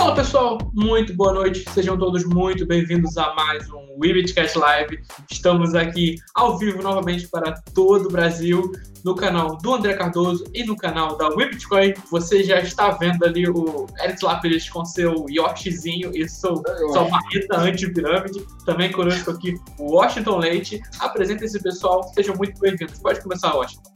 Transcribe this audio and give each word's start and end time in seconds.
Fala 0.00 0.14
pessoal, 0.14 0.58
muito 0.72 1.14
boa 1.14 1.34
noite, 1.34 1.62
sejam 1.74 1.94
todos 1.94 2.24
muito 2.24 2.64
bem-vindos 2.64 3.18
a 3.18 3.34
mais 3.34 3.70
um 3.70 3.98
Webitcast 4.02 4.58
Live. 4.58 4.98
Estamos 5.30 5.74
aqui 5.74 6.16
ao 6.34 6.56
vivo 6.56 6.82
novamente 6.82 7.28
para 7.28 7.52
todo 7.74 8.06
o 8.06 8.10
Brasil, 8.10 8.72
no 9.04 9.14
canal 9.14 9.58
do 9.58 9.74
André 9.74 9.92
Cardoso 9.92 10.44
e 10.54 10.64
no 10.64 10.74
canal 10.74 11.18
da 11.18 11.28
Webitcoin. 11.28 11.92
Você 12.10 12.42
já 12.42 12.60
está 12.60 12.92
vendo 12.92 13.22
ali 13.26 13.46
o 13.46 13.86
Eric 14.02 14.24
Lápis 14.24 14.70
com 14.70 14.86
seu 14.86 15.26
Yoshizinho 15.28 16.12
e 16.16 16.26
seu, 16.26 16.62
sua 16.94 17.06
marreta 17.06 17.58
anti-pirâmide. 17.58 18.42
Também 18.64 18.90
conosco 18.90 19.30
aqui 19.30 19.54
o 19.78 19.96
Washington 19.96 20.38
Leite. 20.38 20.80
Apresenta 20.98 21.44
esse 21.44 21.62
pessoal, 21.62 22.04
sejam 22.14 22.34
muito 22.36 22.58
bem-vindos. 22.58 22.98
Pode 23.00 23.20
começar, 23.20 23.54
Washington. 23.54 23.92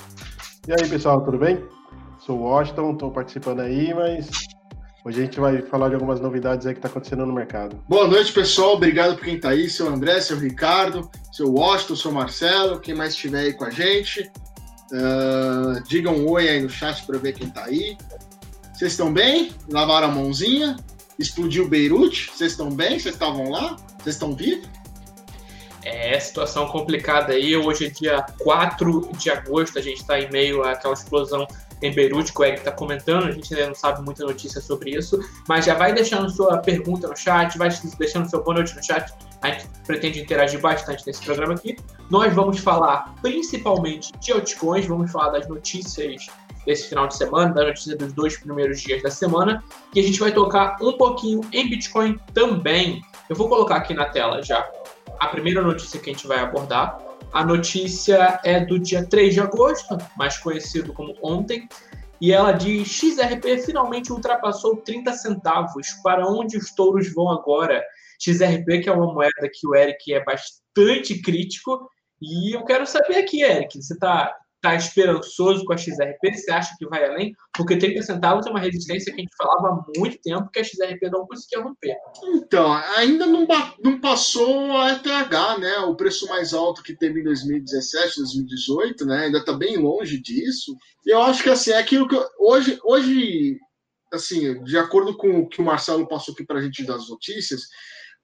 E 0.68 0.72
aí 0.72 0.86
pessoal, 0.86 1.22
tudo 1.22 1.38
bem? 1.38 1.64
Sou 2.18 2.40
o 2.40 2.42
Washington, 2.42 2.92
estou 2.92 3.10
participando 3.10 3.60
aí, 3.60 3.94
mas 3.94 4.28
Hoje 5.04 5.20
a 5.20 5.24
gente 5.26 5.38
vai 5.38 5.60
falar 5.60 5.90
de 5.90 5.94
algumas 5.96 6.18
novidades 6.18 6.66
aí 6.66 6.72
que 6.72 6.78
está 6.78 6.88
acontecendo 6.88 7.26
no 7.26 7.34
mercado. 7.34 7.78
Boa 7.86 8.08
noite, 8.08 8.32
pessoal. 8.32 8.72
Obrigado 8.72 9.16
por 9.16 9.24
quem 9.26 9.36
está 9.36 9.50
aí. 9.50 9.68
Seu 9.68 9.86
André, 9.86 10.18
seu 10.22 10.38
Ricardo, 10.38 11.10
seu 11.30 11.52
Washington, 11.52 11.96
seu 11.96 12.10
Marcelo, 12.10 12.80
quem 12.80 12.94
mais 12.94 13.12
estiver 13.12 13.40
aí 13.40 13.52
com 13.52 13.64
a 13.64 13.70
gente. 13.70 14.22
Uh, 14.90 15.82
digam 15.86 16.14
um 16.14 16.30
oi 16.30 16.48
aí 16.48 16.62
no 16.62 16.70
chat 16.70 17.04
para 17.04 17.18
ver 17.18 17.34
quem 17.34 17.48
está 17.48 17.66
aí. 17.66 17.98
Vocês 18.72 18.92
estão 18.92 19.12
bem? 19.12 19.52
Lavaram 19.68 20.08
a 20.08 20.10
mãozinha? 20.10 20.76
Explodiu 21.18 21.68
Beirute? 21.68 22.30
Vocês 22.34 22.52
estão 22.52 22.70
bem? 22.70 22.98
Vocês 22.98 23.14
estavam 23.14 23.50
lá? 23.50 23.76
Vocês 23.98 24.14
estão 24.14 24.34
vivos? 24.34 24.66
É, 25.84 26.18
situação 26.18 26.66
complicada 26.68 27.34
aí. 27.34 27.54
Hoje 27.54 27.84
é 27.84 27.90
dia 27.90 28.24
4 28.38 29.10
de 29.18 29.28
agosto, 29.28 29.78
a 29.78 29.82
gente 29.82 29.98
está 29.98 30.18
em 30.18 30.30
meio 30.30 30.62
àquela 30.62 30.94
explosão 30.94 31.46
em 31.86 31.94
Beirute, 31.94 32.32
que 32.32 32.40
o 32.40 32.44
Eric 32.44 32.60
está 32.60 32.72
comentando, 32.72 33.26
a 33.26 33.30
gente 33.30 33.52
ainda 33.54 33.68
não 33.68 33.74
sabe 33.74 34.02
muita 34.02 34.24
notícia 34.24 34.60
sobre 34.60 34.90
isso, 34.90 35.20
mas 35.48 35.64
já 35.66 35.74
vai 35.74 35.92
deixando 35.92 36.30
sua 36.30 36.58
pergunta 36.58 37.06
no 37.06 37.16
chat, 37.16 37.56
vai 37.58 37.68
deixando 37.98 38.28
seu 38.28 38.42
boa 38.42 38.56
noite 38.56 38.74
no 38.74 38.82
chat, 38.82 39.12
a 39.42 39.50
gente 39.50 39.66
pretende 39.86 40.20
interagir 40.20 40.60
bastante 40.60 41.06
nesse 41.06 41.22
programa 41.22 41.54
aqui. 41.54 41.76
Nós 42.10 42.32
vamos 42.32 42.58
falar 42.58 43.14
principalmente 43.20 44.12
de 44.18 44.32
altcoins, 44.32 44.86
vamos 44.86 45.12
falar 45.12 45.30
das 45.30 45.48
notícias 45.48 46.26
desse 46.64 46.88
final 46.88 47.06
de 47.06 47.16
semana, 47.16 47.52
da 47.52 47.64
notícia 47.64 47.94
dos 47.94 48.12
dois 48.14 48.38
primeiros 48.38 48.80
dias 48.80 49.02
da 49.02 49.10
semana, 49.10 49.62
e 49.94 50.00
a 50.00 50.02
gente 50.02 50.18
vai 50.18 50.32
tocar 50.32 50.78
um 50.80 50.92
pouquinho 50.94 51.42
em 51.52 51.68
Bitcoin 51.68 52.18
também. 52.32 53.02
Eu 53.28 53.36
vou 53.36 53.48
colocar 53.48 53.76
aqui 53.76 53.92
na 53.92 54.06
tela 54.06 54.42
já 54.42 54.66
a 55.20 55.28
primeira 55.28 55.60
notícia 55.60 56.00
que 56.00 56.08
a 56.08 56.12
gente 56.12 56.26
vai 56.26 56.38
abordar, 56.38 56.98
a 57.34 57.44
notícia 57.44 58.40
é 58.44 58.64
do 58.64 58.78
dia 58.78 59.04
3 59.04 59.34
de 59.34 59.40
agosto, 59.40 59.98
mais 60.16 60.38
conhecido 60.38 60.92
como 60.92 61.16
ontem, 61.20 61.68
e 62.20 62.32
ela 62.32 62.52
diz: 62.52 62.86
XRP 62.88 63.58
finalmente 63.58 64.12
ultrapassou 64.12 64.76
30 64.76 65.12
centavos. 65.14 65.88
Para 66.04 66.28
onde 66.28 66.56
os 66.56 66.72
touros 66.72 67.12
vão 67.12 67.28
agora? 67.30 67.82
XRP, 68.20 68.82
que 68.82 68.88
é 68.88 68.92
uma 68.92 69.12
moeda 69.12 69.50
que 69.52 69.66
o 69.66 69.74
Eric 69.74 70.14
é 70.14 70.22
bastante 70.24 71.20
crítico. 71.20 71.90
E 72.22 72.56
eu 72.56 72.64
quero 72.64 72.86
saber 72.86 73.16
aqui, 73.16 73.42
Eric, 73.42 73.82
você 73.82 73.94
está 73.94 74.32
está 74.64 74.74
esperançoso 74.74 75.64
com 75.64 75.74
a 75.74 75.76
XRP? 75.76 76.34
Você 76.34 76.50
acha 76.50 76.74
que 76.78 76.86
vai 76.86 77.04
além? 77.04 77.36
Porque 77.54 77.76
30 77.76 78.02
centavos 78.02 78.46
é 78.46 78.50
uma 78.50 78.60
resistência 78.60 79.12
que 79.12 79.20
a 79.20 79.22
gente 79.22 79.36
falava 79.36 79.68
há 79.68 79.98
muito 79.98 80.18
tempo 80.22 80.48
que 80.50 80.58
a 80.58 80.64
XRP 80.64 81.10
não 81.10 81.26
conseguia 81.26 81.62
romper. 81.62 81.96
Então, 82.34 82.72
ainda 82.96 83.26
não, 83.26 83.46
não 83.82 84.00
passou 84.00 84.76
a 84.76 84.92
ETH, 84.92 85.58
né? 85.60 85.78
O 85.80 85.94
preço 85.94 86.26
mais 86.28 86.54
alto 86.54 86.82
que 86.82 86.96
teve 86.96 87.20
em 87.20 87.24
2017, 87.24 88.16
2018, 88.16 89.04
né? 89.04 89.26
Ainda 89.26 89.38
está 89.38 89.52
bem 89.52 89.76
longe 89.76 90.18
disso. 90.18 90.74
E 91.04 91.12
eu 91.12 91.22
acho 91.22 91.42
que 91.42 91.50
assim, 91.50 91.72
é 91.72 91.78
aquilo 91.78 92.08
que 92.08 92.16
eu, 92.16 92.26
hoje, 92.38 92.78
hoje, 92.82 93.58
assim, 94.12 94.62
de 94.64 94.78
acordo 94.78 95.16
com 95.16 95.40
o 95.40 95.48
que 95.48 95.60
o 95.60 95.64
Marcelo 95.64 96.08
passou 96.08 96.32
aqui 96.32 96.44
para 96.44 96.58
a 96.58 96.62
gente 96.62 96.84
das 96.84 97.08
notícias, 97.08 97.62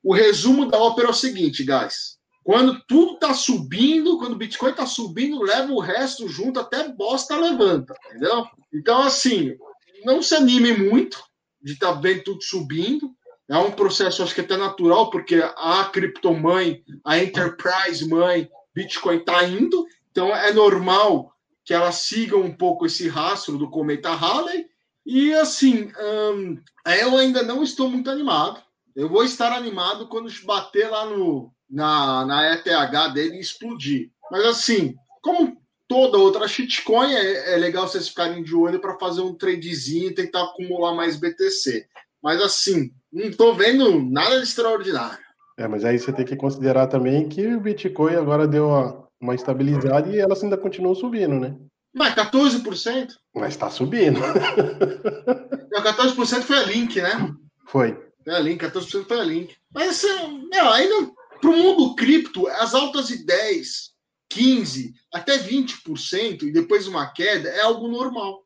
o 0.02 0.14
resumo 0.14 0.66
da 0.66 0.78
ópera 0.78 1.08
é 1.08 1.10
o 1.10 1.14
seguinte, 1.14 1.62
guys. 1.62 2.19
Quando 2.50 2.82
tudo 2.88 3.12
está 3.12 3.32
subindo, 3.32 4.18
quando 4.18 4.32
o 4.32 4.36
Bitcoin 4.36 4.72
está 4.72 4.84
subindo, 4.84 5.40
leva 5.40 5.70
o 5.72 5.78
resto 5.78 6.26
junto, 6.26 6.58
até 6.58 6.88
bosta 6.88 7.36
levanta, 7.36 7.94
entendeu? 8.08 8.44
Então, 8.74 9.02
assim, 9.02 9.56
não 10.04 10.20
se 10.20 10.34
anime 10.34 10.76
muito 10.76 11.22
de 11.62 11.74
estar 11.74 11.94
tá 11.94 12.00
vendo 12.00 12.24
tudo 12.24 12.42
subindo. 12.42 13.14
É 13.48 13.56
um 13.56 13.70
processo, 13.70 14.24
acho 14.24 14.34
que 14.34 14.40
até 14.40 14.56
natural, 14.56 15.10
porque 15.10 15.40
a 15.56 15.84
criptomãe, 15.92 16.82
a 17.04 17.18
enterprise 17.20 18.08
mãe, 18.08 18.50
Bitcoin 18.74 19.18
está 19.18 19.44
indo. 19.44 19.86
Então, 20.10 20.34
é 20.34 20.52
normal 20.52 21.32
que 21.64 21.72
ela 21.72 21.92
siga 21.92 22.36
um 22.36 22.52
pouco 22.52 22.84
esse 22.84 23.06
rastro 23.06 23.58
do 23.58 23.70
cometa 23.70 24.10
Halley. 24.10 24.66
E, 25.06 25.32
assim, 25.34 25.92
hum, 26.34 26.60
eu 26.84 27.16
ainda 27.16 27.44
não 27.44 27.62
estou 27.62 27.88
muito 27.88 28.10
animado. 28.10 28.60
Eu 28.96 29.08
vou 29.08 29.22
estar 29.22 29.52
animado 29.52 30.08
quando 30.08 30.28
bater 30.44 30.90
lá 30.90 31.06
no 31.06 31.54
na, 31.70 32.24
na 32.26 32.54
ETH 32.54 33.12
dele 33.14 33.38
explodir. 33.38 34.10
Mas 34.30 34.44
assim, 34.44 34.94
como 35.22 35.56
toda 35.86 36.18
outra 36.18 36.48
shitcoin, 36.48 37.12
é, 37.12 37.54
é 37.54 37.56
legal 37.56 37.86
vocês 37.86 38.08
ficarem 38.08 38.42
de 38.42 38.54
olho 38.54 38.80
para 38.80 38.98
fazer 38.98 39.22
um 39.22 39.34
tradezinho 39.34 40.10
e 40.10 40.14
tentar 40.14 40.42
acumular 40.42 40.94
mais 40.94 41.16
BTC. 41.16 41.86
Mas 42.22 42.40
assim, 42.40 42.92
não 43.12 43.24
estou 43.24 43.54
vendo 43.54 44.00
nada 44.00 44.36
de 44.36 44.44
extraordinário. 44.44 45.18
É, 45.58 45.68
mas 45.68 45.84
aí 45.84 45.98
você 45.98 46.12
tem 46.12 46.24
que 46.24 46.36
considerar 46.36 46.86
também 46.86 47.28
que 47.28 47.46
o 47.46 47.60
Bitcoin 47.60 48.14
agora 48.14 48.46
deu 48.46 48.68
uma, 48.68 49.08
uma 49.20 49.34
estabilidade 49.34 50.10
e 50.10 50.18
ela 50.18 50.34
ainda 50.40 50.56
continua 50.56 50.94
subindo, 50.94 51.38
né? 51.38 51.54
Mas 51.92 52.14
14%? 52.14 53.08
Mas 53.34 53.50
está 53.50 53.68
subindo. 53.68 54.20
Não, 55.70 55.82
14% 55.82 56.42
foi 56.42 56.56
a 56.56 56.62
Link, 56.62 57.00
né? 57.00 57.34
Foi. 57.66 57.98
Foi 58.24 58.34
a 58.34 58.38
Link, 58.38 58.64
14% 58.64 59.06
foi 59.06 59.20
a 59.20 59.24
Link. 59.24 59.56
Mas 59.72 59.90
assim, 59.90 60.48
não, 60.50 60.72
ainda 60.72 61.10
para 61.40 61.50
o 61.50 61.56
mundo 61.56 61.94
cripto, 61.94 62.46
as 62.48 62.74
altas 62.74 63.08
de 63.08 63.24
10, 63.24 63.90
15, 64.28 64.94
até 65.12 65.38
20% 65.38 66.42
e 66.42 66.52
depois 66.52 66.86
uma 66.86 67.10
queda 67.12 67.48
é 67.48 67.62
algo 67.62 67.88
normal. 67.88 68.44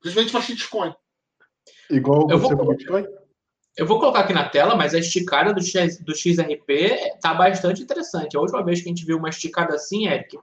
Principalmente 0.00 0.32
para 0.32 0.40
shitcoin. 0.42 0.94
Igual 1.90 2.28
eu 2.30 2.38
você 2.38 2.54
vou, 2.54 2.74
Bitcoin? 2.74 3.06
Eu 3.76 3.86
vou 3.86 3.98
colocar 3.98 4.20
aqui 4.20 4.32
na 4.32 4.48
tela, 4.48 4.74
mas 4.74 4.94
a 4.94 4.98
esticada 4.98 5.54
do, 5.54 5.62
X, 5.62 5.98
do 6.02 6.14
XRP 6.14 7.18
tá 7.20 7.32
bastante 7.32 7.82
interessante. 7.82 8.36
A 8.36 8.40
última 8.40 8.64
vez 8.64 8.80
que 8.80 8.88
a 8.88 8.90
gente 8.90 9.04
viu 9.04 9.16
uma 9.16 9.30
esticada 9.30 9.74
assim, 9.74 10.08
Eric, 10.08 10.38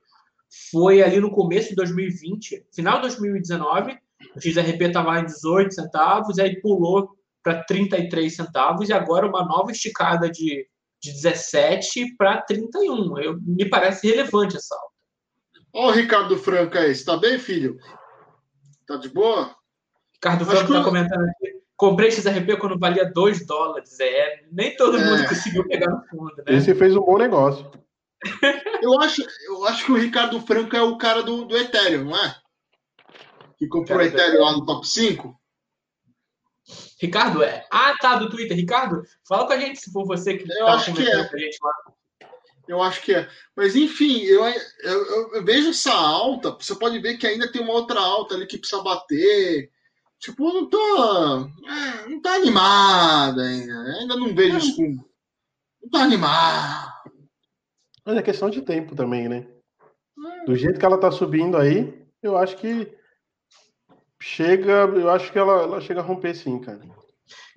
foi 0.71 1.03
ali 1.03 1.19
no 1.19 1.31
começo 1.31 1.69
de 1.69 1.75
2020, 1.75 2.65
final 2.73 2.95
de 2.95 3.01
2019. 3.01 3.97
O 4.35 4.41
XRP 4.41 4.85
estava 4.85 5.19
em 5.19 5.25
18 5.25 5.73
centavos, 5.73 6.39
aí 6.39 6.59
pulou 6.59 7.15
para 7.43 7.63
33 7.63 8.35
centavos 8.35 8.89
e 8.89 8.93
agora 8.93 9.27
uma 9.27 9.45
nova 9.45 9.71
esticada 9.71 10.29
de 10.29 10.67
de 11.01 11.11
17 11.11 12.15
para 12.17 12.41
31. 12.41 13.17
Eu, 13.19 13.39
me 13.41 13.69
parece 13.69 14.07
relevante 14.07 14.57
essa 14.57 14.75
alta. 14.75 14.89
Ó, 15.73 15.87
o 15.87 15.91
Ricardo 15.91 16.37
Franco 16.37 16.77
aí, 16.77 16.91
está 16.91 17.15
bem, 17.17 17.37
filho? 17.37 17.77
Tá 18.87 18.97
de 18.97 19.09
boa? 19.09 19.55
Ricardo 20.13 20.45
Franco 20.45 20.63
está 20.63 20.79
que... 20.79 20.83
comentando 20.83 21.23
aqui. 21.23 21.59
Comprei 21.77 22.11
XRP 22.11 22.57
quando 22.57 22.77
valia 22.77 23.09
2 23.09 23.45
dólares. 23.45 23.97
É, 24.01 24.43
nem 24.51 24.75
todo 24.75 24.97
é. 24.97 25.05
mundo 25.05 25.29
conseguiu 25.29 25.65
pegar 25.65 25.89
no 25.89 26.03
fundo, 26.07 26.35
né? 26.37 26.43
Esse 26.47 26.75
fez 26.75 26.95
um 26.95 27.01
bom 27.01 27.17
negócio. 27.17 27.71
eu, 28.83 28.99
acho, 28.99 29.25
eu 29.45 29.65
acho 29.65 29.85
que 29.85 29.91
o 29.93 29.97
Ricardo 29.97 30.41
Franco 30.41 30.75
é 30.75 30.81
o 30.81 30.97
cara 30.97 31.23
do, 31.23 31.45
do 31.45 31.55
Ethereum, 31.55 32.05
não 32.05 32.17
é? 32.17 32.35
Que 33.57 33.67
comprou 33.67 33.99
o 33.99 34.01
Ethereum 34.01 34.43
lá 34.43 34.51
no 34.51 34.65
top 34.65 34.85
5. 34.85 35.38
Ricardo, 36.99 37.41
é. 37.41 37.65
Ah, 37.71 37.95
tá, 37.99 38.15
do 38.15 38.29
Twitter. 38.29 38.57
Ricardo, 38.57 39.03
fala 39.27 39.47
com 39.47 39.53
a 39.53 39.57
gente 39.57 39.79
se 39.79 39.91
for 39.91 40.05
você 40.05 40.37
que 40.37 40.51
eu 40.51 40.65
tá 40.65 40.73
acho 40.73 40.93
que 40.93 41.01
é. 41.01 41.23
com 41.23 41.35
a 41.35 41.39
gente 41.39 41.57
lá. 41.63 41.73
Eu 42.67 42.83
acho 42.83 43.01
que 43.01 43.15
é. 43.15 43.27
Mas, 43.55 43.75
enfim, 43.75 44.19
eu, 44.21 44.43
eu, 44.83 45.33
eu, 45.33 45.45
vejo 45.45 45.69
essa 45.69 45.91
alta. 45.91 46.51
Você 46.51 46.75
pode 46.75 46.99
ver 46.99 47.17
que 47.17 47.25
ainda 47.25 47.51
tem 47.51 47.61
uma 47.61 47.73
outra 47.73 47.99
alta 47.99 48.35
ali 48.35 48.45
que 48.45 48.59
precisa 48.59 48.83
bater. 48.83 49.71
Tipo, 50.19 50.53
não 50.53 50.69
tô. 50.69 51.49
É, 51.67 52.09
não 52.09 52.21
tá 52.21 52.35
animada 52.35 53.41
ainda. 53.41 53.73
Ainda 53.99 54.15
não 54.17 54.35
vejo 54.35 54.57
isso 54.57 54.75
com. 54.75 55.03
Não 55.81 55.89
tá 55.89 56.03
animado. 56.03 56.91
Mas 58.05 58.17
é 58.17 58.21
questão 58.21 58.49
de 58.49 58.61
tempo 58.61 58.95
também, 58.95 59.29
né? 59.29 59.47
É. 60.41 60.45
Do 60.45 60.55
jeito 60.55 60.77
que 60.79 60.85
ela 60.85 60.99
tá 60.99 61.09
subindo 61.11 61.57
aí, 61.57 62.05
eu 62.21 62.37
acho 62.37 62.57
que 62.57 62.98
chega, 64.21 64.71
eu 64.95 65.09
acho 65.09 65.31
que 65.31 65.39
ela, 65.39 65.63
ela 65.63 65.81
chega 65.81 66.01
a 66.01 66.03
romper 66.03 66.35
sim, 66.35 66.59
cara. 66.59 66.79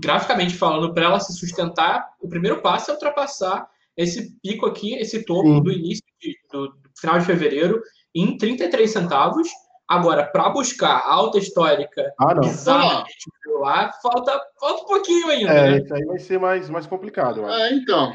Graficamente 0.00 0.54
falando, 0.54 0.92
para 0.92 1.04
ela 1.04 1.20
se 1.20 1.32
sustentar, 1.38 2.08
o 2.20 2.28
primeiro 2.28 2.60
passo 2.60 2.90
é 2.90 2.94
ultrapassar 2.94 3.68
esse 3.96 4.36
pico 4.40 4.66
aqui, 4.66 4.94
esse 4.94 5.24
topo 5.24 5.48
sim. 5.48 5.62
do 5.62 5.72
início 5.72 6.04
de, 6.20 6.36
do, 6.50 6.68
do, 6.68 6.90
final 6.98 7.18
de 7.18 7.24
fevereiro 7.24 7.82
em 8.14 8.36
33 8.36 8.90
centavos. 8.90 9.48
Agora, 9.88 10.24
para 10.24 10.48
buscar 10.48 11.02
alta 11.06 11.38
histórica 11.38 12.12
ah, 12.18 12.34
bizarra 12.34 13.04
ah. 13.04 13.60
lá, 13.60 13.92
falta, 14.02 14.40
falta 14.58 14.82
um 14.82 14.86
pouquinho 14.86 15.28
ainda. 15.28 15.52
É, 15.52 15.70
né? 15.72 15.78
isso 15.78 15.94
aí 15.94 16.04
vai 16.04 16.18
ser 16.18 16.38
mais, 16.38 16.70
mais 16.70 16.86
complicado. 16.86 17.46
É, 17.46 17.74
então. 17.74 18.14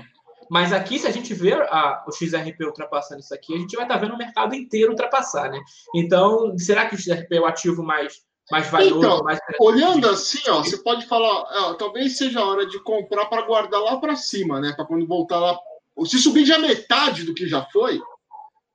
Mas 0.50 0.72
aqui, 0.72 0.98
se 0.98 1.06
a 1.06 1.12
gente 1.12 1.34
ver 1.34 1.62
a, 1.62 2.04
o 2.08 2.12
XRP 2.12 2.64
ultrapassando 2.66 3.20
isso 3.20 3.34
aqui, 3.34 3.54
a 3.54 3.58
gente 3.58 3.76
vai 3.76 3.86
estar 3.86 3.96
tá 3.96 4.02
vendo 4.02 4.16
o 4.16 4.18
mercado 4.18 4.56
inteiro 4.56 4.92
ultrapassar, 4.92 5.52
né? 5.52 5.60
Então, 5.94 6.58
será 6.58 6.86
que 6.86 6.96
o 6.96 6.98
XRP 6.98 7.36
é 7.36 7.42
o 7.42 7.46
ativo 7.46 7.84
mais 7.84 8.26
mais 8.50 8.70
valioso, 8.70 9.00
então, 9.00 9.24
mais 9.24 9.40
olhando 9.60 10.10
assim, 10.10 10.40
ó, 10.50 10.64
você 10.64 10.78
pode 10.78 11.06
falar, 11.06 11.28
ó, 11.28 11.74
talvez 11.74 12.18
seja 12.18 12.40
a 12.40 12.46
hora 12.46 12.66
de 12.66 12.82
comprar 12.82 13.26
para 13.26 13.42
guardar 13.42 13.82
lá 13.82 13.98
para 13.98 14.16
cima, 14.16 14.62
né? 14.62 14.74
Para 14.74 14.86
quando 14.86 15.06
voltar 15.06 15.40
lá, 15.40 15.60
se 16.06 16.18
subir 16.18 16.46
já 16.46 16.58
metade 16.58 17.24
do 17.24 17.34
que 17.34 17.48
já 17.48 17.66
foi, 17.66 18.00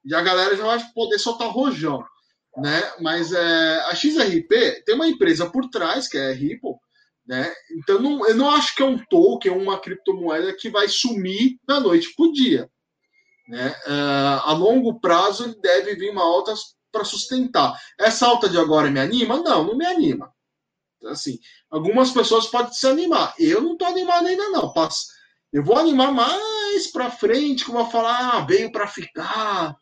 já 0.04 0.19
a 0.19 0.22
galera 0.22 0.56
já 0.56 0.64
vai 0.64 0.78
poder 0.94 1.19
soltar 1.19 1.48
rojão, 1.48 2.04
né? 2.56 2.82
Mas 3.00 3.32
é, 3.32 3.80
a 3.86 3.94
XRP 3.94 4.82
tem 4.84 4.94
uma 4.94 5.08
empresa 5.08 5.48
por 5.48 5.69
trás 5.70 6.06
que 6.06 6.19
é 6.19 6.30
a 6.30 6.34
Ripple, 6.34 6.74
né? 7.26 7.50
Então 7.78 7.98
não, 7.98 8.26
eu 8.28 8.34
não 8.34 8.50
acho 8.50 8.74
que 8.74 8.82
é 8.82 8.86
um 8.86 8.98
token, 8.98 9.52
uma 9.52 9.78
criptomoeda 9.78 10.54
que 10.54 10.69
vai 10.69 10.86
sumir 10.88 11.58
da 11.66 11.80
noite 11.80 12.14
para 12.14 12.26
o 12.26 12.32
dia. 12.32 12.70
Né? 13.48 13.74
Uh, 13.86 14.48
a 14.48 14.52
longo 14.52 15.00
prazo 15.00 15.58
deve 15.60 15.94
vir 15.94 16.10
uma 16.10 16.22
alta 16.22 16.54
para 16.93 17.05
sustentar. 17.05 17.77
Essa 17.99 18.27
alta 18.27 18.49
de 18.49 18.59
agora 18.59 18.91
me 18.91 19.00
anima? 19.00 19.39
Não, 19.39 19.65
não 19.65 19.77
me 19.77 19.87
anima. 19.87 20.33
Assim, 21.06 21.41
algumas 21.71 22.12
pessoas 22.12 22.47
podem 22.47 22.73
se 22.73 22.87
animar. 22.87 23.35
Eu 23.39 23.61
não 23.61 23.73
estou 23.73 23.89
animado 23.89 24.27
ainda 24.27 24.50
não. 24.50 24.73
Eu 25.53 25.65
vou 25.65 25.77
animar 25.77 26.12
mais 26.12 26.87
para 26.93 27.11
frente, 27.11 27.65
que 27.65 27.71
eu 27.71 27.75
vou 27.75 27.91
falar, 27.91 28.37
ah, 28.37 28.41
veio 28.41 28.71
para 28.71 28.87
ficar, 28.87 29.77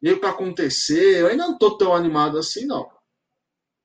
veio 0.00 0.20
para 0.20 0.30
acontecer. 0.30 1.20
Eu 1.20 1.28
ainda 1.28 1.46
não 1.46 1.54
estou 1.54 1.78
tão 1.78 1.94
animado 1.94 2.36
assim, 2.36 2.66
não. 2.66 2.90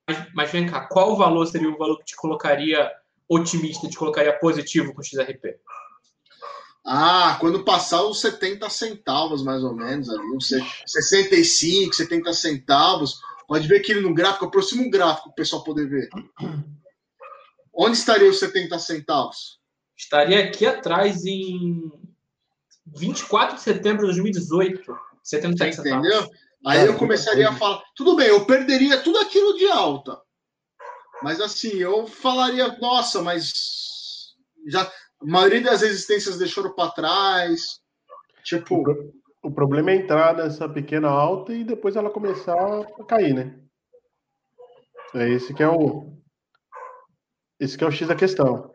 Mas, 0.08 0.34
mas, 0.34 0.50
vem 0.50 0.66
cá, 0.66 0.86
qual 0.86 1.16
valor 1.16 1.46
seria 1.46 1.70
o 1.70 1.78
valor 1.78 1.98
que 1.98 2.06
te 2.06 2.16
colocaria 2.16 2.90
otimista, 3.28 3.88
te 3.88 3.96
colocaria 3.96 4.38
positivo 4.38 4.92
com 4.92 5.00
o 5.00 5.04
XRP? 5.04 5.56
Ah, 6.84 7.36
quando 7.40 7.64
passar 7.64 8.02
os 8.04 8.20
70 8.20 8.68
centavos, 8.70 9.42
mais 9.42 9.62
ou 9.62 9.74
menos, 9.74 10.08
ali, 10.08 10.24
uns 10.34 10.48
65, 10.86 11.94
70 11.94 12.32
centavos. 12.32 13.20
Pode 13.46 13.68
ver 13.68 13.80
aqui 13.80 13.94
no 13.94 14.14
gráfico, 14.14 14.46
aproxima 14.46 14.82
um 14.82 14.90
gráfico 14.90 15.24
para 15.24 15.32
o 15.32 15.34
pessoal 15.34 15.64
poder 15.64 15.88
ver. 15.88 16.08
Onde 17.74 17.96
estaria 17.96 18.28
os 18.28 18.38
70 18.38 18.78
centavos? 18.78 19.58
Estaria 19.96 20.44
aqui 20.44 20.66
atrás 20.66 21.24
em 21.24 21.92
24 22.86 23.56
de 23.56 23.62
setembro 23.62 24.00
de 24.00 24.06
2018. 24.06 24.98
77 25.22 25.76
centavos. 25.76 26.06
Entendeu? 26.06 26.30
Aí 26.66 26.86
eu 26.86 26.96
começaria 26.96 27.48
a 27.48 27.56
falar, 27.56 27.82
tudo 27.94 28.16
bem, 28.16 28.28
eu 28.28 28.44
perderia 28.44 29.00
tudo 29.02 29.18
aquilo 29.18 29.56
de 29.56 29.66
alta. 29.66 30.20
Mas 31.22 31.40
assim, 31.40 31.76
eu 31.76 32.06
falaria, 32.06 32.76
nossa, 32.78 33.22
mas 33.22 34.34
já 34.66 34.90
a 35.20 35.26
maioria 35.26 35.62
das 35.62 35.82
existências 35.82 36.38
deixaram 36.38 36.72
para 36.74 36.90
trás. 36.90 37.80
Tipo. 38.44 38.82
O 39.42 39.50
problema 39.50 39.90
é 39.90 39.96
entrar 39.96 40.36
nessa 40.36 40.68
pequena 40.68 41.08
alta 41.08 41.54
e 41.54 41.64
depois 41.64 41.96
ela 41.96 42.10
começar 42.10 42.54
a 42.54 43.04
cair, 43.04 43.34
né? 43.34 43.58
É 45.14 45.28
esse 45.28 45.54
que 45.54 45.62
é 45.62 45.68
o. 45.68 46.12
Esse 47.58 47.76
que 47.76 47.84
é 47.84 47.86
o 47.86 47.90
X 47.90 48.06
da 48.06 48.14
questão. 48.14 48.74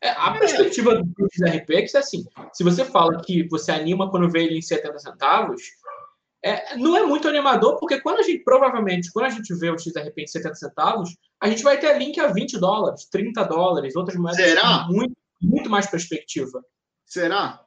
É, 0.00 0.08
a 0.10 0.32
perspectiva 0.38 0.96
do 0.96 1.28
XRP 1.32 1.74
é 1.74 1.82
que, 1.82 1.96
assim, 1.96 2.24
se 2.52 2.64
você 2.64 2.84
fala 2.84 3.22
que 3.22 3.46
você 3.48 3.70
anima 3.70 4.10
quando 4.10 4.30
vê 4.30 4.44
ele 4.44 4.58
em 4.58 4.62
70 4.62 4.98
centavos, 4.98 5.62
é, 6.44 6.76
não 6.76 6.96
é 6.96 7.04
muito 7.04 7.28
animador, 7.28 7.78
porque 7.78 8.00
quando 8.00 8.18
a 8.18 8.22
gente, 8.22 8.42
provavelmente, 8.42 9.12
quando 9.12 9.26
a 9.26 9.30
gente 9.30 9.54
vê 9.54 9.70
o 9.70 9.78
XRP 9.78 10.22
em 10.22 10.26
70 10.26 10.54
centavos, 10.56 11.16
a 11.40 11.48
gente 11.48 11.62
vai 11.62 11.78
ter 11.78 11.96
link 11.98 12.18
a 12.18 12.26
20 12.26 12.58
dólares, 12.58 13.04
30 13.04 13.44
dólares, 13.44 13.94
outras 13.94 14.16
moedas 14.16 14.44
Será? 14.44 14.86
muito 14.88 15.14
muito 15.42 15.68
mais 15.68 15.86
perspectiva. 15.86 16.64
Será? 17.04 17.64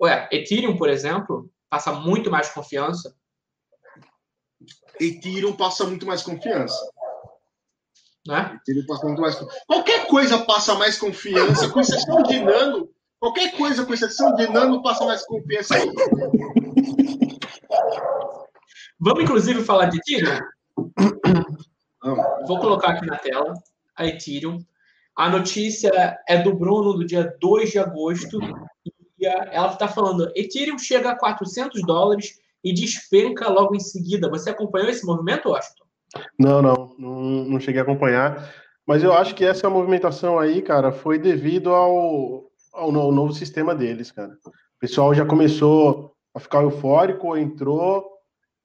Ué, 0.00 0.28
Ethereum, 0.30 0.76
por 0.76 0.88
exemplo, 0.88 1.50
passa 1.68 1.92
muito 1.92 2.30
mais 2.30 2.48
confiança. 2.50 3.14
Ethereum 5.00 5.56
passa 5.56 5.84
muito 5.84 6.06
mais 6.06 6.22
confiança. 6.22 6.78
Né? 8.26 8.58
Ethereum 8.60 8.86
passa 8.86 9.06
muito 9.06 9.20
mais 9.20 9.34
Qualquer 9.66 10.06
coisa 10.06 10.44
passa 10.44 10.74
mais 10.74 10.98
confiança, 10.98 11.68
com 11.70 11.80
exceção 11.80 12.22
de 12.22 12.40
Nano. 12.40 12.90
Qualquer 13.18 13.56
coisa, 13.56 13.84
com 13.84 13.92
exceção 13.92 14.34
de 14.34 14.46
Nano, 14.48 14.82
passa 14.82 15.04
mais 15.04 15.24
confiança. 15.26 15.74
Vamos, 18.98 19.24
inclusive, 19.24 19.64
falar 19.64 19.86
de 19.86 19.98
Ethereum? 19.98 20.38
Vou 22.46 22.58
colocar 22.60 22.90
aqui 22.90 23.06
na 23.06 23.16
tela 23.16 23.54
a 23.96 24.06
Ethereum. 24.06 24.64
A 25.20 25.28
notícia 25.28 26.18
é 26.26 26.42
do 26.42 26.54
Bruno, 26.54 26.94
do 26.94 27.04
dia 27.04 27.36
2 27.38 27.72
de 27.72 27.78
agosto. 27.78 28.38
E 29.18 29.26
ela 29.26 29.70
está 29.70 29.86
falando: 29.86 30.32
Ethereum 30.34 30.78
chega 30.78 31.10
a 31.10 31.14
400 31.14 31.82
dólares 31.82 32.38
e 32.64 32.72
despenca 32.72 33.50
logo 33.50 33.76
em 33.76 33.80
seguida. 33.80 34.30
Você 34.30 34.48
acompanhou 34.48 34.88
esse 34.88 35.04
movimento, 35.04 35.50
Washington? 35.50 35.84
Não, 36.38 36.62
não, 36.62 36.94
não, 36.98 37.20
não 37.44 37.60
cheguei 37.60 37.80
a 37.80 37.82
acompanhar. 37.82 38.50
Mas 38.86 39.02
eu 39.02 39.12
acho 39.12 39.34
que 39.34 39.44
essa 39.44 39.68
movimentação 39.68 40.38
aí, 40.38 40.62
cara, 40.62 40.90
foi 40.90 41.18
devido 41.18 41.74
ao, 41.74 42.50
ao, 42.72 42.90
novo 42.90 43.34
sistema 43.34 43.74
deles, 43.74 44.10
cara. 44.10 44.32
O 44.46 44.78
pessoal 44.80 45.14
já 45.14 45.26
começou 45.26 46.14
a 46.34 46.40
ficar 46.40 46.62
eufórico, 46.62 47.36
entrou, 47.36 48.10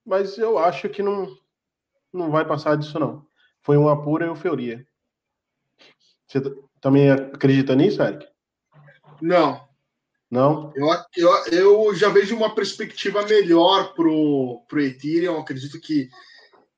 mas 0.06 0.38
eu 0.38 0.58
acho 0.58 0.88
que 0.88 1.04
não, 1.04 1.28
não 2.14 2.32
vai 2.32 2.46
passar 2.46 2.78
disso, 2.78 2.98
não. 2.98 3.26
Foi 3.62 3.76
uma 3.76 4.02
pura 4.02 4.26
euforia. 4.26 4.88
Você 6.36 6.54
também 6.82 7.10
acredita 7.10 7.76
nisso, 7.76 8.02
Eric? 8.02 8.28
Não. 9.22 9.64
Não? 10.30 10.74
Eu, 10.76 10.88
eu, 11.16 11.46
eu 11.52 11.96
já 11.96 12.10
vejo 12.10 12.36
uma 12.36 12.54
perspectiva 12.54 13.26
melhor 13.26 13.94
pro, 13.94 14.66
pro 14.68 14.82
Ethereum. 14.82 15.40
acredito 15.40 15.80
que 15.80 16.10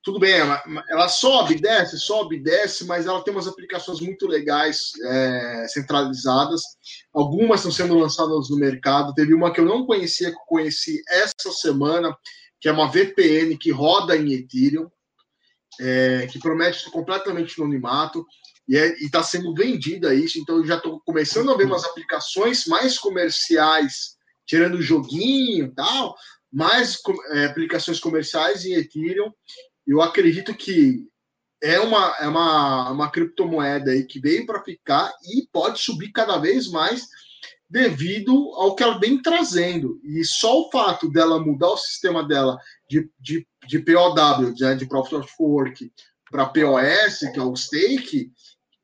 tudo 0.00 0.20
bem, 0.20 0.34
ela, 0.34 0.62
ela 0.88 1.08
sobe, 1.08 1.56
desce, 1.56 1.98
sobe, 1.98 2.38
desce, 2.38 2.86
mas 2.86 3.06
ela 3.06 3.22
tem 3.22 3.34
umas 3.34 3.48
aplicações 3.48 4.00
muito 4.00 4.26
legais 4.28 4.92
é, 5.04 5.66
centralizadas. 5.68 6.62
Algumas 7.12 7.60
estão 7.60 7.72
sendo 7.72 7.98
lançadas 7.98 8.48
no 8.48 8.56
mercado. 8.56 9.12
Teve 9.12 9.34
uma 9.34 9.52
que 9.52 9.60
eu 9.60 9.64
não 9.64 9.84
conhecia, 9.84 10.30
que 10.30 10.36
eu 10.36 10.46
conheci 10.46 11.02
essa 11.08 11.52
semana, 11.52 12.16
que 12.60 12.68
é 12.68 12.72
uma 12.72 12.90
VPN 12.90 13.56
que 13.58 13.72
roda 13.72 14.16
em 14.16 14.32
Ethereum, 14.34 14.88
é, 15.80 16.26
que 16.28 16.38
promete 16.38 16.90
completamente 16.90 17.60
anonimato 17.60 18.24
e 18.68 18.76
é, 18.76 18.92
está 18.98 19.22
sendo 19.22 19.54
vendida 19.54 20.14
isso, 20.14 20.38
então 20.38 20.58
eu 20.58 20.66
já 20.66 20.76
estou 20.76 21.00
começando 21.00 21.50
a 21.50 21.56
ver 21.56 21.64
umas 21.64 21.84
aplicações 21.84 22.66
mais 22.66 22.98
comerciais, 22.98 24.16
tirando 24.46 24.74
o 24.74 24.82
joguinho 24.82 25.66
e 25.66 25.74
tal, 25.74 26.14
mais 26.52 26.98
é, 27.30 27.46
aplicações 27.46 27.98
comerciais 27.98 28.66
em 28.66 28.74
Ethereum. 28.74 29.32
Eu 29.86 30.02
acredito 30.02 30.54
que 30.54 31.06
é 31.62 31.80
uma, 31.80 32.16
é 32.20 32.28
uma, 32.28 32.90
uma 32.90 33.10
criptomoeda 33.10 33.90
aí 33.90 34.04
que 34.04 34.20
veio 34.20 34.44
para 34.44 34.62
ficar 34.62 35.12
e 35.24 35.48
pode 35.50 35.80
subir 35.80 36.12
cada 36.12 36.38
vez 36.38 36.68
mais 36.68 37.06
devido 37.70 38.32
ao 38.54 38.74
que 38.74 38.82
ela 38.82 38.98
vem 38.98 39.20
trazendo. 39.20 40.00
E 40.04 40.24
só 40.24 40.60
o 40.60 40.70
fato 40.70 41.10
dela 41.10 41.40
mudar 41.40 41.68
o 41.68 41.76
sistema 41.76 42.26
dela 42.26 42.58
de, 42.88 43.10
de, 43.18 43.46
de 43.66 43.78
POW, 43.78 44.52
de, 44.52 44.62
né, 44.62 44.74
de 44.74 44.86
Profit 44.86 45.16
of 45.16 45.32
Work, 45.38 45.92
para 46.30 46.46
POS, 46.46 47.20
que 47.32 47.38
é 47.38 47.42
o 47.42 47.56
stake, 47.56 48.30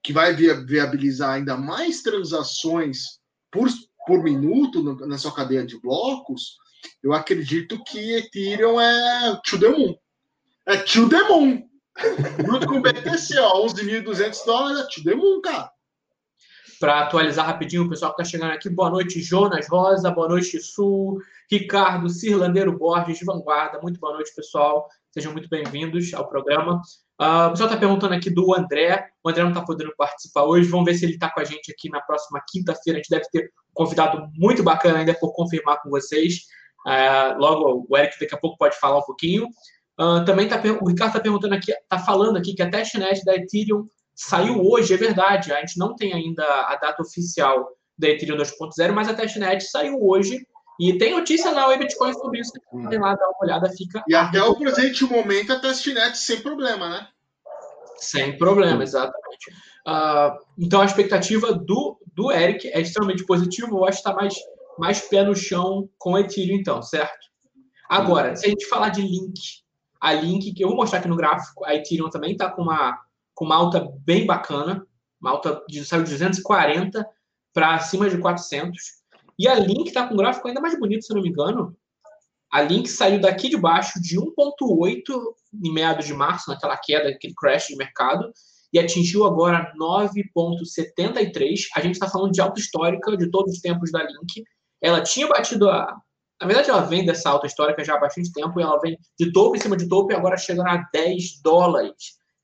que 0.05 0.13
vai 0.13 0.35
viabilizar 0.35 1.31
ainda 1.31 1.57
mais 1.57 2.03
transações 2.03 3.19
por, 3.51 3.67
por 4.07 4.23
minuto 4.23 4.83
na 5.07 5.17
sua 5.17 5.35
cadeia 5.35 5.65
de 5.65 5.81
blocos, 5.81 6.59
eu 7.03 7.15
acredito 7.15 7.83
que 7.85 8.17
Ethereum 8.17 8.79
é 8.79 9.41
to 9.43 9.59
the 9.59 9.71
moon. 9.71 9.97
É 10.67 10.77
to 10.77 11.09
the 11.09 11.23
moon. 11.23 11.67
Junto 12.47 12.67
com 12.67 12.79
o 12.79 12.83
BTC, 12.83 13.39
ó, 13.39 13.67
11.200 13.67 14.45
dólares 14.45 14.81
é 14.81 14.89
to 14.89 15.03
the 15.03 15.15
moon, 15.15 15.41
cara. 15.41 15.73
Para 16.79 17.01
atualizar 17.01 17.47
rapidinho, 17.47 17.85
o 17.85 17.89
pessoal 17.89 18.15
que 18.15 18.21
está 18.21 18.31
chegando 18.31 18.53
aqui, 18.53 18.69
boa 18.69 18.91
noite, 18.91 19.23
Jonas 19.23 19.67
Rosa, 19.69 20.11
boa 20.11 20.29
noite, 20.29 20.61
Sul, 20.61 21.19
Ricardo, 21.51 22.11
Cirlandeiro 22.11 22.77
Borges, 22.77 23.21
Vanguarda, 23.25 23.81
muito 23.81 23.99
boa 23.99 24.13
noite, 24.13 24.35
pessoal. 24.35 24.87
Sejam 25.15 25.31
muito 25.31 25.49
bem-vindos 25.49 26.13
ao 26.13 26.29
programa. 26.29 26.83
Uh, 27.23 27.47
o 27.47 27.51
pessoal 27.51 27.69
está 27.69 27.77
perguntando 27.77 28.15
aqui 28.15 28.29
do 28.29 28.53
André. 28.53 29.11
O 29.23 29.29
André 29.29 29.45
não 29.45 29.51
está 29.51 29.63
podendo 29.63 29.95
participar 29.97 30.43
hoje. 30.43 30.69
Vamos 30.69 30.87
ver 30.87 30.95
se 30.95 31.05
ele 31.05 31.15
está 31.15 31.31
com 31.31 31.39
a 31.39 31.45
gente 31.45 31.71
aqui 31.71 31.89
na 31.89 32.01
próxima 32.01 32.43
quinta-feira. 32.49 32.99
A 32.99 33.01
gente 33.01 33.11
deve 33.11 33.25
ter 33.31 33.45
um 33.45 33.75
convidado 33.75 34.29
muito 34.35 34.65
bacana 34.65 34.99
ainda 34.99 35.15
por 35.15 35.33
confirmar 35.33 35.81
com 35.81 35.89
vocês. 35.89 36.41
Uh, 36.85 37.39
logo, 37.39 37.87
o 37.89 37.97
Eric 37.97 38.19
daqui 38.19 38.35
a 38.35 38.39
pouco 38.39 38.59
pode 38.59 38.77
falar 38.77 38.99
um 38.99 39.05
pouquinho. 39.05 39.47
Uh, 40.01 40.25
também 40.25 40.49
tá, 40.49 40.57
o 40.57 40.89
Ricardo 40.89 41.11
está 41.11 41.21
perguntando 41.21 41.55
aqui, 41.55 41.71
está 41.71 42.01
falando 42.01 42.37
aqui 42.37 42.53
que 42.53 42.63
a 42.63 42.69
testnet 42.69 43.25
da 43.25 43.37
Ethereum 43.37 43.87
saiu 44.17 44.67
hoje, 44.69 44.95
é 44.95 44.97
verdade. 44.97 45.53
A 45.53 45.61
gente 45.61 45.79
não 45.79 45.95
tem 45.95 46.13
ainda 46.13 46.43
a 46.43 46.75
data 46.75 47.01
oficial 47.01 47.69
da 47.97 48.09
Ethereum 48.09 48.37
2.0, 48.37 48.93
mas 48.93 49.09
a 49.09 49.15
testnet 49.15 49.63
saiu 49.63 49.97
hoje 50.03 50.45
e 50.79 50.99
tem 50.99 51.13
notícia 51.13 51.53
na 51.53 51.67
Web 51.69 51.85
Bitcoin 51.85 52.13
sobre 52.15 52.41
isso. 52.41 52.53
Tem 52.89 52.99
lá, 52.99 53.15
dá 53.15 53.27
uma 53.29 53.39
olhada, 53.43 53.71
fica. 53.71 54.03
E 54.09 54.15
até 54.15 54.43
o 54.43 54.57
presente 54.57 55.05
momento 55.05 55.53
a 55.53 55.61
testnet 55.61 56.17
sem 56.19 56.41
problema, 56.41 56.89
né? 56.89 57.09
Sem 57.97 58.37
problema, 58.37 58.83
exatamente. 58.83 59.51
Uh, 59.87 60.37
então 60.59 60.81
a 60.81 60.85
expectativa 60.85 61.53
do, 61.53 61.99
do 62.13 62.33
Eric 62.33 62.69
é 62.69 62.81
extremamente 62.81 63.25
positiva. 63.25 63.69
Eu 63.69 63.85
acho 63.85 64.03
que 64.03 64.09
está 64.09 64.15
mais, 64.15 64.35
mais 64.79 65.01
pé 65.01 65.23
no 65.23 65.35
chão 65.35 65.89
com 65.97 66.13
o 66.13 66.19
Ethereum, 66.19 66.57
então, 66.57 66.83
certo? 66.83 67.25
Agora, 67.89 68.35
se 68.35 68.47
a 68.47 68.49
gente 68.49 68.67
falar 68.67 68.89
de 68.89 69.03
link, 69.03 69.63
A 70.01 70.13
Link, 70.13 70.53
que 70.53 70.65
eu 70.65 70.69
vou 70.69 70.77
mostrar 70.77 70.99
aqui 70.99 71.09
no 71.09 71.17
gráfico, 71.17 71.65
a 71.65 71.75
Ethereum 71.75 72.11
também 72.11 72.33
está 72.33 72.51
com 72.51 72.63
uma, 72.63 72.99
com 73.35 73.45
uma 73.45 73.57
alta 73.57 73.89
bem 74.05 74.27
bacana, 74.27 74.85
uma 75.21 75.31
alta 75.31 75.63
de, 75.69 75.85
saiu 75.85 76.03
de 76.03 76.11
240 76.11 77.07
para 77.53 77.75
acima 77.75 78.11
de 78.11 78.19
400. 78.19 79.04
E 79.39 79.49
a 79.49 79.55
Link 79.55 79.89
está 79.89 80.07
com 80.07 80.15
um 80.15 80.17
gráfico 80.17 80.49
ainda 80.49 80.61
mais 80.61 80.79
bonito, 80.79 81.05
se 81.05 81.15
não 81.15 81.23
me 81.23 81.29
engano. 81.29 81.77
A 82.53 82.63
Link 82.63 82.89
saiu 82.89 83.21
daqui 83.21 83.49
de 83.49 83.57
baixo 83.57 84.01
de 84.01 84.17
1,8 84.17 84.25
em 85.65 85.73
meados 85.73 86.07
de 86.07 86.15
março, 86.15 86.51
naquela 86.51 86.77
queda, 86.77 87.09
aquele 87.09 87.35
crash 87.37 87.67
de 87.69 87.77
mercado, 87.77 88.33
e 88.73 88.79
atingiu 88.79 89.25
agora 89.25 89.73
9,73. 89.77 91.61
A 91.77 91.81
gente 91.81 91.95
está 91.95 92.09
falando 92.09 92.33
de 92.33 92.41
alta 92.41 92.61
histórica 92.61 93.17
de 93.17 93.31
todos 93.31 93.55
os 93.55 93.61
tempos 93.61 93.91
da 93.91 94.03
Link. 94.03 94.45
Ela 94.81 95.03
tinha 95.03 95.27
batido 95.27 95.69
a. 95.69 95.97
Na 96.41 96.47
verdade, 96.47 96.71
ela 96.71 96.83
vem 96.83 97.05
dessa 97.07 97.31
alta 97.31 97.47
histórica 97.47 97.85
já 97.85 97.95
há 97.95 98.01
bastante 98.01 98.33
tempo, 98.33 98.59
e 98.59 98.63
ela 98.63 98.79
vem 98.81 98.99
de 99.19 99.33
topo 99.33 99.57
em 99.57 99.61
cima 99.61 99.77
de 99.77 99.89
topo 99.89 100.13
e 100.13 100.17
agora 100.17 100.37
chegando 100.37 100.69
a 100.69 100.85
10 100.93 101.41
dólares. 101.43 101.95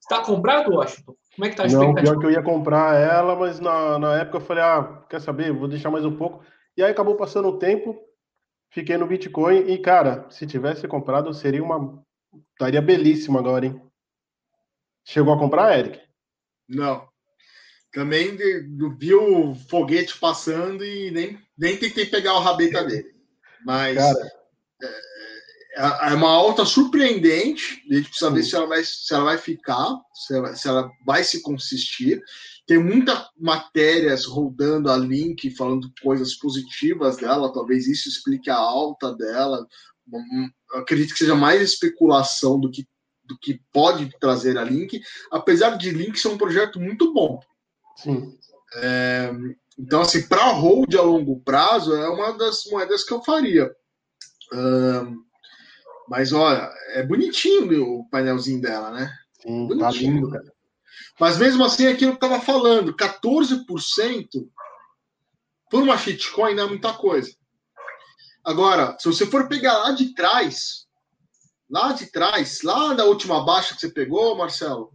Está 0.00 0.25
comprado, 0.25 0.75
Washington? 0.75 1.14
Como 1.37 1.47
é 1.47 1.50
que 1.50 1.56
tá 1.56 1.64
a 1.64 1.68
Não, 1.68 1.94
pior 1.94 2.18
que 2.18 2.26
eu 2.26 2.30
ia 2.30 2.42
comprar 2.42 2.97
ela, 2.97 3.37
mas 3.37 3.61
na, 3.61 3.99
na 3.99 4.20
época 4.20 4.38
eu 4.38 4.40
falei, 4.40 4.62
ah, 4.62 5.04
quer 5.09 5.20
saber, 5.20 5.52
vou 5.52 5.68
deixar 5.68 5.90
mais 5.90 6.04
um 6.04 6.16
pouco. 6.16 6.42
E 6.80 6.82
aí 6.82 6.92
acabou 6.92 7.14
passando 7.14 7.46
o 7.46 7.58
tempo, 7.58 8.02
fiquei 8.70 8.96
no 8.96 9.06
Bitcoin 9.06 9.70
e, 9.70 9.76
cara, 9.76 10.26
se 10.30 10.46
tivesse 10.46 10.88
comprado, 10.88 11.34
seria 11.34 11.62
uma... 11.62 12.02
Estaria 12.52 12.80
belíssimo 12.80 13.38
agora, 13.38 13.66
hein? 13.66 13.82
Chegou 15.04 15.34
a 15.34 15.38
comprar, 15.38 15.78
Eric? 15.78 16.00
Não. 16.66 17.06
Também 17.92 18.34
vi 18.96 19.14
o 19.14 19.54
foguete 19.68 20.18
passando 20.18 20.82
e 20.82 21.10
nem, 21.10 21.38
nem 21.58 21.76
tentei 21.76 22.06
pegar 22.06 22.32
o 22.32 22.40
rabeta 22.40 22.82
dele. 22.82 23.14
Mas 23.62 23.99
cara, 23.99 24.32
é, 24.82 25.10
é 25.74 26.14
uma 26.14 26.30
alta 26.30 26.64
surpreendente. 26.64 27.82
A 27.90 27.94
gente 27.94 28.08
precisa 28.08 28.30
ver 28.30 28.42
se 28.42 28.56
ela 28.56 28.66
vai, 28.66 28.84
se 28.84 29.14
ela 29.14 29.24
vai 29.24 29.38
ficar, 29.38 29.96
se 30.14 30.34
ela, 30.34 30.54
se 30.54 30.68
ela 30.68 30.90
vai 31.06 31.22
se 31.22 31.42
consistir. 31.42 32.22
Tem 32.66 32.78
muitas 32.78 33.26
matérias 33.36 34.24
rodando 34.24 34.90
a 34.90 34.96
link 34.96 35.50
falando 35.50 35.92
coisas 36.02 36.34
positivas 36.34 37.16
dela, 37.16 37.52
talvez 37.52 37.86
isso 37.86 38.08
explique 38.08 38.50
a 38.50 38.56
alta 38.56 39.14
dela. 39.14 39.66
Eu 40.72 40.80
acredito 40.80 41.12
que 41.12 41.18
seja 41.18 41.34
mais 41.34 41.62
especulação 41.62 42.58
do 42.60 42.70
que, 42.70 42.86
do 43.24 43.38
que 43.38 43.60
pode 43.72 44.10
trazer 44.20 44.58
a 44.58 44.64
link, 44.64 45.00
apesar 45.30 45.76
de 45.76 45.90
link 45.90 46.18
ser 46.18 46.28
um 46.28 46.38
projeto 46.38 46.80
muito 46.80 47.12
bom. 47.12 47.40
Sim. 47.96 48.36
É, 48.76 49.32
então, 49.78 50.02
assim, 50.02 50.26
para 50.26 50.52
hold 50.52 50.94
a 50.94 51.02
longo 51.02 51.40
prazo, 51.40 51.94
é 51.94 52.08
uma 52.08 52.32
das 52.32 52.64
moedas 52.66 53.02
que 53.02 53.12
eu 53.12 53.22
faria. 53.22 53.70
Um, 54.52 55.24
mas 56.11 56.33
olha, 56.33 56.69
é 56.88 57.05
bonitinho 57.05 57.85
o 57.85 58.09
painelzinho 58.11 58.61
dela, 58.61 58.90
né? 58.90 59.17
Sim, 59.40 59.69
tá 59.69 59.75
bonitinho. 59.75 59.81
tá 59.81 59.90
lindo, 59.93 60.31
cara. 60.31 60.52
Mas 61.21 61.38
mesmo 61.38 61.64
assim, 61.64 61.87
é 61.87 61.93
aquilo 61.93 62.19
que 62.19 62.25
eu 62.25 62.29
estava 62.29 62.45
falando, 62.45 62.97
14% 62.97 64.29
por 65.71 65.85
uma 65.85 65.97
shitcoin 65.97 66.57
não 66.57 66.64
é 66.64 66.67
muita 66.67 66.93
coisa. 66.95 67.33
Agora, 68.45 68.97
se 68.99 69.07
você 69.07 69.25
for 69.25 69.47
pegar 69.47 69.79
lá 69.79 69.93
de 69.93 70.12
trás, 70.12 70.88
lá 71.71 71.93
de 71.93 72.11
trás, 72.11 72.62
lá 72.62 72.93
da 72.93 73.05
última 73.05 73.45
baixa 73.45 73.75
que 73.76 73.81
você 73.81 73.88
pegou, 73.88 74.37
Marcelo. 74.37 74.93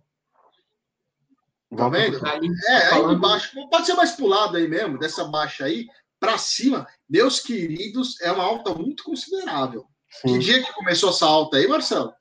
Tá 1.78 1.88
vendo? 1.88 2.20
É, 2.28 2.94
aí 2.94 3.02
embaixo. 3.04 3.58
Pode 3.70 3.86
ser 3.86 3.94
mais 3.94 4.12
pulado 4.12 4.58
aí 4.58 4.68
mesmo, 4.68 5.00
dessa 5.00 5.24
baixa 5.24 5.64
aí, 5.64 5.88
para 6.20 6.38
cima, 6.38 6.86
meus 7.10 7.40
queridos, 7.40 8.20
é 8.20 8.30
uma 8.34 8.44
alta 8.44 8.74
muito 8.74 9.02
considerável. 9.06 9.88
Sim. 10.22 10.34
Que 10.34 10.40
dia 10.40 10.64
que 10.64 10.74
começou 10.74 11.10
essa 11.10 11.26
alta 11.26 11.58
aí, 11.58 11.68
Marcelo? 11.68 12.14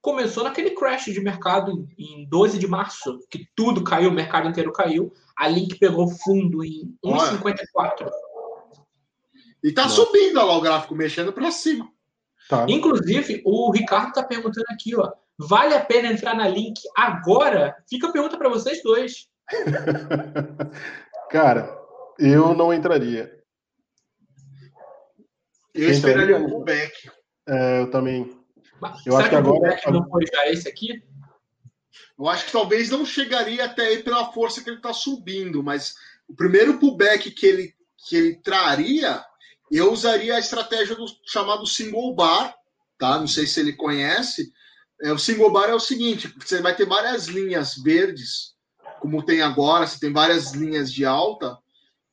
começou 0.00 0.44
naquele 0.44 0.70
crash 0.70 1.06
de 1.06 1.20
mercado 1.20 1.86
em 1.98 2.26
12 2.28 2.58
de 2.58 2.66
março, 2.66 3.18
que 3.30 3.46
tudo 3.54 3.84
caiu, 3.84 4.10
o 4.10 4.14
mercado 4.14 4.48
inteiro 4.48 4.72
caiu. 4.72 5.12
A 5.36 5.48
Link 5.48 5.78
pegou 5.78 6.08
fundo 6.08 6.64
em 6.64 6.96
1,54. 7.04 8.08
E 9.62 9.72
tá 9.72 9.82
Não. 9.82 9.90
subindo 9.90 10.36
lá 10.36 10.56
o 10.56 10.60
gráfico, 10.60 10.94
mexendo 10.94 11.32
para 11.32 11.50
cima. 11.50 11.90
Tá. 12.48 12.64
Inclusive, 12.68 13.42
o 13.44 13.70
Ricardo 13.70 14.12
tá 14.12 14.22
perguntando 14.22 14.66
aqui, 14.70 14.96
ó. 14.96 15.12
Vale 15.36 15.74
a 15.74 15.84
pena 15.84 16.08
entrar 16.08 16.34
na 16.34 16.48
Link 16.48 16.80
agora? 16.96 17.76
Fica 17.88 18.08
a 18.08 18.12
pergunta 18.12 18.38
para 18.38 18.48
vocês 18.48 18.82
dois. 18.82 19.28
Cara, 21.30 21.78
eu 22.18 22.54
não 22.54 22.72
entraria. 22.72 23.36
Eu 25.74 25.90
esperaria 25.90 26.38
um 26.38 26.48
pullback. 26.48 27.10
É, 27.48 27.80
eu 27.80 27.90
também. 27.90 28.38
Mas, 28.80 29.04
eu 29.06 29.16
acho 29.16 29.30
que, 29.30 29.34
agora 29.34 29.80
não 29.90 30.08
foi 30.08 30.24
já 30.26 30.46
esse 30.48 30.68
aqui? 30.68 31.02
Eu 32.18 32.28
acho 32.28 32.46
que 32.46 32.52
talvez 32.52 32.90
não 32.90 33.06
chegaria 33.06 33.64
até 33.64 33.86
aí 33.86 34.02
pela 34.02 34.30
força 34.32 34.62
que 34.62 34.68
ele 34.68 34.76
está 34.76 34.92
subindo, 34.92 35.62
mas 35.62 35.94
o 36.28 36.34
primeiro 36.34 36.78
pullback 36.78 37.30
que 37.30 37.46
ele, 37.46 37.74
que 38.06 38.16
ele 38.16 38.34
traria, 38.36 39.24
eu 39.70 39.92
usaria 39.92 40.34
a 40.34 40.38
estratégia 40.38 40.94
do 40.94 41.06
chamado 41.24 41.66
single 41.66 42.14
bar, 42.14 42.54
tá? 42.98 43.18
Não 43.18 43.26
sei 43.26 43.46
se 43.46 43.60
ele 43.60 43.72
conhece. 43.72 44.52
É, 45.02 45.12
o 45.12 45.18
single 45.18 45.50
bar 45.50 45.68
é 45.68 45.74
o 45.74 45.80
seguinte: 45.80 46.32
você 46.38 46.60
vai 46.60 46.76
ter 46.76 46.86
várias 46.86 47.26
linhas 47.26 47.76
verdes, 47.76 48.54
como 49.00 49.24
tem 49.24 49.40
agora, 49.40 49.86
você 49.86 49.98
tem 49.98 50.12
várias 50.12 50.52
linhas 50.52 50.92
de 50.92 51.04
alta, 51.04 51.56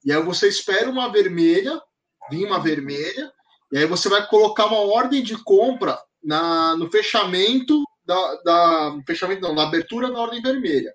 e 0.04 0.14
aí 0.14 0.22
você 0.22 0.48
espera 0.48 0.90
uma 0.90 1.12
vermelha, 1.12 1.82
vir 2.30 2.46
uma 2.46 2.60
vermelha, 2.60 3.34
e 3.72 3.78
aí 3.78 3.86
você 3.86 4.08
vai 4.10 4.28
colocar 4.28 4.68
uma 4.68 4.80
ordem 4.80 5.24
de 5.24 5.38
compra 5.44 6.00
na, 6.24 6.76
no 6.76 6.90
fechamento 6.90 7.84
da, 8.06 8.36
da 8.44 9.00
fechamento 9.06 9.42
não, 9.42 9.56
na 9.56 9.64
abertura 9.64 10.12
da 10.12 10.20
ordem 10.20 10.42
vermelha. 10.42 10.94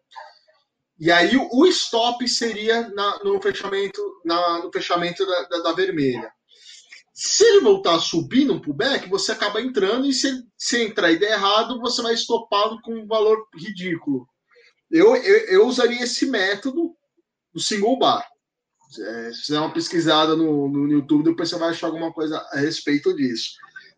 E 0.98 1.10
aí 1.10 1.32
o 1.36 1.66
stop 1.66 2.26
seria 2.28 2.88
na, 2.90 3.18
no 3.24 3.40
fechamento 3.40 4.00
na, 4.24 4.58
no 4.58 4.70
fechamento 4.70 5.26
da, 5.26 5.42
da, 5.44 5.58
da, 5.62 5.72
vermelha. 5.72 6.30
Se 7.12 7.42
ele 7.44 7.60
voltar 7.60 7.96
a 7.96 8.00
subir 8.00 8.44
no 8.44 8.60
pullback, 8.60 9.08
você 9.08 9.32
acaba 9.32 9.60
entrando 9.60 10.06
e 10.06 10.12
se, 10.12 10.44
se 10.56 10.82
entrar 10.82 11.10
e 11.10 11.18
der 11.18 11.32
errado, 11.32 11.80
você 11.80 12.02
vai 12.02 12.14
estopado 12.14 12.80
com 12.82 12.94
um 12.94 13.06
valor 13.06 13.46
ridículo. 13.54 14.26
Eu, 14.90 15.16
eu, 15.16 15.36
eu 15.46 15.66
usaria 15.66 16.02
esse 16.02 16.26
método 16.26 16.94
do 17.52 17.60
single 17.60 17.98
bar. 17.98 18.26
É, 18.98 19.32
se 19.32 19.42
fizer 19.42 19.58
uma 19.58 19.72
pesquisada 19.72 20.34
no, 20.34 20.68
no 20.68 20.90
YouTube, 20.90 21.24
depois 21.24 21.48
você 21.48 21.58
vai 21.58 21.70
achar 21.70 21.86
alguma 21.86 22.12
coisa 22.12 22.38
a 22.52 22.58
respeito 22.58 23.14
disso. 23.14 23.52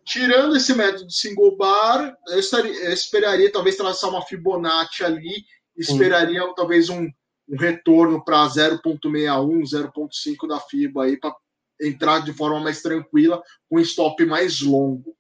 Tirando 0.05 0.57
esse 0.57 0.75
método 0.75 1.07
de 1.07 1.15
single 1.15 1.57
bar, 1.57 2.17
eu, 2.29 2.39
estaria, 2.39 2.75
eu 2.85 2.93
esperaria 2.93 3.51
talvez 3.51 3.77
traçar 3.77 4.11
uma 4.11 4.23
Fibonacci 4.23 5.05
ali, 5.05 5.45
esperaria 5.77 6.45
hum. 6.45 6.55
talvez 6.55 6.89
um, 6.89 7.09
um 7.49 7.57
retorno 7.57 8.23
para 8.25 8.47
0.61, 8.49 9.63
0.5 9.63 10.49
da 10.49 10.61
FIBA 10.61 11.05
aí 11.05 11.17
para 11.17 11.35
entrar 11.81 12.21
de 12.21 12.33
forma 12.33 12.61
mais 12.61 12.83
tranquila, 12.83 13.43
com 13.69 13.77
um 13.77 13.81
stop 13.81 14.25
mais 14.27 14.61
longo. 14.61 15.17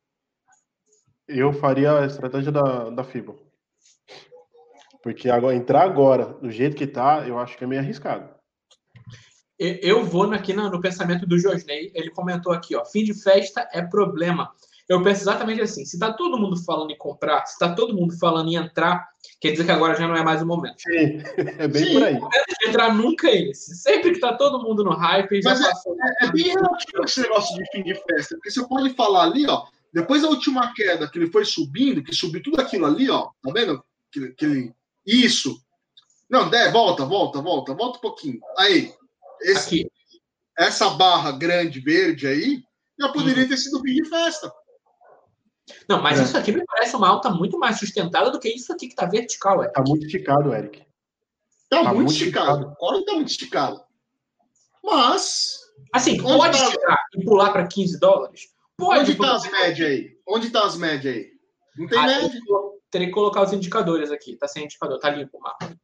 Eu 1.26 1.52
faria 1.52 1.98
a 1.98 2.06
estratégia 2.06 2.52
da, 2.52 2.90
da 2.90 3.04
FIBA. 3.04 3.34
Porque 5.02 5.28
agora, 5.28 5.56
entrar 5.56 5.82
agora, 5.82 6.26
do 6.26 6.50
jeito 6.50 6.76
que 6.76 6.86
tá, 6.86 7.26
eu 7.26 7.38
acho 7.38 7.56
que 7.56 7.64
é 7.64 7.66
meio 7.66 7.80
arriscado. 7.80 8.41
Eu 9.82 10.04
vou 10.04 10.30
aqui 10.32 10.52
no, 10.52 10.70
no 10.70 10.80
pensamento 10.80 11.26
do 11.26 11.38
Josney. 11.38 11.92
Ele 11.94 12.10
comentou 12.10 12.52
aqui, 12.52 12.74
ó, 12.74 12.84
fim 12.84 13.04
de 13.04 13.14
festa 13.14 13.68
é 13.72 13.82
problema 13.82 14.50
eu 14.88 15.02
penso 15.02 15.22
exatamente 15.22 15.60
assim: 15.60 15.84
se 15.84 15.96
está 15.96 16.12
todo 16.12 16.38
mundo 16.38 16.56
falando 16.64 16.90
em 16.90 16.98
comprar, 16.98 17.46
se 17.46 17.54
está 17.54 17.74
todo 17.74 17.94
mundo 17.94 18.16
falando 18.18 18.48
em 18.48 18.56
entrar, 18.56 19.08
quer 19.40 19.52
dizer 19.52 19.64
que 19.64 19.70
agora 19.70 19.94
já 19.94 20.06
não 20.06 20.16
é 20.16 20.22
mais 20.22 20.42
o 20.42 20.46
momento. 20.46 20.80
Sim, 20.80 21.22
é 21.58 21.68
bem 21.68 21.84
Sim, 21.84 21.92
por 21.94 22.02
aí. 22.02 22.14
O 22.14 22.20
momento 22.20 22.56
de 22.60 22.68
entrar 22.68 22.94
nunca 22.94 23.28
é 23.28 23.50
esse. 23.50 23.74
Sempre 23.76 24.10
que 24.10 24.16
está 24.16 24.34
todo 24.34 24.62
mundo 24.62 24.84
no 24.84 24.90
hype, 24.90 25.40
já 25.40 25.50
Mas 25.50 25.60
é, 25.60 25.70
passou. 25.70 25.96
É, 26.20 26.26
é 26.26 26.32
bem 26.32 26.44
relativo 26.44 27.04
esse 27.04 27.20
negócio 27.20 27.56
de 27.56 27.70
fim 27.70 27.82
de 27.82 27.94
festa, 27.94 28.34
porque 28.36 28.50
você 28.50 28.66
pode 28.66 28.90
falar 28.94 29.24
ali, 29.24 29.46
ó, 29.48 29.64
depois 29.92 30.22
da 30.22 30.28
última 30.28 30.72
queda 30.74 31.08
que 31.08 31.18
ele 31.18 31.30
foi 31.30 31.44
subindo, 31.44 32.02
que 32.02 32.14
subiu 32.14 32.42
tudo 32.42 32.60
aquilo 32.60 32.86
ali, 32.86 33.08
ó, 33.10 33.30
tá 33.42 33.52
vendo? 33.52 33.82
Que, 34.10 34.30
que 34.32 34.72
Isso. 35.06 35.56
Não, 36.28 36.48
der, 36.48 36.72
volta, 36.72 37.04
volta, 37.04 37.40
volta, 37.40 37.74
volta 37.74 37.98
um 37.98 38.00
pouquinho. 38.00 38.40
Aí, 38.58 38.92
esse, 39.42 39.66
Aqui. 39.66 39.90
essa 40.58 40.90
barra 40.90 41.32
grande 41.32 41.80
verde 41.80 42.26
aí 42.26 42.62
já 42.98 43.08
poderia 43.12 43.44
hum. 43.44 43.48
ter 43.48 43.56
sido 43.56 43.80
fim 43.80 43.94
de 43.94 44.08
festa. 44.08 44.52
Não, 45.88 46.02
mas 46.02 46.18
é. 46.18 46.24
isso 46.24 46.36
aqui 46.36 46.52
me 46.52 46.64
parece 46.64 46.94
uma 46.96 47.08
alta 47.08 47.30
muito 47.30 47.58
mais 47.58 47.78
sustentada 47.78 48.30
do 48.30 48.38
que 48.38 48.48
isso 48.48 48.72
aqui 48.72 48.86
que 48.86 48.92
está 48.92 49.06
vertical, 49.06 49.62
Eric. 49.62 49.74
Tá 49.74 49.82
muito 49.86 50.06
esticado, 50.06 50.54
Eric. 50.54 50.84
Tá, 51.68 51.84
tá 51.84 51.94
muito, 51.94 52.12
esticado. 52.12 52.74
Agora 52.76 52.98
está 52.98 53.12
muito 53.14 53.30
esticado. 53.30 53.82
Mas. 54.84 55.58
Assim, 55.92 56.20
pode 56.20 56.58
tá... 56.58 56.64
esticar 56.64 56.98
e 57.16 57.24
pular 57.24 57.52
para 57.52 57.66
15 57.66 57.98
dólares? 57.98 58.48
Pode. 58.76 59.00
Onde 59.00 59.12
está 59.12 59.34
as 59.34 59.50
médias 59.50 59.88
aí? 59.88 60.18
Onde 60.28 60.46
está 60.48 60.66
as 60.66 60.76
médias 60.76 61.16
aí? 61.16 61.30
Não 61.76 61.86
tem 61.86 61.98
ah, 61.98 62.06
média. 62.06 62.40
Teria 62.90 63.06
que 63.06 63.14
colocar 63.14 63.42
os 63.42 63.52
indicadores 63.52 64.10
aqui. 64.10 64.36
Tá 64.36 64.46
sem 64.46 64.64
indicador, 64.64 64.98
tá 64.98 65.10
limpo 65.10 65.38
o 65.38 65.40
mapa. 65.40 65.74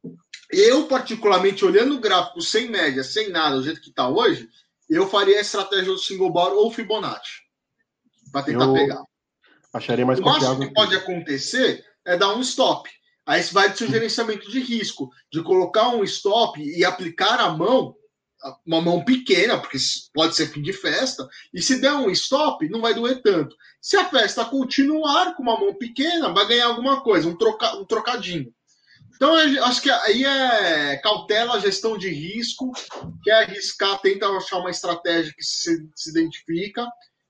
Eu, 0.51 0.87
particularmente, 0.87 1.63
olhando 1.63 1.95
o 1.95 1.99
gráfico 1.99 2.41
sem 2.41 2.69
média, 2.69 3.03
sem 3.03 3.29
nada, 3.29 3.57
do 3.57 3.63
jeito 3.63 3.81
que 3.81 3.89
está 3.89 4.09
hoje, 4.09 4.49
eu 4.89 5.07
faria 5.07 5.37
a 5.37 5.41
estratégia 5.41 5.91
do 5.91 5.97
single 5.97 6.31
bar 6.31 6.49
ou 6.49 6.71
Fibonacci. 6.71 7.41
Para 8.31 8.43
tentar 8.43 8.65
eu... 8.65 8.73
pegar. 8.73 9.03
Acharia 9.71 10.05
mais 10.05 10.19
O 10.19 10.23
máximo 10.23 10.47
confiável. 10.47 10.67
que 10.67 10.73
pode 10.73 10.95
acontecer 10.95 11.85
é 12.03 12.17
dar 12.17 12.33
um 12.33 12.41
stop. 12.41 12.89
Aí 13.25 13.43
você 13.43 13.53
vai 13.53 13.69
do 13.69 13.77
seu 13.77 13.87
gerenciamento 13.87 14.49
de 14.49 14.59
risco, 14.59 15.11
de 15.31 15.43
colocar 15.43 15.89
um 15.89 16.03
stop 16.03 16.59
e 16.59 16.83
aplicar 16.83 17.39
a 17.39 17.51
mão, 17.51 17.95
uma 18.65 18.81
mão 18.81 19.05
pequena, 19.05 19.59
porque 19.59 19.77
pode 20.11 20.35
ser 20.35 20.47
fim 20.47 20.63
de 20.63 20.73
festa, 20.73 21.29
e 21.53 21.61
se 21.61 21.79
der 21.79 21.93
um 21.93 22.09
stop, 22.09 22.67
não 22.69 22.81
vai 22.81 22.95
doer 22.95 23.21
tanto. 23.21 23.55
Se 23.79 23.95
a 23.97 24.09
festa 24.09 24.43
continuar 24.45 25.35
com 25.35 25.43
uma 25.43 25.59
mão 25.59 25.75
pequena, 25.75 26.33
vai 26.33 26.47
ganhar 26.47 26.65
alguma 26.65 27.01
coisa, 27.01 27.29
um, 27.29 27.37
troca, 27.37 27.75
um 27.75 27.85
trocadinho. 27.85 28.51
Então, 29.19 29.35
acho 29.65 29.81
que 29.81 29.91
aí 29.91 30.23
é 30.23 30.95
cautela, 31.03 31.59
gestão 31.59 31.97
de 31.97 32.07
risco, 32.07 32.71
quer 33.21 33.43
arriscar, 33.43 33.99
tenta 33.99 34.25
achar 34.29 34.59
uma 34.59 34.69
estratégia 34.69 35.33
que 35.35 35.43
se, 35.43 35.89
se 35.93 36.09
identifica. 36.09 36.87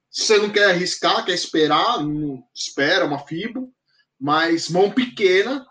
Se 0.08 0.22
você 0.22 0.38
não 0.38 0.52
quer 0.52 0.66
arriscar, 0.66 1.26
quer 1.26 1.34
esperar, 1.34 2.04
não, 2.04 2.44
espera 2.54 3.06
uma 3.06 3.18
FIBO, 3.18 3.74
mas 4.20 4.70
mão 4.70 4.92
pequena, 4.92 5.66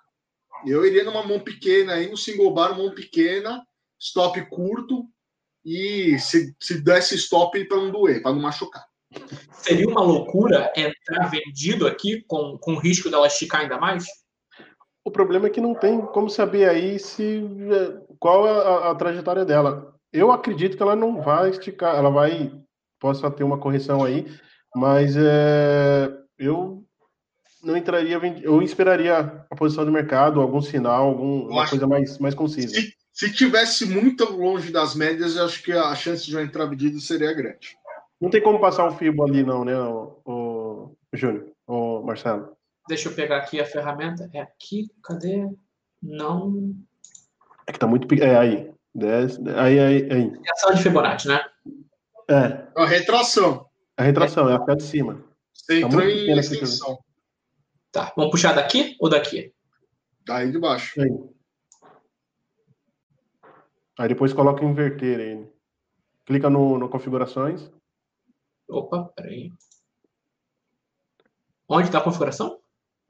eu 0.66 0.84
iria 0.84 1.04
numa 1.04 1.22
mão 1.22 1.38
pequena 1.38 1.92
aí, 1.92 2.10
no 2.10 2.16
single 2.16 2.52
bar, 2.52 2.76
mão 2.76 2.92
pequena, 2.92 3.64
stop 3.96 4.44
curto, 4.50 5.04
e 5.64 6.18
se, 6.18 6.52
se 6.58 6.82
desse 6.82 7.14
stop 7.14 7.64
para 7.66 7.76
não 7.76 7.92
doer, 7.92 8.22
para 8.22 8.32
não 8.32 8.42
machucar. 8.42 8.84
Seria 9.52 9.86
uma 9.86 10.02
loucura 10.02 10.72
entrar 10.74 11.28
vendido 11.28 11.86
aqui 11.86 12.24
com, 12.26 12.58
com 12.58 12.76
risco 12.76 13.08
dela 13.08 13.28
esticar 13.28 13.60
ainda 13.60 13.78
mais? 13.78 14.04
O 15.08 15.10
problema 15.10 15.46
é 15.46 15.50
que 15.50 15.58
não 15.60 15.74
tem 15.74 16.02
como 16.02 16.28
saber 16.28 16.68
aí 16.68 16.98
se 16.98 17.42
qual 18.18 18.46
é 18.46 18.50
a, 18.50 18.90
a, 18.90 18.94
trajetória 18.94 19.42
dela. 19.42 19.94
Eu 20.12 20.30
acredito 20.30 20.76
que 20.76 20.82
ela 20.82 20.94
não 20.94 21.22
vai 21.22 21.48
esticar, 21.48 21.96
ela 21.96 22.10
vai 22.10 22.52
possa 23.00 23.30
ter 23.30 23.42
uma 23.42 23.56
correção 23.56 24.04
aí, 24.04 24.26
mas 24.76 25.16
é, 25.16 26.12
eu 26.38 26.84
não 27.62 27.74
entraria, 27.74 28.20
eu 28.42 28.60
esperaria 28.60 29.46
a 29.50 29.56
posição 29.56 29.86
do 29.86 29.90
mercado, 29.90 30.42
algum 30.42 30.60
sinal, 30.60 31.08
alguma 31.08 31.66
coisa 31.66 31.86
mais, 31.86 32.18
mais 32.18 32.34
concisa. 32.34 32.74
Se, 32.74 32.92
se 33.10 33.32
tivesse 33.32 33.86
muito 33.86 34.30
longe 34.30 34.70
das 34.70 34.94
médias, 34.94 35.36
eu 35.36 35.46
acho 35.46 35.62
que 35.62 35.72
a 35.72 35.94
chance 35.94 36.26
de 36.26 36.34
eu 36.34 36.42
entrar 36.42 36.66
vendido 36.66 37.00
seria 37.00 37.32
grande. 37.32 37.78
Não 38.20 38.28
tem 38.28 38.42
como 38.42 38.60
passar 38.60 38.86
o 38.86 38.92
FIBO 38.92 39.24
ali, 39.24 39.42
não, 39.42 39.64
né, 39.64 39.74
o, 39.74 40.20
o 40.26 40.96
Júnior, 41.14 41.46
o 41.66 42.02
Marcelo? 42.02 42.57
Deixa 42.88 43.08
eu 43.08 43.14
pegar 43.14 43.36
aqui 43.36 43.60
a 43.60 43.66
ferramenta. 43.66 44.30
É 44.32 44.40
aqui, 44.40 44.90
cadê? 45.02 45.46
Não. 46.02 46.74
É 47.66 47.72
que 47.72 47.78
tá 47.78 47.86
muito. 47.86 48.12
É 48.14 48.36
aí. 48.36 48.72
Desce, 48.94 49.38
aí, 49.50 49.78
aí, 49.78 50.12
aí. 50.12 50.32
Ação 50.50 50.74
de 50.74 50.82
Fibonacci, 50.82 51.28
né? 51.28 51.44
É. 52.28 52.66
A 52.74 52.86
retração. 52.86 53.68
A 53.96 54.02
retração, 54.02 54.48
é, 54.48 54.52
é 54.52 54.56
a 54.56 54.60
pé 54.60 54.74
de 54.74 54.82
cima. 54.82 55.24
Você 55.52 55.80
tá 55.80 55.86
entrou 55.86 56.02
em 56.02 56.38
extensão. 56.38 56.98
Tá, 57.92 58.12
vamos 58.16 58.30
puxar 58.30 58.54
daqui 58.54 58.96
ou 58.98 59.08
daqui? 59.08 59.54
Daí 60.26 60.50
de 60.50 60.58
baixo. 60.58 61.00
Aí. 61.00 61.10
aí 63.98 64.08
depois 64.08 64.32
coloca 64.32 64.64
inverter 64.64 65.20
aí. 65.20 65.48
Clica 66.24 66.50
no, 66.50 66.78
no 66.78 66.88
configurações. 66.88 67.70
Opa, 68.68 69.04
peraí. 69.14 69.52
Onde 71.68 71.88
está 71.88 71.98
a 71.98 72.02
configuração? 72.02 72.57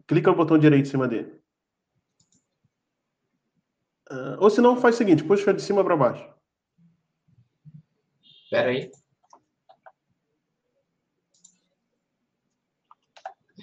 Clica 0.09 0.31
no 0.31 0.37
botão 0.37 0.59
direito 0.59 0.87
em 0.87 0.91
cima 0.91 1.07
dele. 1.07 1.39
Uh, 4.11 4.41
ou 4.41 4.49
se 4.49 4.63
não, 4.63 4.81
faz 4.81 4.95
o 4.95 4.99
seguinte, 4.99 5.23
puxa 5.23 5.53
de 5.53 5.61
cima 5.61 5.85
para 5.85 5.97
baixo. 5.97 6.27
Espera 8.45 8.71
aí. 8.71 8.91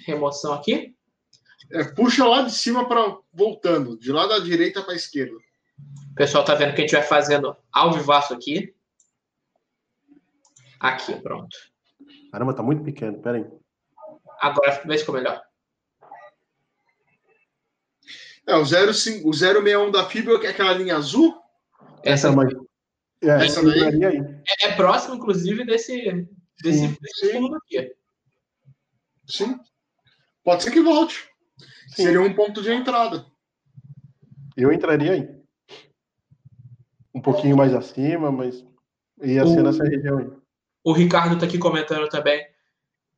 Remoção 0.06 0.54
aqui. 0.54 0.96
É, 1.72 1.82
puxa 1.82 2.24
lá 2.24 2.42
de 2.42 2.52
cima 2.52 2.86
para 2.86 3.18
voltando, 3.32 3.98
de 3.98 4.12
lá 4.12 4.28
da 4.28 4.38
direita 4.38 4.80
para 4.82 4.92
a 4.92 4.96
esquerda. 4.96 5.36
O 6.12 6.14
pessoal 6.14 6.44
tá 6.44 6.54
vendo 6.54 6.74
que 6.74 6.82
a 6.82 6.86
gente 6.86 6.94
vai 6.94 7.02
fazendo 7.02 7.56
ao 7.72 7.92
vivaço 7.92 8.32
aqui. 8.32 8.72
Aqui, 10.78 11.20
pronto. 11.20 11.56
Caramba, 12.30 12.54
tá 12.54 12.62
muito 12.62 12.84
pequeno, 12.84 13.20
pera 13.20 13.38
aí. 13.38 13.46
Agora 14.40 14.80
vê 14.84 14.96
se 14.96 15.00
ficou 15.00 15.16
melhor. 15.16 15.45
É, 18.46 18.54
o, 18.56 18.64
0, 18.64 18.90
o 19.24 19.32
061 19.34 19.90
da 19.90 20.08
Fibra, 20.08 20.38
que 20.38 20.46
é 20.46 20.50
aquela 20.50 20.72
linha 20.72 20.96
azul. 20.96 21.34
Essa, 22.02 22.28
Essa, 22.28 22.38
é, 23.22 23.44
essa 23.46 23.62
daí? 23.64 24.04
aí. 24.04 24.16
É, 24.62 24.66
é, 24.68 24.72
próximo, 24.76 25.16
inclusive, 25.16 25.64
desse, 25.64 26.28
desse, 26.62 26.78
Sim. 26.78 26.96
desse 27.00 27.32
fundo 27.32 27.56
aqui. 27.56 27.92
Sim. 29.26 29.58
Pode 30.44 30.62
ser 30.62 30.70
que 30.70 30.80
volte. 30.80 31.28
Sim. 31.88 32.04
Seria 32.04 32.20
um 32.20 32.32
ponto 32.34 32.62
de 32.62 32.70
entrada. 32.72 33.26
Eu 34.56 34.72
entraria 34.72 35.12
aí. 35.12 35.36
Um 37.12 37.20
pouquinho 37.20 37.56
mais 37.56 37.74
acima, 37.74 38.30
mas 38.30 38.64
ia 39.22 39.44
ser 39.46 39.58
O- 39.60 39.62
nessa 39.64 39.82
região 39.82 40.18
aí. 40.18 40.30
O 40.84 40.92
Ricardo 40.92 41.38
tá 41.38 41.46
aqui 41.46 41.58
comentando 41.58 42.08
também. 42.08 42.46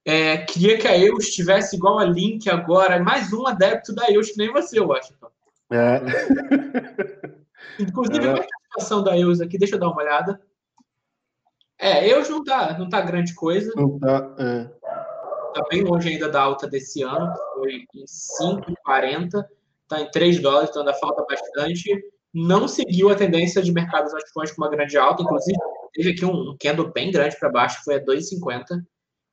É, 0.09 0.38
queria 0.38 0.79
que 0.79 0.88
a 0.88 0.97
EUS 0.97 1.29
tivesse 1.35 1.77
igual 1.77 1.99
a 1.99 2.05
Link 2.07 2.49
agora, 2.49 2.99
mais 2.99 3.31
um 3.31 3.47
adepto 3.47 3.94
da 3.94 4.11
EUS, 4.11 4.31
que 4.31 4.38
nem 4.38 4.51
você, 4.51 4.81
Washington. 4.81 5.29
É. 5.71 6.01
Inclusive, 7.79 8.27
É. 8.27 8.31
é 8.31 8.40
a 8.40 8.42
situação 8.42 9.05
da 9.05 9.18
EUS 9.18 9.42
aqui? 9.42 9.59
Deixa 9.59 9.75
eu 9.75 9.79
dar 9.79 9.90
uma 9.90 10.01
olhada. 10.01 10.40
É, 11.79 12.09
EUS 12.09 12.31
não 12.31 12.42
tá, 12.42 12.79
não 12.79 12.88
tá 12.88 13.03
grande 13.03 13.35
coisa. 13.35 13.71
Não 13.77 13.99
tá, 13.99 14.35
é. 14.38 14.64
Tá 15.53 15.66
bem 15.68 15.83
longe 15.83 16.09
ainda 16.09 16.31
da 16.31 16.40
alta 16.40 16.66
desse 16.66 17.03
ano. 17.03 17.31
Foi 17.57 17.85
em 17.94 18.05
5,40. 18.07 19.44
Tá 19.87 20.01
em 20.01 20.11
3 20.11 20.40
dólares, 20.40 20.71
então 20.71 20.81
ainda 20.81 20.94
falta 20.94 21.23
bastante. 21.29 22.03
Não 22.33 22.66
seguiu 22.66 23.11
a 23.11 23.14
tendência 23.14 23.61
de 23.61 23.71
mercados 23.71 24.14
ações 24.14 24.53
com 24.53 24.62
uma 24.62 24.71
grande 24.71 24.97
alta. 24.97 25.23
Inclusive, 25.23 25.59
teve 25.92 26.11
aqui 26.12 26.25
um 26.25 26.57
candle 26.59 26.90
bem 26.94 27.11
grande 27.11 27.38
para 27.38 27.51
baixo, 27.51 27.85
foi 27.85 27.97
a 27.97 28.03
2,50. 28.03 28.83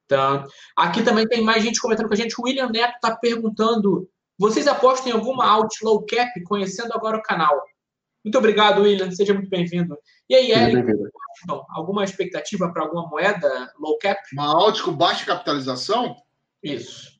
Então, 0.05 0.45
aqui 0.77 1.03
também 1.03 1.27
tem 1.27 1.43
mais 1.43 1.63
gente 1.63 1.81
comentando 1.81 2.07
com 2.07 2.13
a 2.13 2.17
gente. 2.17 2.35
O 2.39 2.43
William 2.43 2.69
Neto 2.69 2.95
está 2.95 3.15
perguntando: 3.15 4.07
vocês 4.37 4.67
apostam 4.67 5.11
em 5.11 5.15
alguma 5.15 5.45
alt 5.45 5.81
low 5.81 6.05
cap, 6.05 6.41
conhecendo 6.43 6.93
agora 6.93 7.17
o 7.17 7.23
canal? 7.23 7.61
Muito 8.23 8.37
obrigado, 8.37 8.81
William. 8.81 9.11
Seja 9.11 9.33
muito 9.33 9.49
bem-vindo. 9.49 9.97
E 10.29 10.35
aí, 10.35 10.51
Eric. 10.51 10.91
Então, 11.43 11.65
alguma 11.69 12.03
expectativa 12.03 12.71
para 12.71 12.83
alguma 12.83 13.07
moeda 13.07 13.71
low 13.79 13.97
cap? 13.99 14.19
Uma 14.33 14.47
alt 14.47 14.81
com 14.81 14.93
baixa 14.93 15.25
capitalização, 15.25 16.15
Isso. 16.63 17.11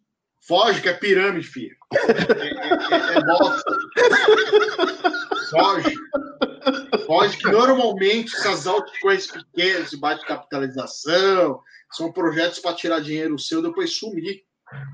foge 0.47 0.81
que 0.81 0.89
é 0.89 0.93
pirâmide, 0.93 1.47
filho. 1.47 1.75
É, 1.93 1.97
é, 2.01 3.13
é, 3.13 3.17
é 3.17 3.23
bosta. 3.23 3.71
Foge. 5.49 5.95
Foge 7.05 7.37
que 7.37 7.51
normalmente 7.51 8.35
essas 8.35 8.65
altcoins 8.65 9.27
pequenas 9.27 9.91
de 9.91 9.97
baixa 9.97 10.25
capitalização 10.25 11.61
são 11.95 12.12
projetos 12.12 12.60
para 12.60 12.75
tirar 12.75 12.99
dinheiro 12.99 13.39
seu 13.39 13.60
e 13.60 13.63
depois 13.63 13.95
sumir. 13.95 14.43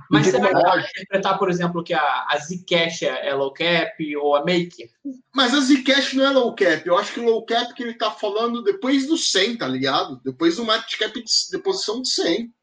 Mas 0.09 0.27
você 0.27 0.37
vai 0.37 0.51
interpretar, 0.51 1.39
por 1.39 1.49
exemplo, 1.49 1.83
que 1.83 1.93
a, 1.93 2.25
a 2.29 2.37
Zcash 2.37 3.03
é 3.03 3.29
é 3.29 3.33
low 3.33 3.53
cap 3.53 4.17
ou 4.17 4.35
a 4.35 4.39
Maker? 4.39 4.89
Mas 5.33 5.53
a 5.53 5.61
Zcash 5.61 6.13
não 6.13 6.25
é 6.25 6.29
low 6.29 6.53
cap. 6.53 6.85
Eu 6.85 6.97
acho 6.97 7.13
que 7.13 7.21
low 7.21 7.45
cap 7.45 7.73
que 7.73 7.81
ele 7.81 7.93
tá 7.93 8.11
falando 8.11 8.63
depois 8.63 9.07
do 9.07 9.17
100, 9.17 9.57
tá 9.57 9.67
ligado? 9.67 10.19
Depois 10.25 10.57
do 10.57 10.65
market 10.65 10.99
cap 10.99 11.13
de, 11.13 11.23
de 11.51 11.57
posição 11.59 12.01
de 12.01 12.09
100. 12.09 12.53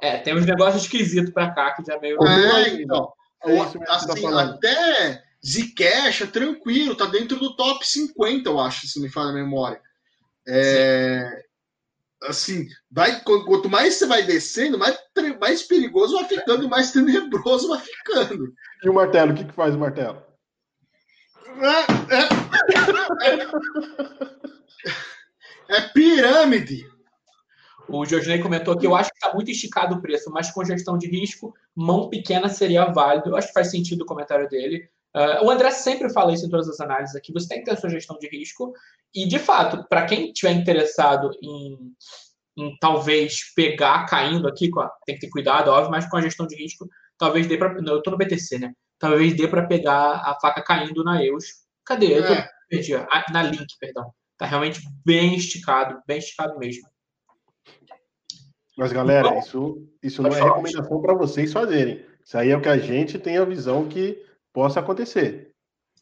É, 0.00 0.18
tem 0.18 0.34
uns 0.34 0.46
negócios 0.46 0.84
esquisitos 0.84 1.32
para 1.32 1.52
cá 1.52 1.72
que 1.72 1.84
já 1.84 1.98
meio. 2.00 2.18
Ô, 2.18 2.26
É, 2.26 2.68
então. 2.82 3.12
É 3.44 3.56
tá 3.56 3.96
assim, 3.96 4.22
falando. 4.22 4.54
até 4.54 5.22
Zcash 5.44 6.22
é 6.22 6.26
tranquilo, 6.26 6.96
tá 6.96 7.06
dentro 7.06 7.38
do 7.38 7.56
top 7.56 7.86
50, 7.86 8.48
eu 8.48 8.60
acho, 8.60 8.86
se 8.86 9.00
me 9.00 9.08
falha 9.08 9.30
a 9.30 9.34
memória. 9.34 9.80
É, 10.46 11.44
assim, 12.22 12.66
vai, 12.90 13.20
qu- 13.22 13.44
quanto 13.44 13.68
mais 13.68 13.94
você 13.94 14.06
vai 14.06 14.22
descendo, 14.22 14.78
mais, 14.78 14.96
mais 15.40 15.62
perigoso 15.62 16.14
vai 16.14 16.24
ficando, 16.28 16.68
mais 16.68 16.92
tenebroso 16.92 17.68
vai 17.68 17.80
ficando. 17.80 18.52
E 18.84 18.88
o 18.88 18.94
martelo, 18.94 19.32
o 19.32 19.34
que, 19.34 19.44
que 19.44 19.52
faz 19.52 19.74
o 19.74 19.78
martelo? 19.78 20.22
É, 21.46 22.16
é- 22.16 22.28
é 25.68 25.80
pirâmide. 25.88 26.90
O 27.88 28.06
Jorginei 28.06 28.40
comentou 28.40 28.78
que 28.78 28.86
eu 28.86 28.94
acho 28.94 29.10
que 29.10 29.16
está 29.16 29.34
muito 29.34 29.50
esticado 29.50 29.96
o 29.96 30.00
preço, 30.00 30.30
mas 30.30 30.50
com 30.50 30.64
gestão 30.64 30.96
de 30.96 31.08
risco, 31.08 31.52
mão 31.74 32.08
pequena 32.08 32.48
seria 32.48 32.86
válido. 32.86 33.30
Eu 33.30 33.36
acho 33.36 33.48
que 33.48 33.54
faz 33.54 33.70
sentido 33.70 34.02
o 34.02 34.06
comentário 34.06 34.48
dele. 34.48 34.88
Ah, 35.14 35.40
o 35.44 35.50
André 35.50 35.70
sempre 35.70 36.10
fala 36.12 36.32
isso 36.32 36.46
em 36.46 36.50
todas 36.50 36.68
as 36.68 36.80
análises 36.80 37.14
aqui. 37.16 37.32
Você 37.32 37.48
tem 37.48 37.58
que 37.58 37.64
ter 37.64 37.72
a 37.72 37.76
sua 37.76 37.90
gestão 37.90 38.18
de 38.18 38.28
risco. 38.28 38.72
E, 39.14 39.26
de 39.26 39.38
fato, 39.38 39.86
para 39.88 40.06
quem 40.06 40.30
estiver 40.30 40.52
interessado 40.52 41.30
em, 41.42 41.76
em 42.56 42.76
talvez 42.80 43.52
pegar 43.54 44.06
caindo 44.06 44.48
aqui, 44.48 44.70
com 44.70 44.80
a- 44.80 44.90
tem 45.04 45.14
que 45.16 45.20
ter 45.22 45.30
cuidado, 45.30 45.68
óbvio, 45.70 45.90
mas 45.90 46.08
com 46.08 46.16
a 46.16 46.22
gestão 46.22 46.46
de 46.46 46.56
risco, 46.56 46.88
talvez 47.18 47.46
dê 47.46 47.58
para. 47.58 47.74
Eu 47.86 47.98
estou 47.98 48.10
no 48.12 48.16
BTC, 48.18 48.58
né? 48.58 48.72
Talvez 48.98 49.36
dê 49.36 49.46
para 49.48 49.66
pegar 49.66 50.12
a 50.24 50.38
faca 50.40 50.62
caindo 50.62 51.04
na 51.04 51.22
EUS. 51.22 51.44
Cadê? 51.84 52.18
Eu 52.18 52.26
tô, 52.26 52.32
É. 52.32 52.48
perdi. 52.70 52.92
Na 53.32 53.42
Link, 53.42 53.66
perdão. 53.78 54.12
Tá 54.38 54.46
realmente 54.46 54.80
bem 55.04 55.34
esticado, 55.36 56.00
bem 56.06 56.18
esticado 56.18 56.58
mesmo. 56.58 56.88
Mas, 58.76 58.92
galera, 58.92 59.28
então, 59.28 59.38
isso, 59.38 59.88
isso 60.02 60.22
não 60.22 60.30
é 60.30 60.40
recomendação 60.42 61.00
para 61.02 61.14
vocês 61.14 61.52
fazerem. 61.52 62.04
Isso 62.24 62.38
aí 62.38 62.50
é 62.50 62.56
o 62.56 62.60
que 62.62 62.68
a 62.68 62.78
gente 62.78 63.18
tem 63.18 63.36
a 63.36 63.44
visão 63.44 63.86
que 63.88 64.24
possa 64.52 64.80
acontecer. 64.80 65.52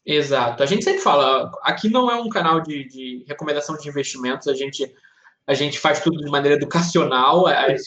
Exato. 0.05 0.63
A 0.63 0.65
gente 0.65 0.83
sempre 0.83 1.01
fala, 1.01 1.51
aqui 1.61 1.89
não 1.89 2.09
é 2.09 2.15
um 2.15 2.29
canal 2.29 2.61
de, 2.61 2.87
de 2.87 3.23
recomendação 3.27 3.77
de 3.77 3.87
investimentos, 3.87 4.47
a 4.47 4.53
gente, 4.53 4.91
a 5.45 5.53
gente 5.53 5.79
faz 5.79 5.99
tudo 5.99 6.17
de 6.17 6.29
maneira 6.29 6.57
educacional. 6.57 7.47
As, 7.47 7.83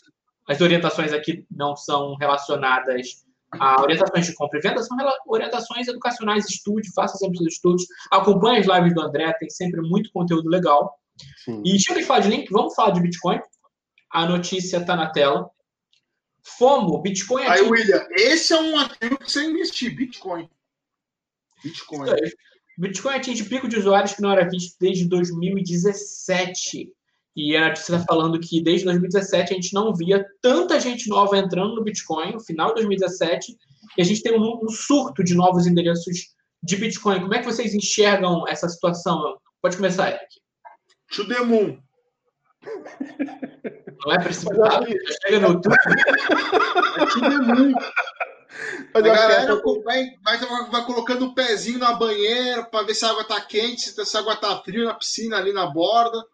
as 0.48 0.60
orientações 0.60 1.12
aqui 1.12 1.44
não 1.50 1.76
são 1.76 2.14
relacionadas 2.14 3.24
a 3.60 3.80
orientações 3.82 4.26
de 4.26 4.34
compra 4.34 4.58
e 4.58 4.62
venda, 4.62 4.82
são 4.82 4.96
orientações 5.26 5.88
educacionais, 5.88 6.48
estude, 6.48 6.92
faça 6.92 7.16
sempre 7.16 7.38
os 7.40 7.46
estudos, 7.52 7.86
acompanhe 8.10 8.58
as 8.58 8.66
lives 8.66 8.94
do 8.94 9.00
André, 9.00 9.32
tem 9.34 9.48
sempre 9.48 9.80
muito 9.80 10.10
conteúdo 10.12 10.48
legal. 10.48 10.98
Sim. 11.44 11.62
E 11.64 11.78
chega 11.78 12.00
de 12.00 12.06
falar 12.06 12.20
de 12.20 12.28
link, 12.28 12.50
vamos 12.50 12.74
falar 12.74 12.90
de 12.90 13.00
Bitcoin. 13.00 13.40
A 14.10 14.26
notícia 14.26 14.78
está 14.78 14.96
na 14.96 15.10
tela. 15.10 15.48
FOMO, 16.44 17.00
Bitcoin. 17.00 17.44
Aí, 17.44 17.62
William, 17.62 18.06
esse 18.12 18.52
é 18.52 18.60
um 18.60 18.78
ativo 18.78 19.18
que 19.18 19.30
você 19.30 19.44
investir, 19.44 19.94
Bitcoin. 19.94 20.48
Bitcoin. 21.62 22.10
Bitcoin 22.76 23.14
atinge 23.14 23.44
pico 23.44 23.68
de 23.68 23.78
usuários 23.78 24.14
que 24.14 24.22
não 24.22 24.30
era 24.30 24.48
visto 24.48 24.76
desde 24.78 25.08
2017. 25.08 26.92
E 27.36 27.56
a 27.56 27.68
notícia 27.68 27.96
está 27.96 28.06
falando 28.06 28.38
que 28.38 28.62
desde 28.62 28.84
2017 28.84 29.52
a 29.52 29.56
gente 29.56 29.74
não 29.74 29.94
via 29.94 30.24
tanta 30.40 30.78
gente 30.78 31.08
nova 31.08 31.36
entrando 31.36 31.74
no 31.74 31.82
Bitcoin, 31.82 32.32
no 32.32 32.40
final 32.40 32.68
de 32.68 32.74
2017, 32.74 33.56
e 33.96 34.02
a 34.02 34.04
gente 34.04 34.22
tem 34.22 34.38
um, 34.38 34.60
um 34.62 34.68
surto 34.68 35.24
de 35.24 35.34
novos 35.34 35.66
endereços 35.66 36.34
de 36.62 36.76
Bitcoin. 36.76 37.20
Como 37.20 37.34
é 37.34 37.38
que 37.40 37.44
vocês 37.44 37.74
enxergam 37.74 38.46
essa 38.46 38.68
situação? 38.68 39.36
Pode 39.60 39.76
começar, 39.76 40.10
Eric. 40.10 40.40
To 41.12 41.26
the 41.26 41.40
moon. 41.40 41.78
Não 44.04 44.12
é 44.12 44.18
precipitado? 44.18 44.86
Chega 44.86 45.40
no 45.40 45.48
YouTube. 45.48 45.74
É 46.96 47.06
to 47.06 47.20
the 47.20 47.28
moon. 47.28 47.72
Mas 48.92 49.04
a 49.04 49.08
galera 49.08 49.62
vai, 49.84 50.10
vai, 50.22 50.38
vai, 50.70 50.84
colocando 50.84 51.26
o 51.26 51.34
pezinho 51.34 51.78
na 51.78 51.94
banheira 51.94 52.64
para 52.64 52.84
ver 52.84 52.94
se 52.94 53.04
a 53.04 53.10
água 53.10 53.24
tá 53.24 53.40
quente, 53.40 53.90
se 53.90 54.16
a 54.16 54.20
água 54.20 54.36
tá 54.36 54.56
fria 54.62 54.84
na 54.84 54.94
piscina 54.94 55.36
ali 55.36 55.52
na 55.52 55.66
borda. 55.66 56.24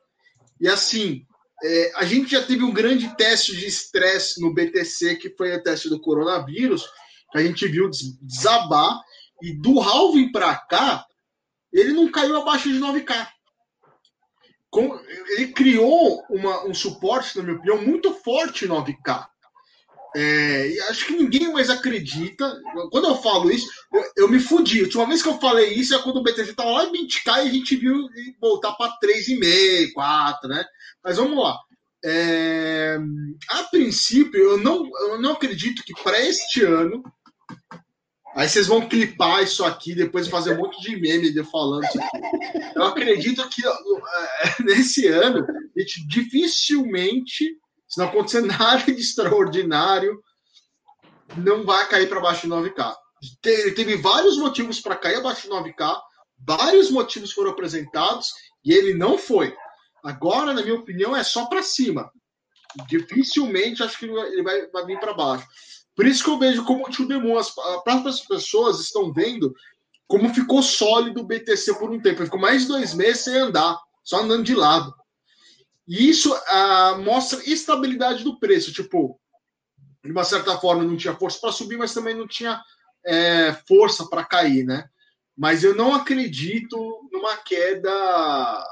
E 0.60 0.68
assim, 0.68 1.24
é, 1.62 1.92
a 1.96 2.04
gente 2.04 2.32
já 2.32 2.42
teve 2.42 2.62
um 2.62 2.72
grande 2.72 3.14
teste 3.16 3.56
de 3.56 3.66
estresse 3.66 4.40
no 4.40 4.52
BTC, 4.52 5.16
que 5.16 5.30
foi 5.30 5.54
o 5.56 5.62
teste 5.62 5.88
do 5.88 6.00
coronavírus, 6.00 6.86
que 7.32 7.38
a 7.38 7.42
gente 7.42 7.66
viu 7.66 7.90
desabar, 8.20 9.00
e 9.42 9.54
do 9.54 9.80
halving 9.80 10.30
para 10.30 10.54
cá, 10.56 11.06
ele 11.72 11.92
não 11.92 12.10
caiu 12.10 12.36
abaixo 12.36 12.70
de 12.70 12.78
9K. 12.78 13.26
Com, 14.70 14.98
ele 15.30 15.48
criou 15.48 16.24
uma, 16.30 16.64
um 16.64 16.72
suporte, 16.72 17.36
na 17.36 17.42
minha 17.42 17.56
opinião, 17.56 17.82
muito 17.82 18.14
forte 18.14 18.64
em 18.64 18.68
9K. 18.68 19.26
É, 20.16 20.76
acho 20.88 21.06
que 21.06 21.12
ninguém 21.12 21.52
mais 21.52 21.70
acredita. 21.70 22.60
Quando 22.90 23.08
eu 23.08 23.16
falo 23.16 23.50
isso, 23.50 23.68
eu, 23.92 24.04
eu, 24.16 24.28
me 24.28 24.40
fudi. 24.40 24.80
A 24.80 24.84
última 24.84 25.06
vez 25.06 25.22
que 25.22 25.28
eu 25.28 25.38
falei 25.38 25.72
isso 25.72 25.94
é 25.94 26.02
quando 26.02 26.16
o 26.16 26.22
BTC 26.22 26.50
estava 26.50 26.70
lá 26.70 26.84
em 26.84 26.92
20k 26.92 27.26
e 27.26 27.30
a 27.30 27.44
gente 27.52 27.76
viu 27.76 28.08
voltar 28.40 28.72
para 28.72 28.96
3,5, 29.04 29.92
4, 29.92 30.48
né? 30.48 30.64
Mas 31.04 31.16
vamos 31.16 31.42
lá. 31.42 31.56
É, 32.04 32.98
a 33.50 33.62
princípio, 33.64 34.40
eu 34.40 34.58
não, 34.58 34.88
eu 35.00 35.20
não 35.20 35.32
acredito 35.32 35.82
que 35.84 35.92
para 36.02 36.20
este 36.20 36.64
ano. 36.64 37.02
Aí 38.34 38.48
vocês 38.48 38.66
vão 38.66 38.88
clipar 38.88 39.42
isso 39.42 39.64
aqui, 39.64 39.94
depois 39.94 40.28
fazer 40.28 40.54
um 40.54 40.58
monte 40.58 40.80
de 40.80 40.96
meme 41.00 41.32
de 41.32 41.42
falando 41.44 41.84
isso 41.84 42.00
aqui. 42.00 42.18
Eu 42.76 42.84
acredito 42.84 43.48
que 43.48 43.62
é, 43.66 44.62
nesse 44.62 45.08
ano, 45.08 45.44
a 45.76 45.80
gente 45.80 46.06
dificilmente 46.06 47.58
se 47.90 47.98
não 47.98 48.06
acontecer 48.06 48.40
nada 48.46 48.84
de 48.84 48.92
extraordinário, 48.92 50.22
não 51.36 51.64
vai 51.64 51.86
cair 51.88 52.08
para 52.08 52.20
baixo 52.20 52.42
de 52.42 52.48
9K. 52.48 52.94
Ele 53.44 53.72
teve 53.72 53.96
vários 53.96 54.38
motivos 54.38 54.80
para 54.80 54.96
cair 54.96 55.16
abaixo 55.16 55.42
de 55.42 55.48
9K, 55.48 56.00
vários 56.38 56.90
motivos 56.90 57.32
foram 57.32 57.50
apresentados 57.50 58.32
e 58.64 58.72
ele 58.72 58.94
não 58.94 59.18
foi. 59.18 59.54
Agora, 60.02 60.54
na 60.54 60.62
minha 60.62 60.76
opinião, 60.76 61.14
é 61.14 61.22
só 61.22 61.46
para 61.46 61.62
cima. 61.62 62.10
Dificilmente 62.88 63.82
acho 63.82 63.98
que 63.98 64.06
ele 64.06 64.42
vai, 64.42 64.66
vai 64.68 64.86
vir 64.86 64.98
para 64.98 65.12
baixo. 65.12 65.46
Por 66.00 66.06
isso 66.06 66.24
que 66.24 66.30
eu 66.30 66.38
vejo 66.38 66.64
como 66.64 66.86
o 66.86 66.90
Tio 66.90 67.06
Demon, 67.06 67.36
as 67.36 67.50
próprias 67.50 68.20
pessoas 68.20 68.80
estão 68.80 69.12
vendo 69.12 69.54
como 70.06 70.32
ficou 70.32 70.62
sólido 70.62 71.20
o 71.20 71.26
BTC 71.26 71.74
por 71.74 71.90
um 71.90 72.00
tempo. 72.00 72.24
Ficou 72.24 72.40
mais 72.40 72.62
de 72.62 72.68
dois 72.68 72.94
meses 72.94 73.24
sem 73.24 73.36
andar, 73.36 73.78
só 74.02 74.22
andando 74.22 74.42
de 74.42 74.54
lado. 74.54 74.94
E 75.86 76.08
isso 76.08 76.34
ah, 76.48 76.96
mostra 77.04 77.42
estabilidade 77.44 78.24
do 78.24 78.40
preço. 78.40 78.72
Tipo, 78.72 79.20
de 80.02 80.10
uma 80.10 80.24
certa 80.24 80.56
forma, 80.56 80.84
não 80.84 80.96
tinha 80.96 81.14
força 81.14 81.38
para 81.38 81.52
subir, 81.52 81.76
mas 81.76 81.92
também 81.92 82.16
não 82.16 82.26
tinha 82.26 82.62
é, 83.04 83.52
força 83.68 84.08
para 84.08 84.24
cair, 84.24 84.64
né? 84.64 84.88
Mas 85.36 85.62
eu 85.64 85.74
não 85.76 85.94
acredito 85.94 86.78
numa 87.12 87.36
queda. 87.36 88.64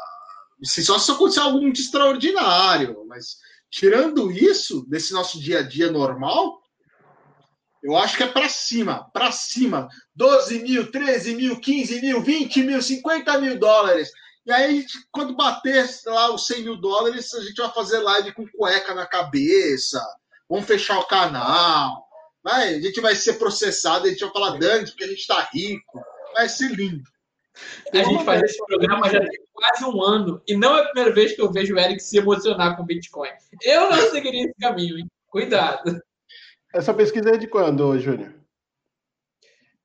Se 0.62 0.82
só 0.82 0.98
se 0.98 1.10
acontecer 1.10 1.40
algo 1.40 1.60
muito 1.60 1.78
extraordinário. 1.78 3.04
Mas 3.06 3.36
tirando 3.68 4.32
isso, 4.32 4.86
desse 4.88 5.12
nosso 5.12 5.38
dia 5.38 5.58
a 5.58 5.62
dia 5.62 5.92
normal, 5.92 6.62
eu 7.88 7.96
acho 7.96 8.18
que 8.18 8.22
é 8.22 8.26
para 8.26 8.50
cima, 8.50 9.10
para 9.14 9.32
cima. 9.32 9.88
12 10.14 10.58
mil, 10.62 10.90
13 10.90 11.34
mil, 11.34 11.58
15 11.58 12.00
mil, 12.02 12.22
20 12.22 12.62
mil, 12.62 12.82
50 12.82 13.38
mil 13.38 13.58
dólares. 13.58 14.10
E 14.44 14.52
aí, 14.52 14.84
quando 15.10 15.34
bater 15.34 15.88
lá 16.04 16.34
os 16.34 16.46
100 16.46 16.64
mil 16.64 16.76
dólares, 16.76 17.32
a 17.32 17.40
gente 17.40 17.56
vai 17.56 17.72
fazer 17.72 17.98
live 18.00 18.34
com 18.34 18.46
cueca 18.46 18.94
na 18.94 19.06
cabeça, 19.06 20.02
vamos 20.48 20.66
fechar 20.66 20.98
o 20.98 21.06
canal, 21.06 22.06
vai, 22.44 22.74
a 22.74 22.80
gente 22.80 23.00
vai 23.00 23.14
ser 23.14 23.34
processado, 23.34 24.06
a 24.06 24.10
gente 24.10 24.20
vai 24.20 24.32
falar 24.32 24.58
Dani, 24.58 24.86
porque 24.86 25.04
a 25.04 25.08
gente 25.08 25.26
tá 25.26 25.48
rico, 25.50 26.02
vai 26.34 26.46
ser 26.46 26.70
lindo. 26.70 27.02
A 27.92 27.96
gente 28.02 28.24
faz 28.24 28.42
esse 28.42 28.64
programa 28.66 29.08
já 29.08 29.20
tem 29.20 29.40
quase 29.52 29.84
um 29.84 30.02
ano 30.02 30.42
e 30.46 30.56
não 30.56 30.76
é 30.76 30.82
a 30.82 30.84
primeira 30.84 31.14
vez 31.14 31.32
que 31.34 31.40
eu 31.40 31.50
vejo 31.50 31.74
o 31.74 31.78
Eric 31.78 32.00
se 32.00 32.18
emocionar 32.18 32.76
com 32.76 32.84
Bitcoin. 32.84 33.30
Eu 33.62 33.90
não 33.90 34.10
seguiria 34.10 34.44
esse 34.44 34.54
caminho, 34.60 34.98
hein? 34.98 35.10
Cuidado. 35.28 36.00
Essa 36.72 36.92
pesquisa 36.92 37.30
é 37.30 37.36
de 37.36 37.48
quando, 37.48 37.98
Júnior? 37.98 38.34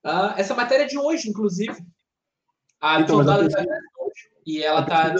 Ah, 0.02 0.34
essa 0.36 0.54
matéria 0.54 0.84
é 0.84 0.86
de 0.86 0.98
hoje, 0.98 1.28
inclusive. 1.28 1.74
A 2.80 3.00
então, 3.00 3.24
pesquisa 3.24 3.66
e 4.46 4.62
ela 4.62 4.80
está. 4.80 5.14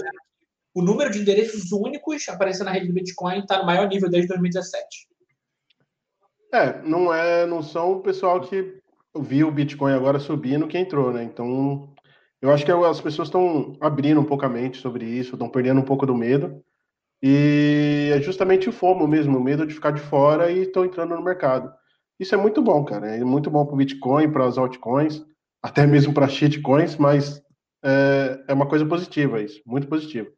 O 0.75 0.83
número 0.83 1.11
de 1.11 1.21
endereços 1.21 1.73
únicos 1.73 2.29
aparecendo 2.29 2.67
na 2.67 2.73
rede 2.73 2.89
do 2.89 2.93
Bitcoin 2.93 3.39
está 3.39 3.59
no 3.59 3.67
maior 3.67 3.89
nível 3.89 4.11
desde 4.11 4.29
2017. 4.29 5.09
É, 6.53 6.83
não 6.83 7.13
é, 7.15 7.47
não 7.47 7.63
são 7.63 7.93
o 7.93 8.01
pessoal 8.01 8.41
que 8.41 8.81
viu 9.17 9.49
o 9.49 9.53
Bitcoin 9.53 9.93
agora 9.93 10.19
subindo 10.19 10.67
que 10.67 10.77
entrou, 10.77 11.13
né? 11.13 11.23
Então, 11.23 11.95
eu 12.43 12.53
acho 12.53 12.65
que 12.65 12.73
as 12.73 13.01
pessoas 13.01 13.29
estão 13.29 13.77
abrindo 13.81 14.21
um 14.21 14.25
pouco 14.25 14.45
a 14.45 14.49
mente 14.49 14.79
sobre 14.79 15.07
isso, 15.07 15.35
estão 15.35 15.49
perdendo 15.49 15.81
um 15.81 15.85
pouco 15.85 16.05
do 16.05 16.15
medo. 16.15 16.63
E 17.27 18.11
é 18.13 18.21
justamente 18.21 18.69
o 18.69 18.73
FOMO 18.73 19.09
mesmo, 19.09 19.39
o 19.39 19.43
medo 19.43 19.67
de 19.67 19.73
ficar 19.73 19.93
de 19.93 20.01
fora 20.03 20.51
e 20.51 20.65
estão 20.65 20.85
entrando 20.85 21.17
no 21.17 21.23
mercado. 21.23 21.73
Isso 22.21 22.35
é 22.35 22.37
muito 22.37 22.61
bom, 22.61 22.85
cara. 22.85 23.17
É 23.17 23.25
muito 23.25 23.51
bom 23.51 23.65
para 23.65 23.73
o 23.73 23.79
Bitcoin, 23.79 24.31
para 24.31 24.45
as 24.45 24.59
altcoins, 24.59 25.25
até 25.63 25.87
mesmo 25.89 26.13
para 26.13 26.29
shitcoins, 26.29 26.97
mas 26.99 27.43
é, 27.83 28.45
é 28.49 28.53
uma 28.53 28.69
coisa 28.69 28.85
positiva 28.85 29.41
isso, 29.41 29.63
muito 29.65 29.89
positiva. 29.89 30.29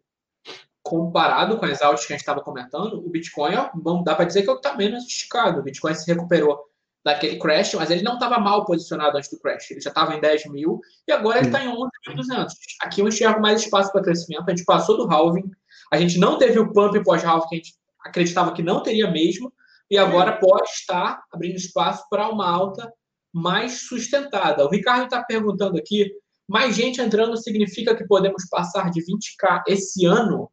Comparado 0.81 1.59
com 1.59 1.67
as 1.67 1.83
altas 1.83 2.07
que 2.07 2.13
a 2.13 2.15
gente 2.15 2.23
estava 2.23 2.41
comentando, 2.41 3.05
o 3.05 3.11
Bitcoin, 3.11 3.57
ó, 3.57 3.69
dá 4.05 4.15
para 4.15 4.27
dizer 4.27 4.45
que 4.45 4.51
é 4.51 4.55
está 4.55 4.77
menos 4.77 5.07
esticado. 5.07 5.59
O 5.59 5.65
Bitcoin 5.65 5.93
se 5.93 6.07
recuperou 6.07 6.57
daquele 7.05 7.41
crash, 7.41 7.75
mas 7.75 7.91
ele 7.91 8.05
não 8.05 8.15
estava 8.15 8.39
mal 8.39 8.65
posicionado 8.65 9.19
antes 9.19 9.29
do 9.29 9.41
crash. 9.41 9.73
Ele 9.73 9.81
já 9.81 9.91
estava 9.91 10.15
em 10.15 10.21
10 10.21 10.47
mil 10.53 10.81
e 11.09 11.11
agora 11.11 11.39
ele 11.39 11.49
está 11.49 11.65
em 11.65 11.69
11.200. 11.69 12.47
Aqui 12.81 13.01
eu 13.01 13.09
enxergo 13.09 13.41
mais 13.41 13.63
espaço 13.63 13.91
para 13.91 14.03
crescimento. 14.03 14.45
A 14.47 14.51
gente 14.51 14.65
passou 14.65 14.97
do 14.97 15.13
halving, 15.13 15.51
a 15.93 15.99
gente 15.99 16.19
não 16.19 16.39
teve 16.39 16.59
o 16.59 16.73
pump 16.73 17.03
pós-halving 17.03 17.49
que 17.49 17.55
a 17.55 17.59
gente 17.59 17.75
acreditava 18.01 18.53
que 18.53 18.63
não 18.63 18.83
teria 18.83 19.11
mesmo, 19.11 19.53
e 19.91 19.97
agora 19.97 20.39
pode 20.39 20.69
estar 20.71 21.23
abrindo 21.33 21.57
espaço 21.57 22.05
para 22.11 22.29
uma 22.29 22.49
alta 22.49 22.93
mais 23.33 23.87
sustentada. 23.87 24.65
O 24.65 24.71
Ricardo 24.71 25.05
está 25.05 25.23
perguntando 25.23 25.79
aqui 25.79 26.11
mais 26.49 26.77
gente 26.77 27.01
entrando 27.01 27.37
significa 27.37 27.95
que 27.95 28.07
podemos 28.07 28.49
passar 28.49 28.91
de 28.91 29.01
20k 29.01 29.63
esse 29.67 30.07
ano? 30.07 30.51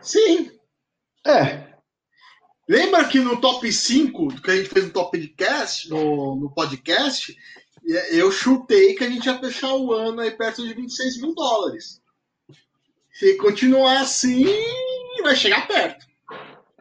Sim. 0.00 0.50
É. 1.26 1.66
Lembra 2.68 3.08
que 3.08 3.20
no 3.20 3.40
top 3.40 3.72
5 3.72 4.42
que 4.42 4.50
a 4.50 4.56
gente 4.56 4.68
fez 4.68 4.86
no 4.86 4.92
top 4.92 5.18
podcast, 5.18 5.88
no, 5.88 6.36
no 6.36 6.52
podcast, 6.52 7.36
eu 8.10 8.30
chutei 8.32 8.94
que 8.94 9.04
a 9.04 9.08
gente 9.08 9.26
ia 9.26 9.38
fechar 9.38 9.74
o 9.74 9.92
ano 9.92 10.20
aí 10.20 10.30
perto 10.30 10.66
de 10.66 10.74
26 10.74 11.20
mil 11.20 11.34
dólares. 11.34 12.02
Se 13.12 13.36
continuar 13.36 14.00
assim, 14.00 14.44
vai 15.22 15.36
chegar 15.36 15.66
perto. 15.66 16.06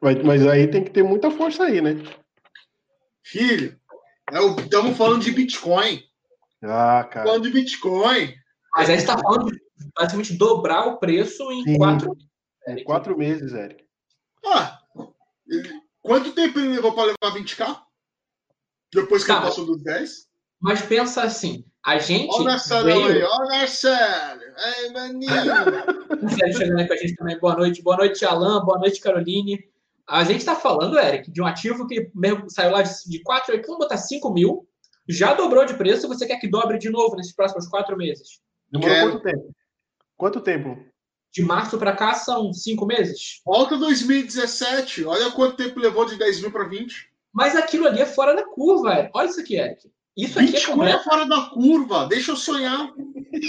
Mas, 0.02 0.22
mas 0.24 0.48
aí 0.48 0.68
tem 0.68 0.84
que 0.84 0.92
ter 0.92 1.04
muita 1.04 1.32
força 1.32 1.64
aí, 1.64 1.82
né? 1.82 1.96
Filho, 3.24 3.80
Estamos 4.60 4.98
falando 4.98 5.22
de 5.22 5.32
Bitcoin. 5.32 6.04
Ah, 6.64 7.04
cara. 7.04 7.28
Falando 7.28 7.44
de 7.44 7.52
Bitcoin. 7.52 8.34
Mas 8.76 8.90
aí 8.90 8.98
está 8.98 9.18
falando 9.18 9.52
de 9.52 9.62
basicamente 9.96 10.36
dobrar 10.36 10.88
o 10.88 10.98
preço 10.98 11.52
em 11.52 11.64
Sim. 11.64 11.78
quatro. 11.78 12.18
Eric. 12.68 12.84
Quatro 12.84 13.18
meses, 13.18 13.54
Eric. 13.54 13.86
Ah, 14.44 14.80
quanto 16.02 16.34
tempo 16.34 16.60
ele 16.60 16.76
levou 16.76 16.94
para 16.94 17.14
levar 17.14 17.38
20k? 17.38 17.82
Depois 18.94 19.24
que 19.24 19.28
tá, 19.28 19.36
ele 19.36 19.46
passou 19.46 19.66
dos 19.66 19.84
10? 19.84 20.28
Mas 20.66 20.82
pensa 20.82 21.22
assim, 21.22 21.64
a 21.86 22.00
gente. 22.00 22.34
Olha 22.34 22.42
o 22.42 22.46
Marcelo 22.46 22.86
veio... 22.86 23.06
aí, 23.06 23.22
olha 23.22 23.46
o 23.46 23.48
Marcelo. 23.50 24.42
Ei, 24.82 24.90
maninho. 24.90 25.32
Marcelo 26.24 26.54
chegando 26.54 26.80
aí 26.80 26.88
com 26.88 26.94
a 26.94 26.98
gente 26.98 27.16
também. 27.16 27.40
Boa 27.40 27.56
noite. 27.56 27.84
Boa 27.84 27.98
noite, 27.98 28.26
Alan. 28.26 28.66
Boa 28.66 28.80
noite, 28.80 29.00
Caroline. 29.00 29.64
A 30.08 30.24
gente 30.24 30.40
está 30.40 30.56
falando, 30.56 30.98
Eric, 30.98 31.30
de 31.30 31.40
um 31.40 31.46
ativo 31.46 31.86
que 31.86 32.12
saiu 32.48 32.72
lá 32.72 32.82
de 32.82 33.22
4, 33.22 33.62
vamos 33.62 33.78
botar 33.78 33.98
5 33.98 34.34
mil, 34.34 34.68
já 35.08 35.36
dobrou 35.36 35.66
de 35.66 35.76
preço, 35.76 36.08
você 36.08 36.26
quer 36.26 36.40
que 36.40 36.48
dobre 36.48 36.80
de 36.80 36.90
novo 36.90 37.16
nesses 37.16 37.36
próximos 37.36 37.68
quatro 37.68 37.96
meses? 37.96 38.40
Demorou 38.72 39.12
quanto 39.12 39.24
tempo? 39.24 39.56
Quanto 40.18 40.42
tempo? 40.42 40.86
De 41.32 41.44
março 41.44 41.78
para 41.78 41.96
cá 41.96 42.16
são 42.16 42.52
cinco 42.52 42.88
meses. 42.88 43.42
Volta 43.46 43.78
2017. 43.78 45.06
Olha 45.06 45.30
quanto 45.30 45.58
tempo 45.58 45.80
levou 45.80 46.06
de 46.06 46.18
10 46.18 46.42
mil 46.42 46.52
para 46.52 46.68
20. 46.68 47.08
Mas 47.32 47.56
aquilo 47.56 47.86
ali 47.86 48.02
é 48.02 48.06
fora 48.06 48.36
da 48.36 48.44
curva, 48.44 48.94
Eric. 48.96 49.12
Olha 49.14 49.28
isso 49.28 49.42
aqui, 49.42 49.58
Eric. 49.58 49.92
Isso 50.16 50.40
aqui 50.40 50.54
Bitcoin 50.54 50.88
é, 50.88 50.94
completo... 50.94 51.00
é 51.00 51.04
fora 51.04 51.26
da 51.26 51.42
curva. 51.50 52.08
Deixa 52.08 52.32
eu 52.32 52.38
sonhar. 52.38 52.94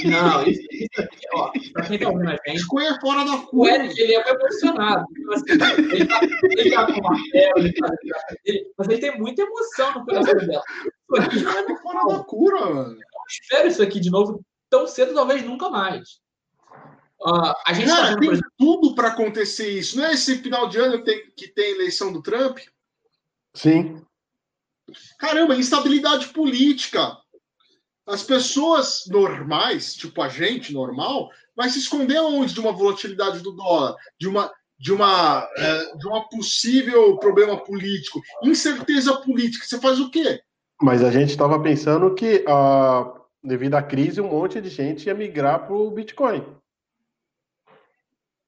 Não, 0.05 0.43
isso, 0.43 0.67
isso 0.73 1.01
aqui, 1.01 1.27
ó, 1.33 1.53
pra 1.73 1.87
quem 1.87 1.99
tá 1.99 2.09
ouvindo 2.09 2.29
a 2.29 2.33
gente. 2.33 2.53
Bitcoin 2.55 2.87
é 2.87 3.01
fora 3.01 3.25
da 3.25 3.39
curva. 3.39 3.57
O 3.57 3.69
Eric, 3.69 4.01
ele 4.01 4.15
é 4.15 4.31
emocionado. 4.31 5.05
Então, 5.17 5.35
assim, 5.35 5.45
ele, 5.93 6.07
tá, 6.07 6.21
ele 6.43 6.71
tá 6.71 6.87
com 6.87 7.03
martelo, 7.03 7.59
ele 7.59 7.73
tá 7.73 7.89
dele, 8.45 8.73
mas 8.77 8.89
ele 8.89 8.99
tem 8.99 9.19
muita 9.19 9.43
emoção 9.43 9.95
no 9.95 10.05
coração 10.05 10.35
dela. 10.35 10.65
Isso 11.33 11.49
aqui 11.49 11.73
é 11.73 11.77
fora 11.77 12.07
da 12.09 12.25
curva, 12.25 12.75
mano. 12.75 12.95
Eu 12.95 13.01
espero 13.29 13.69
isso 13.69 13.83
aqui 13.83 14.01
de 14.01 14.11
novo 14.11 14.45
tão 14.69 14.89
cedo, 14.89 15.15
talvez 15.15 15.45
nunca 15.45 15.71
mais. 15.71 16.21
Uh, 17.21 17.55
a 17.65 17.73
gente 17.73 17.89
Cara, 17.89 18.13
tá 18.13 18.19
tem 18.19 18.31
exemplo... 18.31 18.53
tudo 18.59 18.95
para 18.95 19.09
acontecer 19.09 19.71
isso. 19.71 19.97
Não 19.97 20.05
é 20.05 20.15
esse 20.15 20.37
final 20.39 20.69
de 20.69 20.79
ano 20.79 20.99
que 20.99 21.05
tem, 21.05 21.31
que 21.37 21.49
tem 21.49 21.71
eleição 21.73 22.13
do 22.13 22.21
Trump? 22.21 22.59
Sim. 23.55 24.03
Caramba, 25.19 25.57
instabilidade 25.57 26.29
política. 26.29 27.17
As 28.07 28.23
pessoas 28.23 29.03
normais, 29.09 29.95
tipo 29.95 30.23
a 30.23 30.29
gente 30.29 30.73
normal, 30.73 31.29
vai 31.57 31.69
se 31.69 31.79
esconder 31.79 32.21
onde 32.21 32.55
de 32.55 32.61
uma 32.61 32.73
volatilidade 32.73 33.41
do 33.41 33.53
dólar, 33.53 33.97
de 34.19 34.29
uma 34.29 34.53
de 34.79 34.93
uma 34.93 35.49
é, 35.57 35.97
de 35.97 36.07
uma 36.07 36.29
possível 36.29 37.17
problema 37.19 37.57
político, 37.57 38.21
incerteza 38.43 39.17
política. 39.17 39.65
Você 39.65 39.81
faz 39.81 39.99
o 39.99 40.11
quê? 40.11 40.41
Mas 40.81 41.03
a 41.03 41.11
gente 41.11 41.31
estava 41.31 41.61
pensando 41.61 42.15
que 42.15 42.45
uh, 42.47 43.21
devido 43.43 43.75
à 43.75 43.83
crise 43.83 44.21
um 44.21 44.29
monte 44.29 44.61
de 44.61 44.69
gente 44.69 45.07
ia 45.07 45.15
migrar 45.15 45.67
para 45.67 45.75
o 45.75 45.91
Bitcoin. 45.91 46.45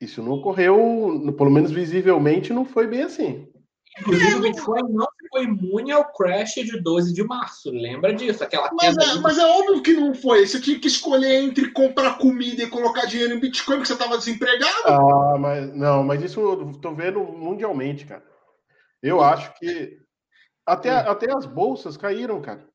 Isso 0.01 0.23
não 0.23 0.33
ocorreu, 0.33 1.35
pelo 1.37 1.51
menos 1.51 1.73
visivelmente, 1.73 2.53
não 2.53 2.65
foi 2.65 2.87
bem 2.87 3.03
assim. 3.03 3.49
Inclusive, 4.01 4.35
o 4.35 4.43
Bitcoin 4.43 4.93
não 4.93 5.08
ficou 5.29 5.43
imune 5.43 5.93
ao 5.93 6.11
crash 6.13 6.55
de 6.55 6.81
12 6.81 7.13
de 7.13 7.23
março. 7.23 7.71
Lembra 7.71 8.15
disso? 8.15 8.43
Aquela 8.43 8.71
mas, 8.73 8.97
é, 8.97 9.15
de... 9.15 9.21
mas 9.21 9.39
é 9.39 9.45
óbvio 9.45 9.83
que 9.83 9.93
não 9.93 10.15
foi. 10.15 10.47
Você 10.47 10.61
tinha 10.61 10.81
que 10.81 10.89
escolher 10.89 11.43
entre 11.43 11.71
comprar 11.71 12.19
comida 12.19 12.63
e 12.63 12.71
colocar 12.71 13.05
dinheiro 13.05 13.35
em 13.35 13.41
Bitcoin 13.41 13.77
porque 13.77 13.87
você 13.87 13.93
estava 13.93 14.19
desempregado. 14.19 14.87
Ah, 14.87 15.37
mas 15.39 15.75
não, 15.75 16.03
mas 16.03 16.23
isso 16.23 16.41
eu 16.41 16.73
tô 16.81 16.95
vendo 16.95 17.21
mundialmente, 17.21 18.07
cara. 18.07 18.25
Eu 19.03 19.23
acho 19.23 19.55
que 19.59 19.99
até, 20.67 20.93
hum. 20.93 21.11
até 21.11 21.33
as 21.33 21.47
bolsas 21.47 21.97
caíram, 21.97 22.41
cara. 22.41 22.67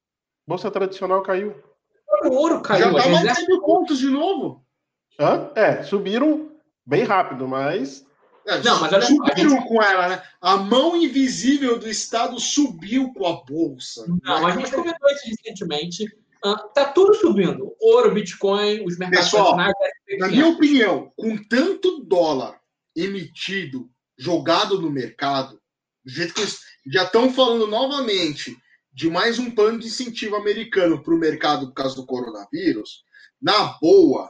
Bolsa 0.47 0.69
tradicional 0.69 1.21
caiu. 1.21 1.55
O 2.25 2.35
ouro 2.35 2.61
caiu. 2.61 2.93
Já 2.93 3.03
tá 3.03 3.09
mais 3.09 3.37
de 3.37 3.47
mil 3.47 3.61
pontos 3.61 3.97
de 3.97 4.07
novo. 4.07 4.63
Hã? 5.19 5.51
É, 5.55 5.83
subiram 5.83 6.51
bem 6.85 7.03
rápido, 7.03 7.47
mas 7.47 8.05
é, 8.45 8.61
não, 8.61 8.81
mas 8.81 8.93
olha 8.93 9.05
subiram 9.05 9.49
gente... 9.49 9.67
com 9.67 9.81
ela, 9.81 10.09
né? 10.09 10.23
A 10.41 10.57
mão 10.57 10.95
invisível 10.95 11.79
do 11.79 11.89
Estado 11.89 12.39
subiu 12.39 13.13
com 13.13 13.25
a 13.25 13.43
bolsa. 13.43 14.05
Não, 14.23 14.45
a 14.45 14.51
gente 14.51 14.71
comentou 14.71 15.09
isso 15.11 15.29
recentemente. 15.29 16.05
Uh, 16.45 16.57
tá 16.73 16.85
tudo 16.85 17.13
subindo. 17.13 17.73
Ouro, 17.79 18.13
Bitcoin, 18.13 18.83
os 18.85 18.97
mercados 18.97 19.31
Pessoal, 19.31 19.55
na 19.55 20.27
minha 20.27 20.47
opinião, 20.47 21.11
com 21.15 21.37
tanto 21.37 22.03
dólar 22.03 22.59
emitido, 22.95 23.89
jogado 24.17 24.79
no 24.79 24.91
mercado, 24.91 25.59
do 26.03 26.11
jeito 26.11 26.33
que 26.33 26.43
já 26.91 27.03
estão 27.03 27.31
falando 27.31 27.65
novamente 27.65 28.57
de 28.93 29.09
mais 29.09 29.39
um 29.39 29.49
plano 29.49 29.79
de 29.79 29.87
incentivo 29.87 30.35
americano 30.35 31.01
para 31.01 31.13
o 31.13 31.17
mercado 31.17 31.67
por 31.67 31.73
causa 31.73 31.95
do 31.95 32.05
coronavírus, 32.05 33.03
na 33.41 33.77
boa, 33.81 34.29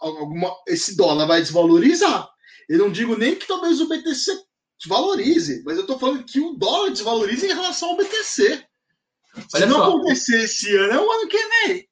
alguma, 0.00 0.54
esse 0.66 0.96
dólar 0.96 1.26
vai 1.26 1.40
desvalorizar. 1.40 2.28
Eu 2.68 2.78
não 2.78 2.92
digo 2.92 3.16
nem 3.16 3.34
que 3.34 3.46
talvez 3.46 3.80
o 3.80 3.88
BTC 3.88 4.44
valorize, 4.86 5.62
mas 5.64 5.76
eu 5.76 5.82
estou 5.82 5.98
falando 5.98 6.24
que 6.24 6.38
o 6.38 6.52
dólar 6.52 6.90
desvaloriza 6.90 7.46
em 7.46 7.54
relação 7.54 7.90
ao 7.90 7.96
BTC. 7.96 8.64
Se 9.48 9.66
não 9.66 9.82
acontecer 9.82 10.42
esse 10.42 10.76
ano, 10.76 10.92
é 10.92 11.00
o 11.00 11.10
ano 11.10 11.28
que 11.28 11.38
vem. 11.38 11.88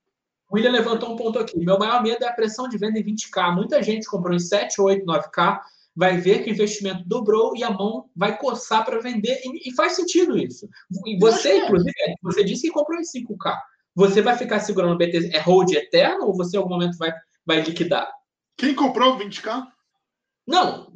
O 0.48 0.54
William 0.54 0.70
levantou 0.70 1.12
um 1.12 1.16
ponto 1.16 1.38
aqui. 1.38 1.58
Meu 1.58 1.78
maior 1.78 2.02
medo 2.02 2.24
é 2.24 2.28
a 2.28 2.32
pressão 2.32 2.68
de 2.68 2.78
venda 2.78 2.98
em 2.98 3.04
20K. 3.04 3.54
Muita 3.54 3.82
gente 3.82 4.06
comprou 4.06 4.34
em 4.34 4.38
7, 4.38 4.80
8, 4.80 5.04
9K, 5.04 5.60
vai 5.94 6.18
ver 6.18 6.42
que 6.42 6.50
o 6.50 6.52
investimento 6.52 7.02
dobrou 7.06 7.56
e 7.56 7.64
a 7.64 7.70
mão 7.70 8.08
vai 8.14 8.38
coçar 8.38 8.84
para 8.84 9.00
vender. 9.00 9.40
E, 9.44 9.74
faz 9.74 9.92
sentido 9.92 10.38
isso. 10.38 10.68
E 11.04 11.18
você, 11.18 11.58
inclusive, 11.58 11.92
você 12.22 12.44
disse 12.44 12.62
que 12.62 12.72
comprou 12.72 13.00
em 13.00 13.02
5K. 13.02 13.56
Você 13.94 14.20
vai 14.20 14.36
ficar 14.36 14.60
segurando 14.60 14.94
o 14.94 14.98
BTC? 14.98 15.30
É 15.34 15.40
hold 15.40 15.72
eterno 15.72 16.26
ou 16.26 16.36
você 16.36 16.56
em 16.56 16.60
algum 16.60 16.74
momento 16.74 16.98
vai, 16.98 17.12
vai 17.44 17.60
liquidar? 17.62 18.08
Quem 18.56 18.74
comprou 18.74 19.18
20K? 19.18 19.66
Não. 20.46 20.92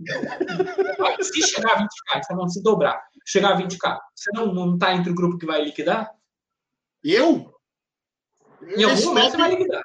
se 1.21 1.43
chegar 1.43 1.73
a 1.73 1.83
20k, 1.83 2.23
você 2.23 2.35
não 2.35 2.49
se 2.49 2.63
dobrar, 2.63 3.03
chegar 3.27 3.53
a 3.55 3.59
20k, 3.61 3.99
você 4.15 4.31
não, 4.33 4.55
não 4.55 4.79
tá 4.79 4.95
entre 4.95 5.11
o 5.11 5.15
grupo 5.15 5.39
que 5.39 5.47
vai 5.47 5.63
liquidar? 5.63 6.11
Eu? 7.03 7.53
Em 8.63 8.85
algum 8.85 8.95
stop... 8.95 9.07
momento 9.07 9.31
você 9.31 9.37
vai 9.37 9.51
liquidar. 9.51 9.83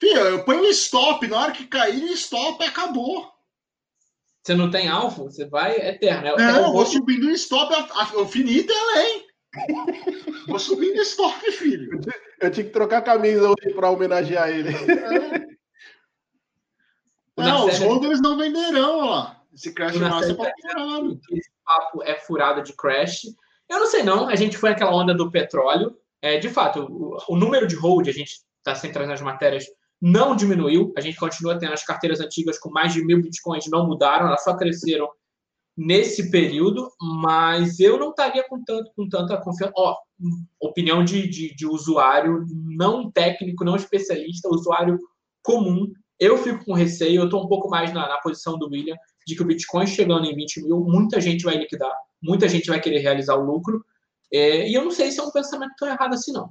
Fia, 0.00 0.18
eu 0.18 0.44
ponho 0.44 0.64
stop, 0.66 1.26
na 1.26 1.40
hora 1.40 1.52
que 1.52 1.66
cair, 1.66 2.12
stop 2.12 2.62
acabou. 2.64 3.30
Você 4.42 4.54
não 4.54 4.70
tem 4.70 4.88
alvo, 4.88 5.24
você 5.24 5.46
vai 5.46 5.76
eterno. 5.76 6.28
É, 6.28 6.36
não, 6.36 6.64
é 6.64 6.68
eu 6.68 6.72
vou 6.72 6.86
subindo 6.86 7.26
um 7.26 7.32
stop, 7.32 7.74
o 8.16 8.26
finito 8.26 8.72
é 8.72 8.78
além. 8.78 9.26
vou 10.46 10.58
subindo 10.58 11.00
stop, 11.02 11.50
filho. 11.52 12.00
Eu 12.40 12.50
tinha 12.50 12.66
que 12.66 12.72
trocar 12.72 12.98
a 12.98 13.02
camisa 13.02 13.48
hoje 13.48 13.74
para 13.74 13.90
homenagear 13.90 14.50
ele. 14.50 14.68
É. 14.70 15.56
Não, 17.36 17.66
os 17.66 17.78
holders 17.78 18.20
não 18.20 18.36
venderão, 18.36 19.00
ó. 19.00 19.30
Esse 19.52 19.72
crash 19.72 19.96
nosso 19.96 20.32
é 20.32 20.52
caralho. 20.62 21.20
Esse 21.30 21.50
papo 21.64 22.02
é 22.02 22.14
furado 22.14 22.62
de 22.62 22.72
crash. 22.74 23.22
Eu 23.68 23.80
não 23.80 23.86
sei 23.86 24.02
não, 24.02 24.28
a 24.28 24.36
gente 24.36 24.56
foi 24.56 24.70
aquela 24.70 24.94
onda 24.94 25.14
do 25.14 25.30
petróleo. 25.30 25.96
É, 26.22 26.38
de 26.38 26.48
fato, 26.48 26.86
o, 26.88 27.16
o 27.28 27.36
número 27.36 27.66
de 27.66 27.74
hold, 27.74 28.08
a 28.08 28.12
gente 28.12 28.40
está 28.58 28.74
centrando 28.74 29.08
nas 29.08 29.20
matérias, 29.20 29.66
não 30.00 30.36
diminuiu. 30.36 30.92
A 30.96 31.00
gente 31.00 31.18
continua 31.18 31.58
tendo 31.58 31.72
as 31.72 31.84
carteiras 31.84 32.20
antigas 32.20 32.58
com 32.58 32.70
mais 32.70 32.92
de 32.92 33.04
mil 33.04 33.20
bitcoins, 33.20 33.66
não 33.70 33.86
mudaram, 33.86 34.26
elas 34.26 34.44
só 34.44 34.56
cresceram 34.56 35.08
nesse 35.76 36.30
período, 36.30 36.90
mas 37.00 37.78
eu 37.80 37.98
não 37.98 38.10
estaria 38.10 38.44
com, 38.48 38.62
tanto, 38.64 38.90
com 38.96 39.08
tanta 39.08 39.36
confiança. 39.36 39.72
Ó, 39.76 39.96
opinião 40.60 41.04
de, 41.04 41.28
de, 41.28 41.54
de 41.54 41.66
usuário 41.66 42.46
não 42.50 43.10
técnico, 43.10 43.64
não 43.64 43.76
especialista, 43.76 44.48
usuário 44.48 44.98
comum 45.42 45.92
eu 46.18 46.38
fico 46.38 46.64
com 46.64 46.72
receio, 46.72 47.20
eu 47.20 47.24
estou 47.26 47.44
um 47.44 47.48
pouco 47.48 47.68
mais 47.68 47.92
na, 47.92 48.08
na, 48.08 48.18
posição 48.18 48.58
do 48.58 48.68
William, 48.68 48.96
de 49.26 49.36
que 49.36 49.42
o 49.42 49.46
Bitcoin 49.46 49.86
chegando 49.86 50.24
em 50.26 50.34
20 50.34 50.62
mil, 50.62 50.80
muita 50.80 51.20
gente 51.20 51.44
vai 51.44 51.56
liquidar, 51.56 51.92
muita 52.22 52.48
gente 52.48 52.68
vai 52.68 52.80
querer 52.80 52.98
realizar 52.98 53.34
o 53.34 53.44
lucro. 53.44 53.84
É, 54.32 54.68
e 54.68 54.74
eu 54.74 54.84
não 54.84 54.90
sei 54.90 55.10
se 55.10 55.20
é 55.20 55.22
um 55.22 55.30
pensamento 55.30 55.74
tão 55.78 55.88
errado 55.88 56.14
assim, 56.14 56.32
não. 56.32 56.50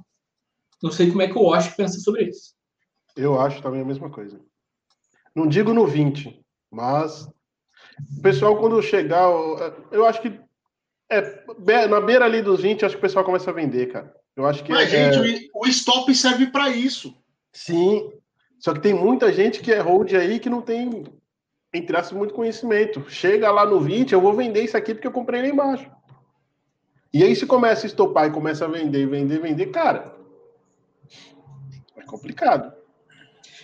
Não 0.82 0.90
sei 0.90 1.08
como 1.08 1.22
é 1.22 1.28
que 1.28 1.38
o 1.38 1.42
Wash 1.42 1.74
pensa 1.74 1.98
sobre 2.00 2.24
isso. 2.24 2.54
Eu 3.16 3.40
acho 3.40 3.62
também 3.62 3.80
a 3.80 3.84
mesma 3.84 4.10
coisa. 4.10 4.40
Não 5.34 5.46
digo 5.46 5.72
no 5.72 5.86
20, 5.86 6.44
mas 6.70 7.26
o 8.18 8.22
pessoal, 8.22 8.58
quando 8.58 8.80
chegar, 8.82 9.28
eu 9.90 10.04
acho 10.04 10.20
que 10.20 10.38
é, 11.10 11.86
na 11.88 12.00
beira 12.00 12.24
ali 12.24 12.42
dos 12.42 12.60
20, 12.62 12.84
acho 12.84 12.94
que 12.94 12.98
o 12.98 13.02
pessoal 13.02 13.24
começa 13.24 13.50
a 13.50 13.54
vender, 13.54 13.92
cara. 13.92 14.14
Eu 14.36 14.46
acho 14.46 14.62
que 14.62 14.70
Mas, 14.70 14.92
é... 14.92 15.12
gente, 15.12 15.50
o 15.54 15.66
stop 15.66 16.14
serve 16.14 16.48
para 16.48 16.68
isso. 16.68 17.16
Sim, 17.52 18.12
só 18.58 18.72
que 18.72 18.80
tem 18.80 18.94
muita 18.94 19.32
gente 19.32 19.60
que 19.60 19.72
é 19.72 19.80
hold 19.80 20.12
aí 20.14 20.38
que 20.38 20.50
não 20.50 20.62
tem, 20.62 21.04
entre 21.72 21.96
aspas, 21.96 22.16
muito 22.16 22.34
conhecimento. 22.34 23.08
Chega 23.08 23.50
lá 23.50 23.66
no 23.66 23.80
20, 23.80 24.12
eu 24.12 24.20
vou 24.20 24.32
vender 24.32 24.62
isso 24.62 24.76
aqui 24.76 24.94
porque 24.94 25.06
eu 25.06 25.12
comprei 25.12 25.42
lá 25.42 25.48
embaixo. 25.48 25.90
E 27.12 27.22
aí, 27.22 27.34
se 27.34 27.46
começa 27.46 27.86
a 27.86 27.88
estopar 27.88 28.28
e 28.28 28.32
começa 28.32 28.64
a 28.64 28.68
vender, 28.68 29.06
vender, 29.06 29.40
vender, 29.40 29.66
cara, 29.66 30.14
é 31.96 32.02
complicado. 32.02 32.74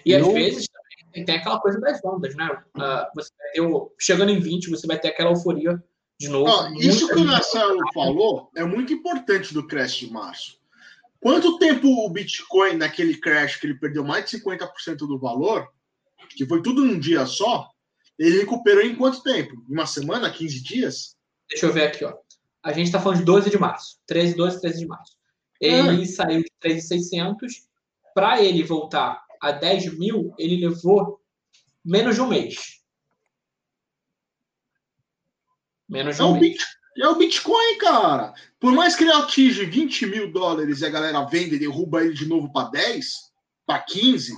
E 0.07 0.13
eu... 0.13 0.27
às 0.27 0.33
vezes 0.33 0.69
também 1.13 1.25
tem 1.25 1.37
aquela 1.37 1.61
coisa 1.61 1.79
das 1.81 2.03
ondas, 2.05 2.35
né? 2.35 2.49
Uh, 2.77 3.07
você 3.15 3.31
ter 3.53 3.61
o... 3.61 3.93
chegando 3.99 4.31
em 4.31 4.41
20, 4.41 4.71
você 4.71 4.87
vai 4.87 4.99
ter 4.99 5.09
aquela 5.09 5.31
euforia 5.31 5.83
de 6.19 6.29
novo. 6.29 6.51
Ah, 6.51 6.73
isso 6.79 7.09
que 7.09 7.21
o 7.21 7.25
Marcelo 7.25 7.81
falou 7.93 8.51
é 8.57 8.65
muito 8.65 8.93
importante 8.93 9.53
do 9.53 9.67
crash 9.67 9.97
de 9.97 10.11
março. 10.11 10.62
Quanto 11.23 11.57
tempo 11.57 11.87
o 11.87 12.11
Bitcoin, 12.11 12.79
naquele 12.79 13.17
crash 13.17 13.55
que 13.55 13.65
ele 13.65 13.79
perdeu 13.79 14.03
mais 14.03 14.29
de 14.29 14.41
50% 14.41 14.97
do 14.97 15.21
valor, 15.21 15.73
que 16.31 16.45
foi 16.45 16.61
tudo 16.61 16.85
num 16.85 16.99
dia 16.99 17.25
só, 17.27 17.71
Ele 18.19 18.41
recuperou 18.41 18.83
em 18.83 18.97
quanto 18.97 19.23
tempo? 19.23 19.65
Uma 19.69 19.87
semana, 19.87 20.33
15 20.33 20.61
dias? 20.61 21.17
Deixa 21.49 21.67
eu 21.67 21.73
ver 21.73 21.85
aqui, 21.85 22.05
ó. 22.05 22.13
A 22.61 22.73
gente 22.73 22.87
está 22.87 23.01
falando 23.01 23.21
de 23.21 23.25
12 23.25 23.51
de 23.51 23.59
março. 23.59 24.01
13, 24.07 24.35
12, 24.35 24.61
13 24.61 24.79
de 24.81 24.87
março. 24.87 25.17
Ele 25.61 26.03
é. 26.03 26.07
saiu 26.07 26.43
de 26.43 26.53
3,600. 26.59 27.69
Para 28.13 28.43
ele 28.43 28.65
voltar 28.65 29.25
a 29.41 29.53
10 29.53 29.97
mil, 29.99 30.35
ele 30.37 30.67
levou 30.67 31.21
menos 31.85 32.17
de 32.17 32.21
um 32.21 32.27
mês. 32.27 32.83
Menos 35.89 36.17
de 36.17 36.23
é 36.23 36.25
um 36.25 36.39
mês. 36.39 36.59
É 36.97 37.09
o 37.09 37.17
Bitcoin, 37.17 37.79
cara. 37.79 38.35
Por 38.61 38.73
mais 38.73 38.95
que 38.95 39.05
ele 39.05 39.13
atinja 39.13 39.65
20 39.65 40.07
mil 40.07 40.33
dólares 40.33 40.81
e 40.81 40.87
a 40.87 40.91
galera 40.91 41.25
vende 41.25 41.57
e 41.57 41.59
derruba 41.59 42.05
ele 42.05 42.15
de 42.15 42.27
novo 42.27 42.53
para 42.53 42.71
10, 42.71 43.33
para 43.67 43.81
15, 43.81 44.37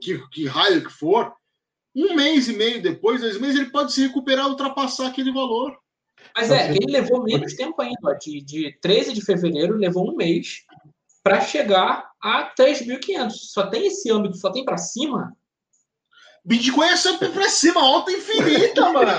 que, 0.00 0.18
que 0.28 0.46
raio 0.46 0.84
que 0.84 0.92
for, 0.92 1.32
um 1.94 2.14
mês 2.14 2.48
e 2.48 2.52
meio 2.52 2.82
depois, 2.82 3.20
dois 3.20 3.40
meses, 3.40 3.60
ele 3.60 3.70
pode 3.70 3.92
se 3.92 4.06
recuperar 4.06 4.46
e 4.46 4.50
ultrapassar 4.50 5.08
aquele 5.08 5.32
valor. 5.32 5.76
Mas 6.34 6.50
é, 6.50 6.70
ele 6.70 6.92
levou 6.92 7.22
menos 7.22 7.54
tempo 7.54 7.80
ainda. 7.80 8.14
De, 8.20 8.40
de 8.40 8.78
13 8.80 9.12
de 9.12 9.24
fevereiro, 9.24 9.76
levou 9.76 10.10
um 10.10 10.16
mês 10.16 10.64
para 11.22 11.40
chegar 11.40 12.10
a 12.22 12.52
3.500. 12.54 13.30
Só 13.30 13.66
tem 13.66 13.86
esse 13.86 14.10
âmbito, 14.10 14.36
só 14.36 14.50
tem 14.50 14.64
para 14.64 14.76
cima. 14.76 15.36
Bitcoin 16.44 16.88
é 16.88 16.96
sempre 16.96 17.28
para 17.28 17.48
cima, 17.48 17.82
alta 17.82 18.10
infinita, 18.12 18.92
mano. 18.92 19.10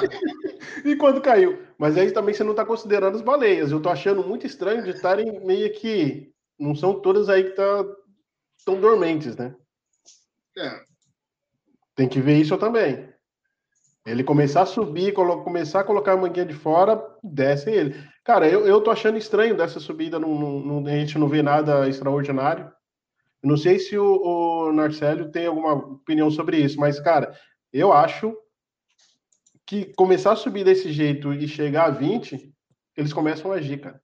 e 0.84 0.95
quando 0.95 1.22
caiu? 1.22 1.68
Mas 1.80 1.98
aí 1.98 2.12
também 2.12 2.36
você 2.36 2.44
não 2.44 2.52
está 2.52 2.65
considerando 2.65 3.15
as 3.15 3.22
baleias. 3.22 3.72
Eu 3.72 3.78
estou 3.78 3.89
achando 3.89 4.22
muito 4.22 4.46
estranho 4.46 4.84
de 4.84 4.89
estarem 4.89 5.39
meio 5.46 5.72
que. 5.72 6.30
Não 6.60 6.76
são 6.76 7.00
todas 7.00 7.30
aí 7.30 7.46
que 7.46 7.52
tá, 7.52 7.86
estão 8.58 8.82
dormentes, 8.82 9.38
né? 9.38 9.56
É. 10.58 10.82
Tem 11.96 12.10
que 12.10 12.20
ver 12.20 12.38
isso 12.38 12.58
também. 12.58 13.08
Ele 14.06 14.26
começar 14.26 14.63
a 14.63 14.65
subir, 14.65 15.13
começar 15.13 15.80
a 15.80 15.84
colocar 15.86 16.13
a 16.13 16.18
manguinha 16.18 16.46
de 16.46 16.54
fora, 16.54 17.02
desce 17.24 17.70
ele. 17.70 17.96
Cara, 18.26 18.50
eu, 18.50 18.68
eu 18.68 18.82
tô 18.82 18.92
achando 18.92 19.18
estranho 19.18 19.56
dessa 19.56 19.80
subida, 19.80 20.20
não, 20.20 20.38
não, 20.38 20.86
a 20.86 20.89
gente 20.89 21.18
não 21.18 21.30
vê 21.30 21.42
nada 21.42 21.88
extraordinário. 21.88 22.70
Não 23.42 23.56
sei 23.56 23.80
se 23.80 23.98
o, 23.98 24.22
o 24.68 24.74
Narcélio 24.74 25.32
tem 25.32 25.46
alguma 25.46 25.74
opinião 25.74 26.30
sobre 26.30 26.58
isso, 26.58 26.78
mas, 26.78 27.00
cara, 27.00 27.34
eu 27.72 27.94
acho 27.94 28.36
que 29.69 29.93
começar 29.93 30.32
a 30.32 30.36
subir 30.36 30.65
desse 30.65 30.91
jeito 30.91 31.32
e 31.32 31.47
chegar 31.47 31.86
a 31.86 31.89
20, 31.91 32.51
eles 32.97 33.13
começam 33.13 33.51
a 33.51 33.55
agir, 33.55 33.79
cara. 33.79 34.01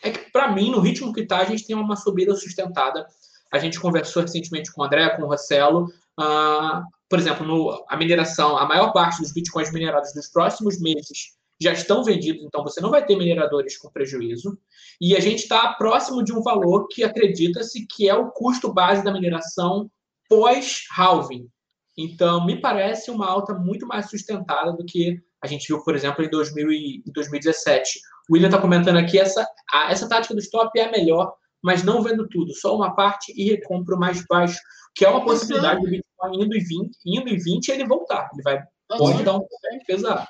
É 0.00 0.10
que, 0.12 0.30
para 0.30 0.52
mim, 0.52 0.70
no 0.70 0.78
ritmo 0.78 1.12
que 1.12 1.26
tá, 1.26 1.38
a 1.38 1.44
gente 1.44 1.66
tem 1.66 1.74
uma 1.74 1.96
subida 1.96 2.32
sustentada. 2.36 3.04
A 3.52 3.58
gente 3.58 3.80
conversou 3.80 4.22
recentemente 4.22 4.72
com 4.72 4.82
o 4.82 4.84
André, 4.84 5.10
com 5.16 5.22
o 5.22 5.26
Rossello. 5.26 5.86
Uh, 6.16 6.84
por 7.08 7.18
exemplo, 7.18 7.44
no, 7.44 7.84
a 7.88 7.96
mineração, 7.96 8.56
a 8.56 8.64
maior 8.64 8.92
parte 8.92 9.20
dos 9.20 9.32
bitcoins 9.32 9.72
minerados 9.72 10.14
nos 10.14 10.28
próximos 10.28 10.80
meses 10.80 11.36
já 11.60 11.72
estão 11.72 12.04
vendidos, 12.04 12.44
então 12.44 12.62
você 12.62 12.80
não 12.80 12.90
vai 12.90 13.04
ter 13.04 13.16
mineradores 13.16 13.76
com 13.76 13.90
prejuízo. 13.90 14.56
E 15.00 15.16
a 15.16 15.20
gente 15.20 15.40
está 15.40 15.72
próximo 15.72 16.22
de 16.22 16.32
um 16.32 16.40
valor 16.40 16.86
que 16.86 17.02
acredita-se 17.02 17.84
que 17.84 18.08
é 18.08 18.14
o 18.14 18.30
custo 18.30 18.72
base 18.72 19.02
da 19.02 19.12
mineração 19.12 19.90
pós-halving. 20.28 21.48
Então, 21.96 22.44
me 22.46 22.60
parece 22.60 23.10
uma 23.10 23.26
alta 23.26 23.54
muito 23.54 23.86
mais 23.86 24.08
sustentada 24.08 24.72
do 24.72 24.84
que 24.84 25.18
a 25.42 25.46
gente 25.46 25.66
viu, 25.68 25.82
por 25.82 25.94
exemplo, 25.94 26.24
em, 26.24 26.30
2000 26.30 26.70
e, 26.70 27.02
em 27.06 27.12
2017. 27.12 28.00
O 28.28 28.34
William 28.34 28.48
está 28.48 28.60
comentando 28.60 28.98
aqui, 28.98 29.18
essa, 29.18 29.46
a, 29.72 29.90
essa 29.90 30.08
tática 30.08 30.34
do 30.34 30.40
stop 30.40 30.78
é 30.78 30.84
a 30.84 30.90
melhor, 30.90 31.32
mas 31.62 31.82
não 31.82 32.02
vendo 32.02 32.28
tudo, 32.28 32.54
só 32.54 32.76
uma 32.76 32.94
parte 32.94 33.32
e 33.36 33.50
recompro 33.50 33.98
mais 33.98 34.24
baixo, 34.26 34.58
que 34.94 35.04
é 35.04 35.08
uma 35.08 35.24
possibilidade 35.24 35.80
do 35.80 35.90
Bitcoin 35.90 36.44
indo 36.44 36.56
e 36.56 36.60
20, 36.60 36.98
indo 37.06 37.28
e 37.28 37.36
20 37.36 37.68
ele 37.68 37.86
voltar. 37.86 38.28
Ele 38.32 38.42
vai, 38.42 38.62
pode 38.88 39.22
dar 39.22 39.36
um 39.36 39.46
pesado. 39.86 40.26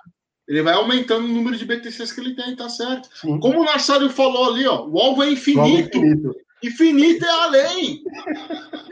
Ele 0.49 0.63
vai 0.63 0.75
aumentando 0.75 1.25
o 1.25 1.29
número 1.29 1.57
de 1.57 1.65
BTCs 1.65 2.13
que 2.13 2.21
ele 2.21 2.35
tem, 2.35 2.57
tá 2.57 2.69
certo. 2.69 3.09
Sim. 3.15 3.39
Como 3.39 3.61
o 3.61 3.65
Narsário 3.65 4.11
falou 4.11 4.53
ali, 4.53 4.67
ó, 4.67 4.85
o 4.85 4.99
alvo 4.99 5.23
é 5.23 5.31
infinito. 5.31 5.61
O 5.61 5.63
alvo 5.63 5.77
é 5.77 5.81
infinito. 5.83 6.35
Infinito 6.63 7.25
é 7.25 7.31
além. 7.31 8.03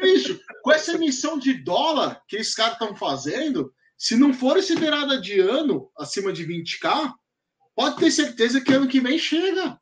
Bicho, 0.00 0.40
com 0.62 0.72
essa 0.72 0.92
emissão 0.92 1.38
de 1.38 1.54
dólar 1.54 2.22
que 2.26 2.36
esses 2.36 2.54
caras 2.54 2.74
estão 2.74 2.96
fazendo, 2.96 3.72
se 3.96 4.16
não 4.16 4.32
for 4.32 4.56
esse 4.56 4.74
virada 4.74 5.20
de 5.20 5.40
ano 5.40 5.90
acima 5.98 6.32
de 6.32 6.46
20k, 6.46 7.12
pode 7.74 7.96
ter 7.96 8.10
certeza 8.10 8.60
que 8.60 8.72
ano 8.72 8.88
que 8.88 9.00
vem 9.00 9.18
chega. 9.18 9.78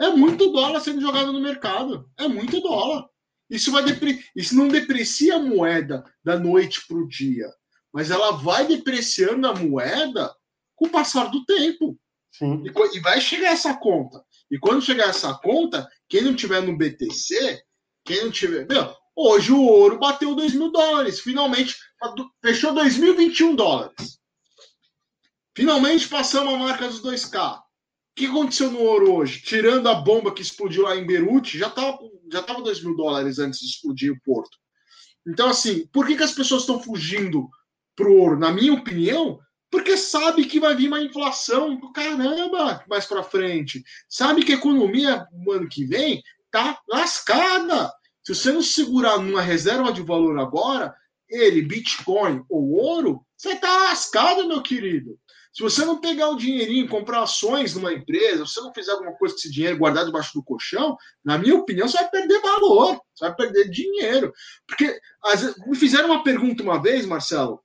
É 0.00 0.08
muito 0.10 0.50
dólar 0.50 0.80
sendo 0.80 1.00
jogado 1.00 1.32
no 1.32 1.40
mercado. 1.40 2.10
É 2.18 2.26
muito 2.26 2.60
dólar. 2.60 3.08
Isso, 3.48 3.70
vai 3.70 3.84
depre... 3.84 4.24
Isso 4.34 4.56
não 4.56 4.68
deprecia 4.68 5.36
a 5.36 5.42
moeda 5.42 6.04
da 6.22 6.38
noite 6.38 6.86
para 6.86 6.96
o 6.96 7.06
dia, 7.06 7.48
mas 7.92 8.10
ela 8.10 8.32
vai 8.32 8.66
depreciando 8.66 9.46
a 9.46 9.54
moeda 9.54 10.34
com 10.74 10.86
o 10.86 10.90
passar 10.90 11.30
do 11.30 11.44
tempo. 11.44 11.98
Sim. 12.32 12.64
E, 12.64 12.96
e 12.96 13.00
vai 13.00 13.20
chegar 13.20 13.52
essa 13.52 13.74
conta. 13.74 14.24
E 14.50 14.58
quando 14.58 14.82
chegar 14.82 15.08
essa 15.08 15.34
conta, 15.34 15.88
quem 16.08 16.22
não 16.22 16.34
tiver 16.34 16.60
no 16.62 16.76
BTC, 16.76 17.62
quem 18.04 18.24
não 18.24 18.30
tiver. 18.30 18.66
Meu, 18.66 18.94
hoje 19.16 19.52
o 19.52 19.62
ouro 19.62 19.98
bateu 19.98 20.34
2 20.34 20.54
mil 20.54 20.70
dólares. 20.70 21.20
Finalmente, 21.20 21.76
fechou 22.42 22.74
2021 22.74 23.54
dólares. 23.54 24.18
Finalmente 25.56 26.08
passamos 26.08 26.54
a 26.54 26.58
marca 26.58 26.88
dos 26.88 27.02
2K. 27.02 27.58
O 27.58 27.62
que 28.16 28.26
aconteceu 28.26 28.70
no 28.70 28.80
ouro 28.80 29.14
hoje? 29.14 29.42
Tirando 29.42 29.88
a 29.88 29.94
bomba 29.94 30.32
que 30.32 30.42
explodiu 30.42 30.84
lá 30.84 30.96
em 30.96 31.06
Beirute, 31.06 31.58
já 31.58 31.68
estava 31.68 31.98
já 32.32 32.42
tava 32.42 32.62
2 32.62 32.82
mil 32.82 32.96
dólares 32.96 33.38
antes 33.38 33.60
de 33.60 33.66
explodir 33.66 34.12
o 34.12 34.20
porto. 34.22 34.56
Então, 35.26 35.48
assim, 35.48 35.86
por 35.88 36.06
que, 36.06 36.16
que 36.16 36.22
as 36.22 36.32
pessoas 36.32 36.62
estão 36.62 36.82
fugindo 36.82 37.48
pro 37.96 38.14
ouro? 38.14 38.38
Na 38.38 38.52
minha 38.52 38.72
opinião, 38.72 39.38
porque 39.74 39.96
sabe 39.96 40.44
que 40.44 40.60
vai 40.60 40.72
vir 40.76 40.86
uma 40.86 41.02
inflação 41.02 41.74
do 41.74 41.92
caramba 41.92 42.84
mais 42.88 43.06
para 43.06 43.24
frente. 43.24 43.82
Sabe 44.08 44.44
que 44.44 44.52
a 44.52 44.54
economia 44.54 45.26
no 45.32 45.50
ano 45.50 45.68
que 45.68 45.84
vem 45.84 46.22
tá 46.48 46.78
lascada. 46.88 47.92
Se 48.22 48.36
você 48.36 48.52
não 48.52 48.62
segurar 48.62 49.18
numa 49.18 49.42
reserva 49.42 49.92
de 49.92 50.00
valor 50.00 50.38
agora, 50.38 50.94
ele, 51.28 51.60
Bitcoin 51.60 52.44
ou 52.48 52.70
ouro, 52.70 53.26
você 53.36 53.56
tá 53.56 53.88
lascado, 53.88 54.46
meu 54.46 54.62
querido. 54.62 55.18
Se 55.52 55.60
você 55.60 55.84
não 55.84 56.00
pegar 56.00 56.28
o 56.28 56.36
dinheirinho, 56.36 56.88
comprar 56.88 57.24
ações 57.24 57.74
numa 57.74 57.92
empresa, 57.92 58.46
se 58.46 58.54
você 58.54 58.60
não 58.60 58.72
fizer 58.72 58.92
alguma 58.92 59.16
coisa 59.16 59.34
com 59.34 59.40
esse 59.40 59.50
dinheiro 59.50 59.78
guardado 59.78 60.06
debaixo 60.06 60.34
do 60.34 60.44
colchão, 60.44 60.96
na 61.24 61.36
minha 61.36 61.56
opinião, 61.56 61.88
você 61.88 61.96
vai 61.96 62.10
perder 62.10 62.40
valor, 62.40 63.00
você 63.12 63.24
vai 63.24 63.34
perder 63.34 63.68
dinheiro. 63.70 64.32
Porque 64.68 64.96
vezes, 65.30 65.56
me 65.66 65.76
fizeram 65.76 66.10
uma 66.10 66.22
pergunta 66.22 66.62
uma 66.62 66.80
vez, 66.80 67.04
Marcelo, 67.04 67.63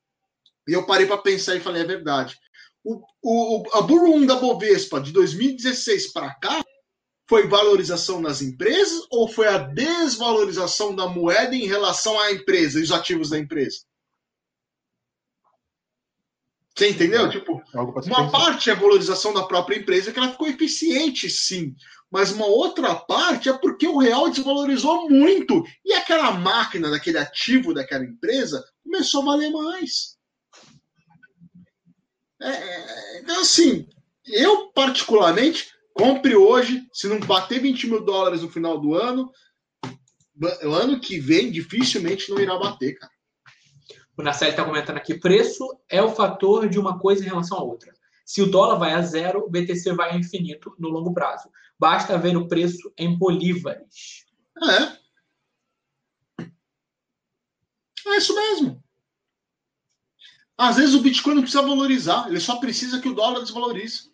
e 0.69 0.73
eu 0.73 0.86
parei 0.86 1.08
para 1.08 1.17
pensar 1.17 1.55
e 1.55 1.60
falei, 1.60 1.82
é 1.82 1.86
verdade. 1.86 2.38
O, 2.84 3.01
o, 3.23 3.63
a 3.73 3.82
Bull 3.82 4.25
da 4.27 4.36
Bovespa 4.36 5.01
de 5.01 5.12
2016 5.12 6.13
para 6.13 6.34
cá 6.36 6.63
foi 7.27 7.47
valorização 7.47 8.21
nas 8.21 8.41
empresas 8.41 9.05
ou 9.10 9.27
foi 9.27 9.47
a 9.47 9.58
desvalorização 9.58 10.95
da 10.95 11.08
moeda 11.08 11.55
em 11.55 11.65
relação 11.65 12.19
à 12.19 12.32
empresa 12.32 12.79
e 12.79 12.84
os 12.84 12.91
ativos 12.91 13.32
da 13.32 13.39
empresa? 13.39 13.79
Você 16.75 16.91
entendeu? 16.91 17.25
É, 17.25 17.29
tipo, 17.29 17.62
uma 18.05 18.32
parte 18.32 18.69
é 18.69 18.73
a 18.73 18.75
valorização 18.75 19.34
da 19.34 19.43
própria 19.43 19.77
empresa, 19.77 20.13
que 20.13 20.19
ela 20.19 20.32
ficou 20.32 20.47
eficiente, 20.47 21.29
sim. 21.29 21.75
Mas 22.10 22.32
uma 22.32 22.45
outra 22.45 22.95
parte 22.95 23.49
é 23.49 23.53
porque 23.53 23.88
o 23.88 23.97
real 23.97 24.29
desvalorizou 24.29 25.10
muito. 25.10 25.63
E 25.84 25.93
aquela 25.93 26.32
máquina, 26.32 26.89
daquele 26.89 27.17
ativo 27.17 27.73
daquela 27.73 28.05
empresa, 28.05 28.63
começou 28.84 29.23
a 29.23 29.25
valer 29.25 29.51
mais. 29.51 30.18
É, 32.41 32.49
é, 32.49 33.19
então, 33.19 33.41
assim, 33.41 33.88
eu 34.25 34.71
particularmente 34.71 35.71
compre 35.93 36.36
hoje, 36.36 36.88
se 36.93 37.08
não 37.08 37.19
bater 37.19 37.60
20 37.60 37.88
mil 37.88 38.06
dólares 38.06 38.41
no 38.41 38.49
final 38.49 38.80
do 38.80 38.95
ano, 38.95 39.32
o 40.63 40.69
ano 40.73 40.99
que 40.99 41.19
vem 41.19 41.52
dificilmente 41.52 42.30
não 42.30 42.39
irá 42.39 42.58
bater, 42.58 42.97
cara. 42.97 43.12
O 44.17 44.21
Nacelli 44.21 44.52
está 44.52 44.63
comentando 44.63 44.97
aqui: 44.97 45.17
preço 45.17 45.65
é 45.89 46.02
o 46.02 46.13
fator 46.13 46.67
de 46.69 46.80
uma 46.80 46.99
coisa 46.99 47.23
em 47.23 47.28
relação 47.28 47.58
à 47.58 47.63
outra. 47.63 47.93
Se 48.25 48.41
o 48.41 48.50
dólar 48.52 48.77
vai 48.77 48.94
a 48.94 49.02
zero, 49.02 49.40
o 49.40 49.50
BTC 49.50 49.94
vai 49.94 50.12
a 50.12 50.17
infinito 50.17 50.75
no 50.77 50.90
longo 50.90 51.13
prazo. 51.13 51.50
Basta 51.79 52.17
ver 52.17 52.37
o 52.37 52.48
preço 52.48 52.94
em 52.98 53.17
bolívares. 53.17 54.25
É. 54.62 55.00
É 58.08 58.17
isso 58.17 58.35
mesmo. 58.35 58.83
Às 60.60 60.75
vezes 60.75 60.93
o 60.93 60.99
Bitcoin 60.99 61.35
não 61.35 61.41
precisa 61.41 61.63
valorizar, 61.63 62.27
ele 62.27 62.39
só 62.41 62.57
precisa 62.57 62.99
que 62.99 63.07
o 63.07 63.15
dólar 63.15 63.39
desvalorize. 63.39 64.12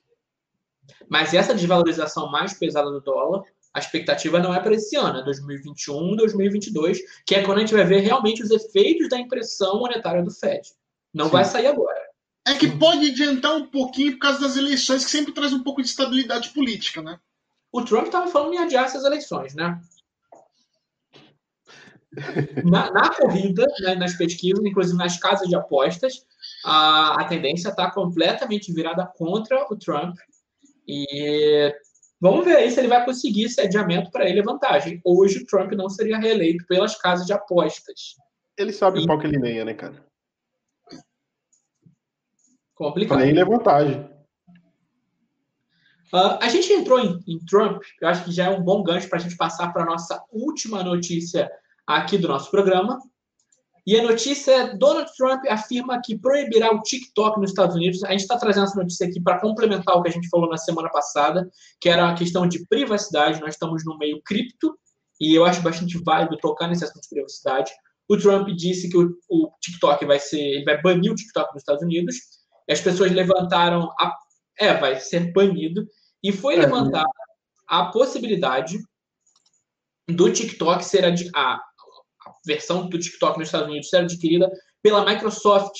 Mas 1.09 1.33
essa 1.33 1.55
desvalorização 1.55 2.29
mais 2.29 2.53
pesada 2.53 2.91
do 2.91 3.01
dólar, 3.01 3.43
a 3.73 3.79
expectativa 3.79 4.39
não 4.39 4.53
é 4.53 4.59
para 4.59 4.75
esse 4.75 4.95
ano, 4.95 5.17
é 5.17 5.23
2021, 5.23 6.15
2022, 6.15 6.99
que 7.25 7.33
é 7.33 7.43
quando 7.43 7.57
a 7.57 7.61
gente 7.61 7.73
vai 7.73 7.83
ver 7.83 8.01
realmente 8.01 8.43
os 8.43 8.51
efeitos 8.51 9.09
da 9.09 9.17
impressão 9.17 9.79
monetária 9.79 10.21
do 10.21 10.29
Fed. 10.29 10.69
Não 11.11 11.25
Sim. 11.25 11.31
vai 11.31 11.45
sair 11.45 11.65
agora. 11.65 11.99
É 12.47 12.53
que 12.53 12.77
pode 12.77 13.09
adiantar 13.09 13.55
um 13.55 13.65
pouquinho 13.65 14.11
por 14.11 14.19
causa 14.19 14.41
das 14.41 14.55
eleições, 14.55 15.03
que 15.03 15.09
sempre 15.09 15.33
traz 15.33 15.51
um 15.51 15.63
pouco 15.63 15.81
de 15.81 15.87
estabilidade 15.87 16.49
política, 16.49 17.01
né? 17.01 17.19
O 17.71 17.81
Trump 17.81 18.05
estava 18.05 18.27
falando 18.27 18.53
em 18.53 18.59
adiar 18.59 18.85
essas 18.85 19.03
eleições, 19.03 19.55
né? 19.55 19.81
Na, 22.63 22.91
na 22.91 23.09
corrida, 23.09 23.65
né, 23.79 23.95
nas 23.95 24.13
pesquisas, 24.13 24.63
inclusive 24.63 24.97
nas 24.97 25.17
casas 25.17 25.49
de 25.49 25.55
apostas, 25.55 26.23
a, 26.65 27.21
a 27.21 27.25
tendência 27.25 27.69
está 27.69 27.91
completamente 27.91 28.73
virada 28.73 29.05
contra 29.05 29.71
o 29.71 29.77
Trump. 29.77 30.17
E 30.87 31.71
vamos 32.19 32.43
ver 32.43 32.57
aí 32.57 32.71
se 32.71 32.79
ele 32.79 32.87
vai 32.87 33.05
conseguir 33.05 33.43
esse 33.43 33.61
adiamento 33.61 34.09
para 34.09 34.27
ele 34.27 34.39
a 34.39 34.43
vantagem. 34.43 34.99
Hoje 35.05 35.39
o 35.39 35.45
Trump 35.45 35.71
não 35.73 35.87
seria 35.87 36.17
reeleito 36.17 36.65
pelas 36.65 36.95
casas 36.95 37.27
de 37.27 37.33
apostas. 37.33 38.15
Ele 38.57 38.73
sabe 38.73 39.01
e... 39.01 39.05
pau 39.05 39.19
que 39.19 39.27
ele 39.27 39.37
meia, 39.37 39.63
né, 39.63 39.75
cara? 39.75 40.03
Complicado. 42.73 43.19
Para 43.19 43.27
ele 43.27 43.39
é 43.39 43.45
vantagem. 43.45 44.15
Uh, 46.13 46.39
a 46.41 46.49
gente 46.49 46.71
entrou 46.71 46.99
em, 46.99 47.19
em, 47.27 47.39
Trump, 47.45 47.81
eu 48.01 48.07
acho 48.07 48.23
que 48.23 48.31
já 48.31 48.45
é 48.45 48.49
um 48.49 48.61
bom 48.61 48.83
gancho 48.83 49.09
para 49.09 49.19
a 49.19 49.21
gente 49.21 49.35
passar 49.35 49.71
para 49.73 49.83
a 49.83 49.85
nossa 49.85 50.23
última 50.31 50.83
notícia 50.83 51.51
aqui 51.85 52.17
do 52.17 52.27
nosso 52.27 52.49
programa. 52.49 52.99
E 53.85 53.99
a 53.99 54.03
notícia 54.03 54.51
é: 54.51 54.77
Donald 54.77 55.11
Trump 55.15 55.43
afirma 55.47 56.01
que 56.01 56.17
proibirá 56.17 56.73
o 56.73 56.81
TikTok 56.81 57.39
nos 57.39 57.51
Estados 57.51 57.75
Unidos. 57.75 58.03
A 58.03 58.11
gente 58.11 58.21
está 58.21 58.37
trazendo 58.37 58.65
essa 58.65 58.79
notícia 58.79 59.07
aqui 59.07 59.21
para 59.21 59.39
complementar 59.39 59.95
o 59.95 60.01
que 60.01 60.09
a 60.09 60.11
gente 60.11 60.27
falou 60.29 60.49
na 60.49 60.57
semana 60.57 60.89
passada, 60.89 61.49
que 61.79 61.87
era 61.87 62.09
a 62.09 62.15
questão 62.15 62.47
de 62.47 62.65
privacidade. 62.67 63.39
Nós 63.39 63.53
estamos 63.53 63.85
no 63.85 63.97
meio 63.97 64.21
cripto 64.23 64.75
e 65.19 65.35
eu 65.35 65.45
acho 65.45 65.61
bastante 65.61 65.97
válido 66.03 66.37
tocar 66.37 66.67
nesse 66.67 66.83
assunto 66.83 67.03
de 67.03 67.09
privacidade. 67.09 67.71
O 68.07 68.17
Trump 68.17 68.49
disse 68.49 68.89
que 68.89 68.97
o, 68.97 69.17
o 69.29 69.51
TikTok 69.61 70.05
vai 70.05 70.19
ser, 70.19 70.39
ele 70.39 70.65
vai 70.65 70.81
banir 70.81 71.11
o 71.11 71.15
TikTok 71.15 71.53
nos 71.53 71.61
Estados 71.61 71.83
Unidos. 71.83 72.15
As 72.69 72.81
pessoas 72.81 73.11
levantaram 73.11 73.91
a, 73.99 74.15
é, 74.59 74.73
vai 74.73 74.99
ser 74.99 75.31
banido 75.31 75.87
e 76.23 76.31
foi 76.31 76.55
é, 76.55 76.59
levantada 76.59 77.07
a 77.67 77.85
possibilidade 77.85 78.79
do 80.07 80.31
TikTok 80.31 80.83
ser 80.85 81.03
a, 81.05 81.09
a, 81.35 81.61
versão 82.45 82.87
do 82.87 82.99
TikTok 82.99 83.37
nos 83.37 83.47
Estados 83.47 83.67
Unidos 83.67 83.89
ser 83.89 83.97
adquirida 83.97 84.51
pela 84.81 85.05
Microsoft. 85.05 85.75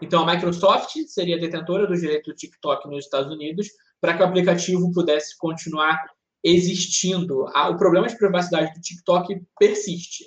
Então, 0.00 0.28
a 0.28 0.34
Microsoft 0.34 0.92
seria 1.06 1.38
detentora 1.38 1.86
do 1.86 1.94
direito 1.94 2.30
do 2.30 2.36
TikTok 2.36 2.88
nos 2.88 3.04
Estados 3.04 3.32
Unidos 3.32 3.68
para 4.00 4.16
que 4.16 4.22
o 4.22 4.26
aplicativo 4.26 4.92
pudesse 4.92 5.36
continuar 5.38 5.98
existindo. 6.44 7.44
O 7.44 7.76
problema 7.76 8.06
de 8.06 8.16
privacidade 8.16 8.72
do 8.74 8.80
TikTok 8.80 9.42
persiste. 9.58 10.24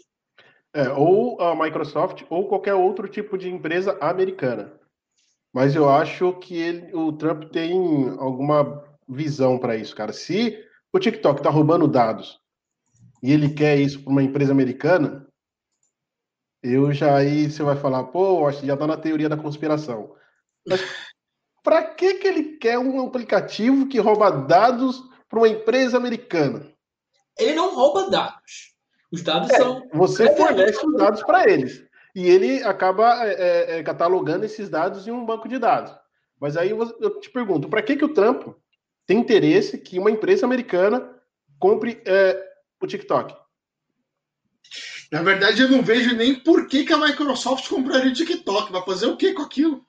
É, 0.74 0.90
ou 0.90 1.40
a 1.42 1.56
Microsoft 1.56 2.24
ou 2.30 2.48
qualquer 2.48 2.74
outro 2.74 3.08
tipo 3.08 3.38
de 3.38 3.50
empresa 3.50 3.98
americana. 4.02 4.74
Mas 5.54 5.76
eu 5.76 5.90
acho 5.90 6.34
que 6.34 6.56
ele, 6.56 6.96
o 6.96 7.12
Trump 7.12 7.52
tem 7.52 7.74
alguma 8.18 8.84
visão 9.08 9.58
para 9.58 9.76
isso, 9.76 9.94
cara. 9.96 10.14
Se 10.14 10.58
o 10.94 11.00
TikTok 11.00 11.40
está 11.40 11.50
roubando 11.50 11.88
dados 11.88 12.40
e 13.22 13.32
ele 13.32 13.50
quer 13.50 13.78
isso 13.78 14.02
para 14.02 14.12
uma 14.12 14.24
empresa 14.24 14.52
americana, 14.52 15.28
eu 16.64 16.92
já 16.94 17.16
aí 17.16 17.50
você 17.50 17.64
vai 17.64 17.76
falar, 17.76 18.04
pô, 18.06 18.48
acho 18.48 18.62
que 18.62 18.68
já 18.68 18.74
está 18.74 18.86
na 18.86 18.98
teoria 18.98 19.30
da 19.30 19.38
conspiração. 19.38 20.16
Mas 20.68 20.82
para 21.64 21.84
que, 21.84 22.16
que 22.16 22.28
ele 22.28 22.58
quer 22.58 22.78
um 22.78 23.06
aplicativo 23.06 23.88
que 23.88 24.00
rouba 24.00 24.30
dados 24.32 25.02
para 25.28 25.40
uma 25.40 25.48
empresa 25.48 25.98
americana? 25.98 26.72
Ele 27.38 27.54
não 27.54 27.74
rouba 27.74 28.10
dados. 28.10 28.72
Os 29.12 29.22
dados 29.24 29.50
é, 29.50 29.58
são. 29.58 29.88
Você 29.94 30.36
fornece 30.36 30.86
os 30.86 30.96
dados 30.96 31.24
para 31.24 31.50
eles. 31.50 31.84
E 32.16 32.28
ele 32.28 32.64
acaba 32.64 33.26
é, 33.26 33.34
é, 33.34 33.80
é, 33.80 33.84
catalogando 33.84 34.46
esses 34.46 34.70
dados 34.70 35.08
em 35.08 35.12
um 35.12 35.26
banco 35.26 35.48
de 35.48 35.58
dados. 35.58 35.94
Mas 36.40 36.58
aí 36.58 36.72
eu 36.72 37.20
te 37.20 37.30
pergunto, 37.30 37.70
para 37.70 37.82
que, 37.82 37.96
que 37.96 38.06
o 38.06 38.14
Trump 38.14 38.48
tem 39.06 39.20
interesse 39.20 39.78
que 39.78 40.00
uma 40.00 40.12
empresa 40.12 40.46
americana 40.46 41.16
compre 41.60 42.02
é, 42.06 42.44
o 42.82 42.88
TikTok? 42.88 43.36
Na 45.12 45.22
verdade, 45.22 45.62
eu 45.62 45.70
não 45.70 45.84
vejo 45.84 46.16
nem 46.16 46.36
por 46.36 46.68
que, 46.68 46.86
que 46.86 46.94
a 46.94 46.98
Microsoft 46.98 47.68
compraria 47.68 48.12
o 48.12 48.14
TikTok. 48.14 48.72
Vai 48.72 48.84
fazer 48.84 49.08
o 49.08 49.18
que 49.18 49.34
com 49.34 49.42
aquilo? 49.42 49.86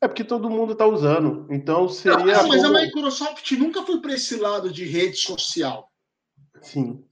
É 0.00 0.08
porque 0.08 0.24
todo 0.24 0.48
mundo 0.48 0.72
está 0.72 0.86
usando. 0.86 1.46
Então 1.50 1.88
seria. 1.88 2.38
Não, 2.38 2.48
mas 2.48 2.64
a 2.64 2.70
Microsoft 2.70 3.50
nunca 3.52 3.82
foi 3.82 4.00
para 4.00 4.14
esse 4.14 4.36
lado 4.36 4.70
de 4.70 4.84
rede 4.84 5.16
social. 5.18 5.90
Sim. 6.62 7.04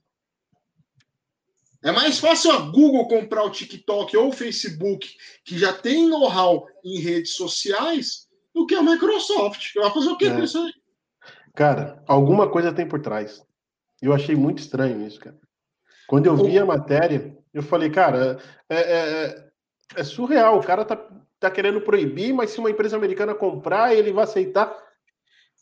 É 1.83 1.91
mais 1.91 2.17
fácil 2.17 2.51
a 2.51 2.57
Google 2.57 3.07
comprar 3.07 3.43
o 3.43 3.51
TikTok 3.51 4.17
ou 4.17 4.29
o 4.29 4.33
Facebook, 4.33 5.07
que 5.43 5.55
já 5.55 5.71
tem 5.71 6.09
know-how 6.09 6.67
em 6.83 6.99
redes 6.99 7.35
sociais, 7.35 8.27
do 8.55 8.65
que 8.65 8.73
a 8.73 8.81
Microsoft. 8.81 9.71
Vai 9.75 9.91
fazer 9.91 10.09
o 10.09 10.17
que 10.17 10.25
é. 10.25 10.31
com 10.33 10.43
isso 10.43 10.57
aí? 10.57 10.73
Cara, 11.53 12.03
alguma 12.07 12.49
coisa 12.49 12.73
tem 12.73 12.87
por 12.87 13.01
trás. 13.01 13.45
Eu 14.01 14.13
achei 14.13 14.35
muito 14.35 14.59
estranho 14.59 15.05
isso, 15.05 15.19
cara. 15.19 15.39
Quando 16.07 16.27
eu 16.27 16.35
vi 16.35 16.57
a 16.57 16.65
matéria, 16.65 17.35
eu 17.53 17.63
falei, 17.63 17.89
cara, 17.89 18.37
é, 18.69 18.75
é, 18.75 19.25
é, 19.25 19.49
é 19.95 20.03
surreal. 20.03 20.59
O 20.59 20.63
cara 20.63 20.85
tá, 20.85 20.97
tá 21.39 21.49
querendo 21.49 21.81
proibir, 21.81 22.33
mas 22.33 22.51
se 22.51 22.59
uma 22.59 22.69
empresa 22.69 22.95
americana 22.95 23.33
comprar, 23.33 23.95
ele 23.95 24.11
vai 24.11 24.23
aceitar. 24.23 24.75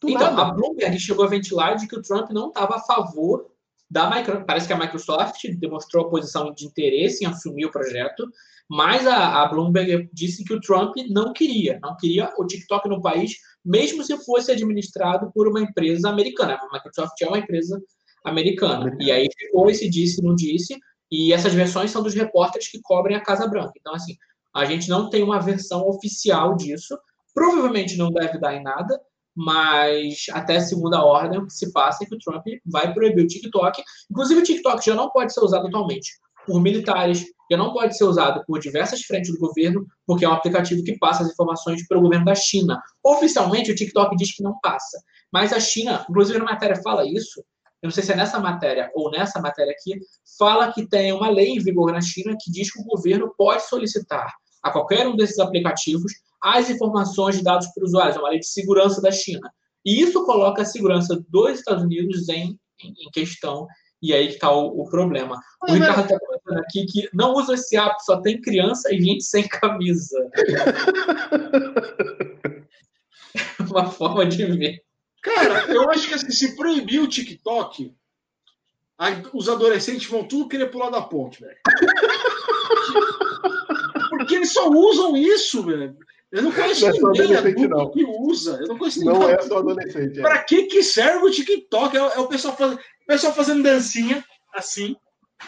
Do 0.01 0.09
então, 0.09 0.33
nada. 0.33 0.41
a 0.41 0.51
Bloomberg 0.53 0.99
chegou 0.99 1.25
a 1.25 1.29
ventilar 1.29 1.75
de 1.75 1.87
que 1.87 1.95
o 1.95 2.01
Trump 2.01 2.29
não 2.31 2.49
estava 2.49 2.75
a 2.75 2.79
favor 2.79 3.51
da 3.89 4.09
Microsoft. 4.09 4.45
Parece 4.45 4.67
que 4.67 4.73
a 4.73 4.77
Microsoft 4.77 5.45
demonstrou 5.57 6.05
a 6.05 6.09
posição 6.09 6.53
de 6.53 6.65
interesse 6.65 7.23
em 7.23 7.27
assumir 7.27 7.65
o 7.65 7.71
projeto, 7.71 8.27
mas 8.69 9.07
a, 9.07 9.43
a 9.43 9.47
Bloomberg 9.47 10.09
disse 10.11 10.43
que 10.43 10.53
o 10.53 10.59
Trump 10.59 10.95
não 11.09 11.31
queria, 11.31 11.79
não 11.81 11.95
queria 11.95 12.33
o 12.37 12.45
TikTok 12.45 12.89
no 12.89 13.01
país 13.01 13.33
mesmo 13.63 14.03
se 14.03 14.17
fosse 14.25 14.51
administrado 14.51 15.31
por 15.31 15.47
uma 15.47 15.61
empresa 15.61 16.09
americana. 16.09 16.55
A 16.55 16.73
Microsoft 16.73 17.21
é 17.21 17.27
uma 17.27 17.39
empresa 17.39 17.81
americana. 18.23 18.95
E 18.99 19.11
aí 19.11 19.27
ficou 19.37 19.69
esse 19.69 19.89
disse, 19.89 20.23
não 20.23 20.35
disse, 20.35 20.77
e 21.11 21.31
essas 21.31 21.53
versões 21.53 21.91
são 21.91 22.01
dos 22.01 22.13
repórteres 22.13 22.69
que 22.69 22.81
cobrem 22.81 23.15
a 23.15 23.21
Casa 23.21 23.47
Branca. 23.47 23.73
Então, 23.79 23.93
assim, 23.93 24.15
a 24.53 24.65
gente 24.65 24.89
não 24.89 25.09
tem 25.09 25.23
uma 25.23 25.39
versão 25.39 25.87
oficial 25.87 26.55
disso. 26.55 26.97
Provavelmente 27.33 27.97
não 27.97 28.11
deve 28.11 28.39
dar 28.39 28.55
em 28.55 28.63
nada, 28.63 28.99
mas 29.35 30.25
até 30.31 30.59
segunda 30.59 31.03
ordem 31.03 31.39
o 31.39 31.47
que 31.47 31.53
se 31.53 31.71
passa 31.71 32.03
é 32.03 32.07
que 32.07 32.15
o 32.15 32.19
Trump 32.19 32.45
vai 32.65 32.93
proibir 32.93 33.23
o 33.23 33.27
TikTok. 33.27 33.83
Inclusive, 34.09 34.41
o 34.41 34.43
TikTok 34.43 34.85
já 34.85 34.95
não 34.95 35.09
pode 35.09 35.33
ser 35.33 35.41
usado 35.41 35.67
atualmente 35.67 36.11
por 36.45 36.61
militares, 36.61 37.25
já 37.49 37.57
não 37.57 37.73
pode 37.73 37.97
ser 37.97 38.03
usado 38.03 38.43
por 38.45 38.59
diversas 38.59 39.01
frentes 39.01 39.31
do 39.31 39.39
governo, 39.39 39.85
porque 40.05 40.25
é 40.25 40.29
um 40.29 40.33
aplicativo 40.33 40.83
que 40.83 40.97
passa 40.97 41.23
as 41.23 41.31
informações 41.31 41.87
para 41.87 41.97
o 41.97 42.01
governo 42.01 42.25
da 42.25 42.35
China. 42.35 42.81
Oficialmente, 43.03 43.71
o 43.71 43.75
TikTok 43.75 44.15
diz 44.15 44.35
que 44.35 44.43
não 44.43 44.59
passa, 44.61 45.01
mas 45.31 45.53
a 45.53 45.59
China, 45.59 46.05
inclusive 46.09 46.37
na 46.39 46.45
matéria 46.45 46.75
fala 46.81 47.05
isso, 47.05 47.43
eu 47.83 47.87
não 47.87 47.91
sei 47.91 48.01
se 48.01 48.13
é 48.13 48.15
nessa 48.15 48.39
matéria 48.39 48.89
ou 48.95 49.11
nessa 49.11 49.41
matéria 49.41 49.73
aqui, 49.73 49.99
fala 50.39 50.71
que 50.71 50.87
tem 50.87 51.11
uma 51.11 51.29
lei 51.29 51.49
em 51.49 51.59
vigor 51.59 51.91
na 51.91 51.99
China 51.99 52.33
que 52.39 52.49
diz 52.49 52.71
que 52.71 52.79
o 52.79 52.85
governo 52.85 53.33
pode 53.37 53.67
solicitar 53.67 54.33
a 54.63 54.71
qualquer 54.71 55.05
um 55.05 55.17
desses 55.17 55.37
aplicativos 55.37 56.13
as 56.41 56.69
informações 56.69 57.37
de 57.37 57.43
dados 57.43 57.67
para 57.73 57.83
usuários, 57.83 58.15
é 58.15 58.19
uma 58.19 58.29
lei 58.29 58.39
de 58.39 58.47
segurança 58.47 59.01
da 59.01 59.11
China. 59.11 59.51
E 59.85 60.01
isso 60.01 60.25
coloca 60.25 60.61
a 60.61 60.65
segurança 60.65 61.21
dos 61.29 61.59
Estados 61.59 61.83
Unidos 61.83 62.27
em, 62.29 62.57
em, 62.81 62.89
em 62.89 63.11
questão 63.11 63.67
e 64.01 64.13
aí 64.13 64.29
está 64.29 64.51
o, 64.51 64.81
o, 64.81 64.89
problema. 64.89 65.35
O 65.61 65.71
Mas, 65.71 65.73
Ricardo 65.73 66.01
está 66.01 66.19
comentando 66.19 66.59
aqui 66.59 66.85
que 66.85 67.09
não 67.13 67.33
usa 67.33 67.53
esse 67.53 67.77
app, 67.77 67.95
só 68.03 68.21
tem 68.21 68.41
criança 68.41 68.93
e 68.93 69.01
gente 69.01 69.23
sem 69.23 69.47
camisa. 69.47 70.17
Uma 73.69 73.89
forma 73.89 74.25
de 74.25 74.45
ver. 74.45 74.81
Cara, 75.23 75.65
eu 75.73 75.89
acho 75.89 76.07
que 76.07 76.13
assim, 76.13 76.29
se 76.29 76.55
proibir 76.55 76.99
o 76.99 77.07
TikTok, 77.07 77.95
os 79.33 79.49
adolescentes 79.49 80.07
vão 80.07 80.27
tudo 80.27 80.49
querer 80.49 80.69
pular 80.69 80.89
da 80.89 81.01
ponte, 81.01 81.41
velho. 81.41 81.57
Porque 84.09 84.35
eles 84.35 84.51
só 84.51 84.69
usam 84.69 85.15
isso, 85.17 85.63
velho. 85.63 85.97
Eu 86.31 86.43
não 86.43 86.51
conheço 86.51 86.89
não 86.89 87.11
é 87.11 87.21
ninguém 87.21 87.37
adulto 87.37 87.69
não. 87.69 87.91
que 87.91 88.03
usa. 88.03 88.57
Eu 88.61 88.67
não 88.67 88.77
conheço 88.77 88.99
ninguém. 88.99 89.13
Não 89.19 89.29
é 89.29 89.41
só 89.41 89.59
adolescente. 89.59 90.19
É. 90.19 90.21
Pra 90.21 90.43
que, 90.43 90.63
que 90.63 90.83
serve 90.83 91.25
o 91.25 91.31
TikTok? 91.31 91.95
É, 91.95 91.99
é 91.99 92.19
o 92.19 92.27
pessoal 92.27 92.57
fazendo 92.57 92.79
o 93.03 93.05
pessoal 93.05 93.33
fazendo 93.33 93.63
dancinha, 93.63 94.25
assim, 94.53 94.95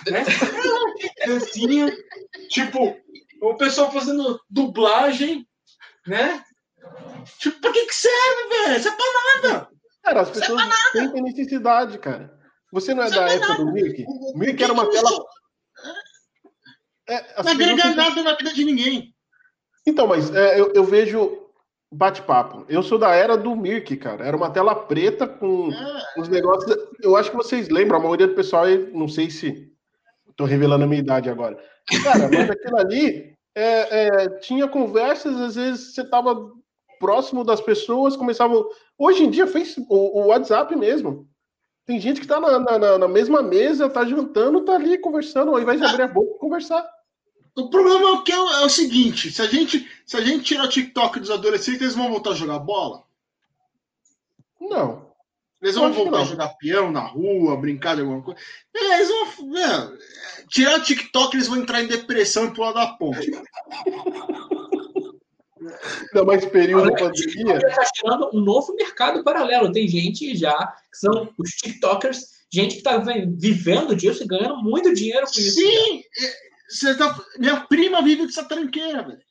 né? 0.07 0.23
dancinha, 1.25 1.91
tipo, 2.49 2.95
o 3.41 3.55
pessoal 3.55 3.91
fazendo 3.91 4.39
dublagem, 4.49 5.47
né? 6.05 6.43
Tipo, 7.39 7.59
pra 7.61 7.71
que 7.71 7.85
que 7.85 7.95
serve, 7.95 8.49
velho? 8.49 8.77
Isso 8.77 8.87
é 8.87 8.91
pra 8.91 9.51
nada. 9.51 9.69
Cara, 10.03 10.21
as 10.21 10.29
é 10.29 10.33
pessoas 10.33 10.61
é 10.95 11.07
têm 11.07 11.23
necessidade, 11.23 11.97
cara. 11.99 12.33
Você 12.71 12.93
não 12.93 13.03
é 13.03 13.07
Isso 13.07 13.15
da 13.15 13.29
é 13.29 13.35
época 13.35 13.55
do 13.55 13.71
Mickey? 13.71 14.05
O 14.07 14.37
Mickey 14.37 14.63
era 14.63 14.73
uma 14.73 14.89
tela... 14.89 15.09
É, 17.07 17.43
não 17.43 17.51
agrega 17.51 17.95
nada 17.95 18.23
na 18.23 18.35
vida 18.35 18.53
de 18.53 18.65
ninguém. 18.65 19.13
Então, 19.85 20.07
mas 20.07 20.33
é, 20.33 20.59
eu, 20.59 20.73
eu 20.73 20.83
vejo 20.83 21.45
bate-papo. 21.91 22.65
Eu 22.67 22.81
sou 22.81 22.97
da 22.97 23.13
era 23.13 23.37
do 23.37 23.55
Mirk, 23.55 23.95
cara. 23.97 24.25
Era 24.25 24.35
uma 24.35 24.49
tela 24.49 24.75
preta 24.75 25.27
com 25.27 25.69
ah. 25.71 26.03
os 26.17 26.27
negócios. 26.27 26.75
Eu 27.01 27.15
acho 27.15 27.29
que 27.29 27.37
vocês 27.37 27.69
lembram, 27.69 27.99
a 27.99 28.01
maioria 28.01 28.27
do 28.27 28.35
pessoal, 28.35 28.65
não 28.93 29.07
sei 29.07 29.29
se. 29.29 29.71
Estou 30.29 30.47
revelando 30.47 30.83
a 30.83 30.87
minha 30.87 30.99
idade 30.99 31.29
agora. 31.29 31.57
Cara, 32.03 32.27
mas 32.27 32.49
aquilo 32.49 32.77
ali 32.77 33.33
é, 33.55 34.07
é, 34.07 34.29
tinha 34.39 34.67
conversas, 34.67 35.39
às 35.39 35.55
vezes 35.55 35.93
você 35.93 36.01
estava 36.01 36.35
próximo 36.99 37.43
das 37.43 37.61
pessoas, 37.61 38.15
começava. 38.15 38.53
Hoje 38.97 39.23
em 39.23 39.29
dia 39.29 39.47
fez 39.47 39.75
o, 39.89 40.27
WhatsApp 40.27 40.75
mesmo. 40.75 41.27
Tem 41.85 41.99
gente 41.99 42.19
que 42.19 42.25
está 42.25 42.39
na, 42.39 42.59
na, 42.59 42.97
na, 42.97 43.07
mesma 43.07 43.41
mesa, 43.41 43.85
está 43.85 44.03
jantando, 44.05 44.59
está 44.59 44.73
ali 44.73 44.97
conversando, 44.97 45.51
ao 45.51 45.59
invés 45.59 45.79
de 45.79 45.85
abrir 45.85 46.03
a 46.03 46.07
boca 46.07 46.39
conversar. 46.39 46.83
o 47.55 47.69
problema 47.69 48.09
é 48.09 48.11
o, 48.13 48.23
que 48.23 48.31
é, 48.31 48.35
é, 48.35 48.65
o 48.65 48.69
seguinte: 48.69 49.31
se 49.31 49.41
a, 49.41 49.45
gente, 49.45 49.87
se 50.05 50.17
a 50.17 50.21
gente 50.21 50.43
tirar 50.43 50.65
o 50.65 50.69
TikTok 50.69 51.19
dos 51.19 51.31
adolescentes, 51.31 51.81
eles 51.81 51.95
vão 51.95 52.09
voltar 52.09 52.31
a 52.31 52.35
jogar 52.35 52.59
bola? 52.59 53.03
Não. 54.59 55.05
Eles 55.61 55.75
vão 55.75 55.91
voltar 55.91 56.21
a 56.21 56.25
jogar 56.25 56.49
peão 56.59 56.91
na 56.91 57.01
rua, 57.01 57.57
brincar 57.57 57.95
de 57.95 58.01
alguma 58.01 58.21
coisa. 58.21 58.39
É, 58.75 58.95
eles 58.97 59.09
vão. 59.09 59.57
É, 59.57 59.97
tirar 60.47 60.79
o 60.79 60.83
TikTok, 60.83 61.35
eles 61.35 61.47
vão 61.47 61.57
entrar 61.57 61.81
em 61.81 61.87
depressão 61.87 62.45
e 62.45 62.53
pular 62.53 62.71
da 62.71 62.87
ponte. 62.87 63.31
Ainda 65.67 66.25
mais 66.25 66.45
período 66.45 66.91
de 66.91 66.97
pandemia. 66.97 67.57
Está 67.57 67.85
tirando 67.93 68.29
um 68.33 68.41
novo 68.41 68.75
mercado 68.75 69.23
paralelo. 69.23 69.71
Tem 69.71 69.87
gente 69.87 70.35
já, 70.35 70.57
que 70.91 70.97
são 70.97 71.31
os 71.37 71.51
TikTokers, 71.51 72.25
gente 72.51 72.73
que 72.73 72.79
está 72.79 72.97
vivendo 72.97 73.95
disso 73.95 74.23
e 74.23 74.27
ganhando 74.27 74.57
muito 74.57 74.93
dinheiro 74.93 75.25
com 75.25 75.31
isso. 75.31 75.59
Sim! 75.59 76.03
Você 76.69 76.97
tá... 76.97 77.17
Minha 77.37 77.61
prima 77.61 78.01
vive 78.01 78.23
com 78.23 78.29
essa 78.29 78.43
tranqueira, 78.43 79.03
velho. 79.03 79.23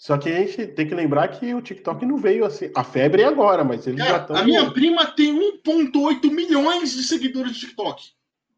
Só 0.00 0.16
que 0.16 0.30
a 0.30 0.38
gente 0.38 0.66
tem 0.68 0.88
que 0.88 0.94
lembrar 0.94 1.28
que 1.28 1.54
o 1.54 1.60
TikTok 1.60 2.06
não 2.06 2.16
veio 2.16 2.46
assim. 2.46 2.70
A 2.74 2.82
febre 2.82 3.20
é 3.20 3.26
agora, 3.26 3.62
mas 3.62 3.86
eles 3.86 4.02
já 4.02 4.16
estão. 4.16 4.34
A 4.34 4.44
minha 4.44 4.70
prima 4.70 5.04
tem 5.06 5.38
1,8 5.62 6.30
milhões 6.30 6.92
de 6.92 7.02
seguidores 7.02 7.52
de 7.52 7.60
TikTok. 7.60 8.12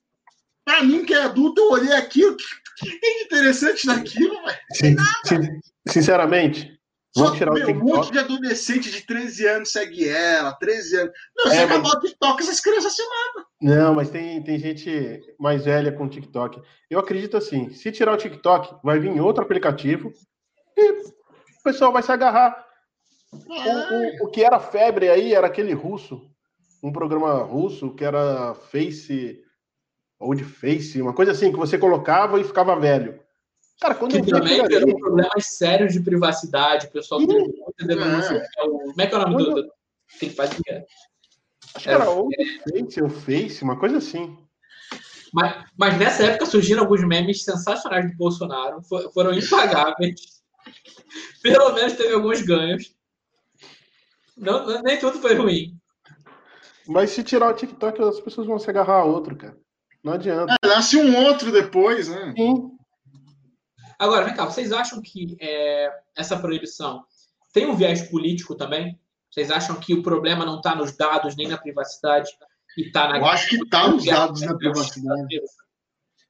Pra 0.64 0.84
mim 0.84 1.04
que 1.04 1.16
é 1.16 1.24
adulto, 1.24 1.62
eu 1.62 1.72
olhei 1.72 1.94
aquilo. 1.94 2.34
O 2.34 2.38
que, 2.38 2.92
que 2.92 3.00
tem 3.00 3.18
de 3.18 3.24
interessante 3.26 3.88
naquilo, 3.88 4.40
velho? 4.46 4.60
Sem 4.74 4.94
nada. 4.94 5.60
Sinceramente, 5.88 6.80
Vamos 7.16 7.38
tirar 7.38 7.52
meu, 7.52 7.64
o 7.64 7.66
TikTok. 7.66 7.92
Um 7.92 7.96
monte 7.96 8.12
de 8.12 8.20
adolescente 8.20 8.92
de 8.92 9.06
13 9.06 9.48
anos 9.48 9.72
segue 9.72 10.10
ela, 10.10 10.52
13 10.54 10.98
anos. 10.98 11.14
Não, 11.38 11.46
é, 11.46 11.50
você 11.50 11.66
mas... 11.66 11.72
acabar 11.72 11.90
o 11.90 12.00
TikTok, 12.00 12.42
essas 12.42 12.60
crianças 12.60 12.96
se 12.96 13.04
matam. 13.04 13.46
Não, 13.62 13.96
mas 13.96 14.10
tem, 14.10 14.42
tem 14.44 14.58
gente 14.58 15.22
mais 15.40 15.66
velha 15.66 15.92
com 15.92 16.10
TikTok. 16.10 16.62
Eu 16.90 17.00
acredito 17.00 17.38
assim, 17.38 17.70
se 17.70 17.92
tirar 17.92 18.14
o 18.14 18.18
TikTok, 18.18 18.78
vai 18.84 19.00
vir 19.00 19.22
outro 19.22 19.44
aplicativo 19.44 20.12
e 20.76 20.92
o 20.92 21.64
pessoal 21.64 21.94
vai 21.94 22.02
se 22.02 22.12
agarrar. 22.12 22.66
O, 23.32 24.24
o, 24.24 24.28
o, 24.28 24.32
que 24.32 24.44
era 24.44 24.60
febre 24.60 25.10
aí 25.10 25.34
era 25.34 25.48
aquele 25.48 25.74
russo, 25.74 26.30
um 26.84 26.92
programa 26.92 27.42
russo 27.44 27.94
que 27.94 28.04
era 28.04 28.54
Face, 28.54 29.40
ou 30.20 30.36
de 30.36 30.44
Face, 30.44 31.02
uma 31.02 31.14
coisa 31.14 31.32
assim, 31.32 31.52
que 31.52 31.58
você 31.58 31.78
colocava 31.78 32.40
e 32.40 32.44
ficava 32.44 32.80
velho. 32.80 33.23
Cara, 33.84 33.96
quando 33.96 34.14
que 34.14 34.32
também 34.32 34.66
gerou 34.66 34.98
problemas 34.98 35.46
sérios 35.46 35.92
de 35.92 36.00
privacidade, 36.00 36.88
o 36.88 36.92
pessoal 36.92 37.20
teve 37.20 37.38
muita 37.38 37.86
denúncia. 37.86 38.36
É. 38.36 38.62
Como 38.62 39.02
é 39.02 39.08
que 39.08 39.14
é 39.14 39.18
o 39.18 39.22
nome 39.22 39.36
quando... 39.36 39.62
do, 39.62 39.74
que 40.18 40.26
ele 40.26 40.34
fazia? 40.34 40.86
Acho 41.76 41.84
que 41.84 41.90
era 41.90 42.10
ou 42.10 42.30
Face 42.64 43.04
ou 43.04 43.10
Face, 43.10 43.62
uma 43.62 43.78
coisa 43.78 43.98
assim. 43.98 44.38
Mas, 45.34 45.66
mas 45.78 45.98
nessa 45.98 46.24
época 46.24 46.46
surgiram 46.46 46.84
alguns 46.84 47.06
memes 47.06 47.44
sensacionais 47.44 48.10
do 48.10 48.16
Bolsonaro, 48.16 48.82
foram 49.14 49.34
impagáveis. 49.34 50.42
Pelo 51.44 51.74
menos 51.74 51.92
teve 51.92 52.14
alguns 52.14 52.42
ganhos. 52.42 52.96
Não, 54.38 54.82
nem 54.82 54.98
tudo 54.98 55.20
foi 55.20 55.36
ruim. 55.36 55.78
Mas 56.88 57.10
se 57.10 57.22
tirar 57.22 57.50
o 57.50 57.54
TikTok, 57.54 58.02
as 58.02 58.22
pessoas 58.22 58.48
vão 58.48 58.58
se 58.58 58.70
agarrar 58.70 59.02
a 59.02 59.04
outro, 59.04 59.36
cara. 59.36 59.58
Não 60.02 60.14
adianta. 60.14 60.56
É, 60.64 60.68
nasce 60.68 60.96
um 60.96 61.18
outro 61.26 61.52
depois, 61.52 62.08
né? 62.08 62.34
Sim. 62.38 62.73
Agora, 64.04 64.26
vem 64.26 64.36
cá, 64.36 64.46
vocês 64.46 64.72
acham 64.74 65.02
que 65.02 65.38
é, 65.40 65.90
essa 66.16 66.38
proibição 66.38 67.06
tem 67.54 67.68
um 67.68 67.76
viés 67.76 68.02
político 68.10 68.54
também? 68.56 69.00
Vocês 69.32 69.50
acham 69.50 69.80
que 69.80 69.94
o 69.94 70.04
problema 70.04 70.46
não 70.46 70.58
está 70.58 70.76
nos 70.76 70.98
dados 70.98 71.36
nem 71.38 71.48
na 71.48 71.58
privacidade? 71.58 72.30
E 72.78 72.92
tá 72.92 73.08
na... 73.08 73.18
Eu 73.18 73.26
acho 73.26 73.48
que 73.48 73.56
está 73.56 73.88
nos 73.88 74.04
dados 74.04 74.42
na 74.42 74.56
privacidade. 74.58 75.42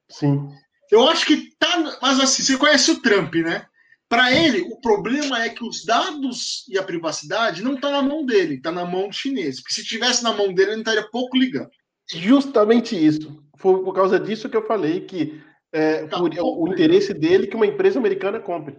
Sim. 0.10 0.50
Eu 0.92 1.08
acho 1.10 1.26
que 1.26 1.34
está. 1.34 1.98
Mas 2.00 2.20
assim, 2.20 2.44
você 2.44 2.58
conhece 2.58 2.92
o 2.92 3.02
Trump, 3.02 3.34
né? 3.36 3.66
Para 4.08 4.32
ele, 4.32 4.62
o 4.62 4.80
problema 4.80 5.42
é 5.42 5.50
que 5.50 5.64
os 5.64 5.84
dados 5.84 6.66
e 6.70 6.78
a 6.78 6.84
privacidade 6.84 7.64
não 7.64 7.76
tá 7.76 7.90
na 7.90 8.04
mão 8.04 8.24
dele, 8.24 8.56
está 8.56 8.72
na 8.72 8.86
mão 8.86 9.08
do 9.08 9.16
chinês. 9.16 9.60
Porque 9.60 9.74
se 9.74 9.84
tivesse 9.84 10.24
na 10.24 10.32
mão 10.32 10.54
dele, 10.54 10.74
ele 10.74 10.82
estaria 10.82 11.10
pouco 11.10 11.36
ligando. 11.36 11.72
Justamente 12.08 12.96
isso. 12.96 13.44
Foi 13.58 13.84
por 13.84 13.96
causa 13.96 14.20
disso 14.20 14.48
que 14.48 14.58
eu 14.58 14.68
falei 14.68 15.02
que 15.02 15.42
é, 15.74 16.06
por, 16.06 16.30
o 16.40 16.68
interesse 16.72 17.14
dele 17.14 17.48
que 17.48 17.56
uma 17.56 17.66
empresa 17.66 17.98
americana 17.98 18.40
compre. 18.40 18.78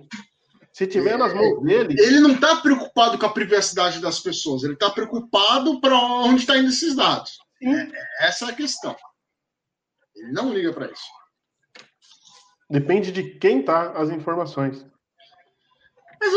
Se 0.72 0.86
tiver 0.86 1.18
nas 1.18 1.34
mãos 1.34 1.62
dele. 1.62 1.94
Ele 2.00 2.20
não 2.20 2.32
está 2.32 2.56
preocupado 2.56 3.18
com 3.18 3.26
a 3.26 3.32
privacidade 3.32 4.00
das 4.00 4.20
pessoas, 4.20 4.62
ele 4.62 4.74
está 4.74 4.90
preocupado 4.90 5.80
para 5.80 5.96
onde 5.96 6.40
estão 6.40 6.54
tá 6.54 6.60
indo 6.60 6.70
esses 6.70 6.94
dados. 6.94 7.38
É, 7.62 8.26
essa 8.26 8.46
é 8.46 8.48
a 8.50 8.54
questão. 8.54 8.96
Ele 10.14 10.32
não 10.32 10.52
liga 10.52 10.72
para 10.72 10.86
isso. 10.86 11.02
Depende 12.70 13.12
de 13.12 13.38
quem 13.38 13.62
tá 13.62 13.92
as 13.92 14.10
informações. 14.10 14.84
Mas, 16.20 16.32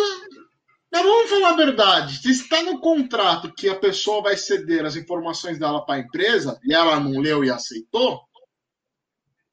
mas 0.91 1.03
vamos 1.03 1.29
falar 1.29 1.49
a 1.49 1.55
verdade. 1.55 2.17
Se 2.17 2.31
está 2.31 2.61
no 2.63 2.79
contrato 2.79 3.53
que 3.53 3.69
a 3.69 3.75
pessoa 3.75 4.21
vai 4.21 4.37
ceder 4.37 4.85
as 4.85 4.95
informações 4.95 5.57
dela 5.57 5.85
para 5.85 5.95
a 5.95 5.99
empresa 5.99 6.59
e 6.63 6.73
ela 6.73 6.99
não 6.99 7.19
leu 7.19 7.43
e 7.43 7.49
aceitou, 7.49 8.21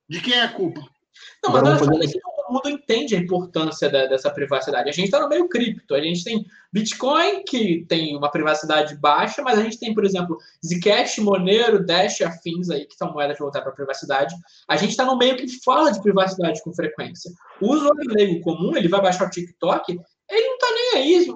de 0.09 0.20
quem 0.20 0.34
é 0.34 0.42
a 0.42 0.52
culpa? 0.52 0.93
Não, 1.42 1.52
mas 1.52 1.62
acho 1.64 1.84
que 1.84 2.20
todo 2.20 2.52
mundo 2.52 2.68
entende 2.68 3.16
a 3.16 3.18
importância 3.18 3.88
da, 3.90 4.06
dessa 4.06 4.30
privacidade. 4.30 4.88
A 4.88 4.92
gente 4.92 5.06
está 5.06 5.20
no 5.20 5.28
meio 5.28 5.48
cripto. 5.48 5.94
A 5.94 6.00
gente 6.00 6.24
tem 6.24 6.44
Bitcoin, 6.72 7.44
que 7.44 7.84
tem 7.88 8.16
uma 8.16 8.30
privacidade 8.30 8.96
baixa, 8.96 9.42
mas 9.42 9.58
a 9.58 9.62
gente 9.62 9.78
tem, 9.78 9.94
por 9.94 10.04
exemplo, 10.04 10.36
Zcash, 10.64 11.18
Monero, 11.18 11.84
Dash, 11.84 12.20
afins 12.22 12.70
aí, 12.70 12.86
que 12.86 12.96
são 12.96 13.12
moedas 13.12 13.38
voltadas 13.38 13.64
para 13.64 13.72
a 13.72 13.76
privacidade. 13.76 14.34
A 14.68 14.76
gente 14.76 14.90
está 14.90 15.04
no 15.04 15.16
meio 15.16 15.36
que 15.36 15.46
fala 15.62 15.90
de 15.90 16.02
privacidade 16.02 16.62
com 16.62 16.74
frequência. 16.74 17.30
O 17.60 17.72
usuário 17.72 18.12
leigo 18.12 18.40
comum, 18.40 18.76
ele 18.76 18.88
vai 18.88 19.00
baixar 19.00 19.26
o 19.26 19.30
TikTok, 19.30 19.92
ele 20.30 20.46
não 20.46 20.54
está 20.54 20.66
nem 20.70 21.02
aí. 21.02 21.28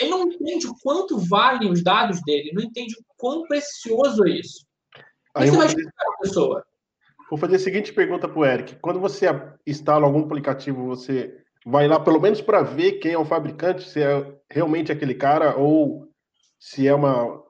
Ele 0.00 0.10
não 0.10 0.22
entende 0.22 0.66
o 0.66 0.74
quanto 0.82 1.18
valem 1.18 1.70
os 1.70 1.82
dados 1.82 2.20
dele, 2.22 2.52
não 2.54 2.62
entende 2.62 2.94
o 2.94 3.04
quão 3.16 3.42
precioso 3.42 4.26
é 4.26 4.30
isso. 4.30 4.66
Aí 5.34 5.50
você 5.50 5.56
vai 5.56 5.66
explicar 5.66 6.04
a 6.14 6.22
pessoa? 6.22 6.64
Vou 7.28 7.38
fazer 7.38 7.56
a 7.56 7.58
seguinte 7.58 7.92
pergunta 7.92 8.28
para 8.28 8.38
o 8.38 8.44
Eric. 8.44 8.76
Quando 8.76 9.00
você 9.00 9.26
instala 9.66 10.06
algum 10.06 10.20
aplicativo, 10.20 10.86
você 10.86 11.36
vai 11.64 11.88
lá 11.88 11.98
pelo 11.98 12.20
menos 12.20 12.40
para 12.40 12.62
ver 12.62 12.92
quem 12.92 13.12
é 13.12 13.18
o 13.18 13.24
fabricante, 13.24 13.88
se 13.88 14.00
é 14.00 14.38
realmente 14.48 14.92
aquele 14.92 15.14
cara 15.14 15.56
ou 15.56 16.08
se 16.58 16.86
é 16.86 16.94
uma. 16.94 17.42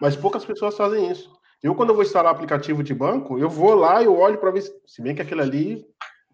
Mas 0.00 0.16
poucas 0.16 0.44
pessoas 0.44 0.76
fazem 0.76 1.10
isso. 1.10 1.30
Eu, 1.62 1.74
quando 1.74 1.90
eu 1.90 1.94
vou 1.94 2.04
instalar 2.04 2.32
aplicativo 2.32 2.82
de 2.82 2.94
banco, 2.94 3.38
eu 3.38 3.48
vou 3.48 3.74
lá 3.74 4.02
e 4.02 4.08
olho 4.08 4.38
para 4.38 4.50
ver, 4.50 4.62
se 4.86 5.02
bem 5.02 5.14
que 5.14 5.22
aquele 5.22 5.40
ali 5.40 5.84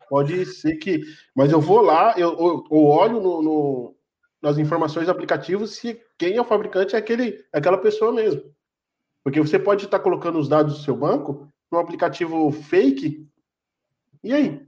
pode 0.09 0.45
ser 0.45 0.77
que. 0.77 1.01
Mas 1.35 1.51
eu 1.51 1.61
vou 1.61 1.81
lá, 1.81 2.15
eu, 2.19 2.31
eu, 2.39 2.65
eu 2.71 2.85
olho 2.85 3.21
no, 3.21 3.43
no, 3.43 3.97
nas 4.43 4.59
informações 4.59 5.07
do 5.07 5.13
aplicativo 5.13 5.67
se 5.67 6.01
quem 6.19 6.37
é 6.37 6.41
o 6.41 6.45
fabricante 6.45 6.95
é 6.95 6.99
aquele, 6.99 7.43
aquela 7.53 7.79
pessoa 7.79 8.13
mesmo. 8.13 8.43
Porque 9.25 9.41
você 9.41 9.59
pode 9.59 9.85
estar 9.85 9.99
colocando 9.99 10.39
os 10.39 10.49
dados 10.49 10.79
do 10.79 10.85
seu 10.85 10.97
banco 10.97 11.49
num 11.71 11.79
aplicativo 11.79 12.51
fake. 12.51 13.27
E 14.23 14.33
aí? 14.33 14.67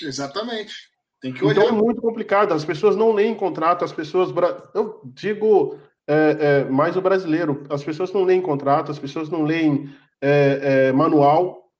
Exatamente. 0.00 0.90
Tem 1.20 1.32
que 1.32 1.38
então, 1.38 1.48
olhar. 1.48 1.64
Então 1.64 1.78
é 1.78 1.82
muito 1.82 2.00
complicado. 2.00 2.52
As 2.52 2.64
pessoas 2.64 2.96
não 2.96 3.12
leem 3.12 3.34
contrato, 3.34 3.84
as 3.84 3.92
pessoas. 3.92 4.30
Eu 4.74 5.00
digo 5.04 5.78
é, 6.06 6.36
é, 6.40 6.64
mais 6.64 6.96
o 6.96 7.02
brasileiro. 7.02 7.64
As 7.70 7.84
pessoas 7.84 8.12
não 8.12 8.24
leem 8.24 8.42
contrato, 8.42 8.90
as 8.90 8.98
pessoas 8.98 9.28
não 9.28 9.42
leem 9.44 9.94
é, 10.20 10.88
é 10.88 10.92
manual. 10.92 11.70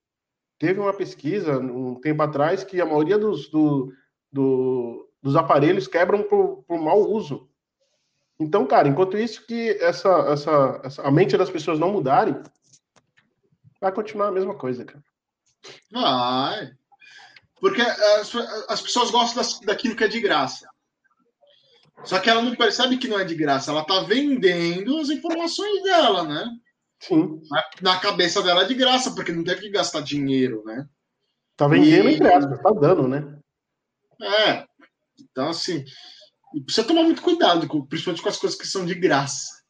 Teve 0.57 0.79
uma 0.79 0.93
pesquisa 0.93 1.59
um 1.59 1.95
tempo 1.95 2.21
atrás 2.21 2.63
que 2.63 2.79
a 2.79 2.85
maioria 2.85 3.17
dos, 3.17 3.49
do, 3.49 3.91
do, 4.31 5.09
dos 5.21 5.35
aparelhos 5.35 5.87
quebram 5.87 6.23
por, 6.23 6.63
por 6.65 6.79
mau 6.79 7.01
uso. 7.01 7.49
Então, 8.39 8.65
cara, 8.65 8.87
enquanto 8.87 9.17
isso 9.17 9.45
que 9.45 9.71
essa, 9.81 10.09
essa, 10.29 10.81
essa, 10.83 11.01
a 11.01 11.11
mente 11.11 11.37
das 11.37 11.49
pessoas 11.49 11.79
não 11.79 11.91
mudarem, 11.91 12.35
vai 13.83 13.91
continuar 13.91 14.29
a 14.29 14.31
mesma 14.31 14.55
coisa, 14.55 14.85
cara. 14.85 15.03
Vai. 15.91 16.71
Porque 17.59 17.81
as, 17.81 18.33
as 18.69 18.81
pessoas 18.81 19.11
gostam 19.11 19.43
das, 19.43 19.59
daquilo 19.59 19.95
que 19.95 20.05
é 20.05 20.07
de 20.07 20.21
graça. 20.21 20.67
Só 22.05 22.19
que 22.19 22.29
ela 22.29 22.41
não 22.41 22.55
percebe 22.55 22.97
que 22.97 23.09
não 23.09 23.19
é 23.19 23.25
de 23.25 23.35
graça. 23.35 23.71
Ela 23.71 23.85
tá 23.85 24.01
vendendo 24.01 24.99
as 24.99 25.09
informações 25.09 25.83
dela, 25.83 26.23
né? 26.23 26.49
Sim. 26.99 27.41
Na, 27.81 27.99
cabeça 27.99 28.41
dela 28.41 28.63
é 28.63 28.65
de 28.65 28.73
graça, 28.73 29.13
porque 29.13 29.33
não 29.33 29.43
teve 29.43 29.61
que 29.61 29.69
gastar 29.69 30.01
dinheiro, 30.01 30.63
né? 30.65 30.87
Tá 31.57 31.67
vendendo 31.67 32.09
e... 32.09 32.15
entre 32.15 32.33
aspas, 32.33 32.61
tá 32.61 32.71
dando, 32.71 33.07
né? 33.07 33.37
É. 34.21 34.65
Então, 35.19 35.49
assim, 35.49 35.83
precisa 36.65 36.87
tomar 36.87 37.03
muito 37.03 37.21
cuidado, 37.21 37.67
com, 37.67 37.85
principalmente 37.85 38.21
com 38.21 38.29
as 38.29 38.37
coisas 38.37 38.57
que 38.57 38.67
são 38.67 38.85
de 38.85 38.95
graça. 38.95 39.62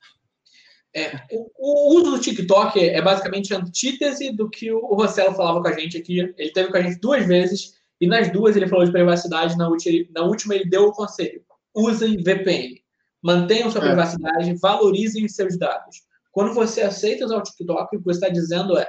É, 0.96 1.16
o, 1.32 1.50
o, 1.58 2.00
uso 2.00 2.12
do 2.12 2.20
TikTok 2.20 2.80
é 2.80 3.02
basicamente 3.02 3.54
antítese 3.54 4.32
do 4.32 4.48
que 4.48 4.72
o 4.72 4.94
Rossello 4.94 5.34
falava 5.34 5.62
com 5.62 5.68
a 5.68 5.80
gente 5.80 5.98
aqui. 5.98 6.20
Ele 6.20 6.52
teve 6.52 6.70
com 6.70 6.78
a 6.78 6.82
gente 6.82 7.00
duas 7.00 7.26
vezes 7.26 7.74
e 8.00 8.06
nas 8.06 8.32
duas 8.32 8.56
ele 8.56 8.68
falou 8.68 8.86
de 8.86 8.92
privacidade. 8.92 9.58
Na 9.58 9.68
última, 9.68 10.06
na 10.14 10.22
última 10.24 10.54
ele 10.54 10.70
deu 10.70 10.86
o 10.86 10.92
conselho: 10.92 11.42
usem 11.74 12.22
VPN, 12.22 12.80
mantenham 13.24 13.72
sua 13.72 13.82
é. 13.84 13.88
privacidade, 13.88 14.54
valorizem 14.62 15.26
os 15.26 15.34
seus 15.34 15.58
dados. 15.58 16.04
Quando 16.32 16.54
você 16.54 16.82
aceita 16.82 17.26
usar 17.26 17.38
o 17.38 17.44
TikTok, 17.44 17.96
o 17.96 18.00
que 18.00 18.06
você 18.06 18.20
está 18.20 18.30
dizendo 18.30 18.78
é: 18.78 18.88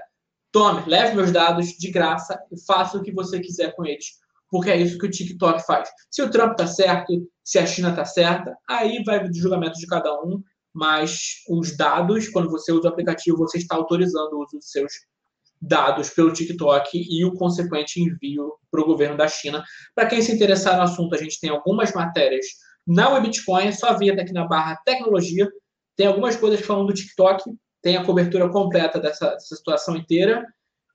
tome, 0.52 0.82
leve 0.86 1.16
meus 1.16 1.32
dados 1.32 1.68
de 1.68 1.90
graça 1.90 2.38
e 2.52 2.60
faça 2.66 2.98
o 2.98 3.02
que 3.02 3.12
você 3.12 3.40
quiser 3.40 3.74
com 3.74 3.86
eles. 3.86 4.22
Porque 4.50 4.70
é 4.70 4.76
isso 4.76 4.98
que 4.98 5.06
o 5.06 5.10
TikTok 5.10 5.64
faz. 5.66 5.88
Se 6.10 6.22
o 6.22 6.30
Trump 6.30 6.52
está 6.52 6.66
certo, 6.66 7.26
se 7.42 7.58
a 7.58 7.66
China 7.66 7.90
está 7.90 8.04
certa, 8.04 8.56
aí 8.68 9.02
vai 9.04 9.26
do 9.26 9.34
julgamento 9.34 9.78
de 9.78 9.86
cada 9.86 10.12
um 10.22 10.42
mas 10.74 11.44
os 11.48 11.76
dados, 11.76 12.28
quando 12.28 12.50
você 12.50 12.72
usa 12.72 12.88
o 12.88 12.90
aplicativo, 12.90 13.38
você 13.38 13.58
está 13.58 13.76
autorizando 13.76 14.32
o 14.32 14.42
uso 14.42 14.58
dos 14.58 14.70
seus 14.70 14.92
dados 15.60 16.10
pelo 16.10 16.32
TikTok 16.32 16.90
e 16.94 17.24
o 17.24 17.32
consequente 17.34 18.00
envio 18.00 18.54
para 18.70 18.82
o 18.82 18.86
governo 18.86 19.16
da 19.16 19.28
China. 19.28 19.64
Para 19.94 20.06
quem 20.06 20.20
se 20.20 20.32
interessar 20.32 20.76
no 20.76 20.82
assunto, 20.82 21.14
a 21.14 21.18
gente 21.18 21.40
tem 21.40 21.50
algumas 21.50 21.92
matérias 21.92 22.46
na 22.86 23.08
Webitcoin, 23.10 23.68
é 23.68 23.72
só 23.72 23.96
vir 23.96 24.18
aqui 24.18 24.32
na 24.32 24.46
barra 24.46 24.76
tecnologia, 24.84 25.48
tem 25.96 26.06
algumas 26.06 26.36
coisas 26.36 26.60
falando 26.60 26.88
do 26.88 26.94
TikTok, 26.94 27.42
tem 27.80 27.96
a 27.96 28.04
cobertura 28.04 28.48
completa 28.48 28.98
dessa, 28.98 29.30
dessa 29.30 29.54
situação 29.54 29.96
inteira. 29.96 30.44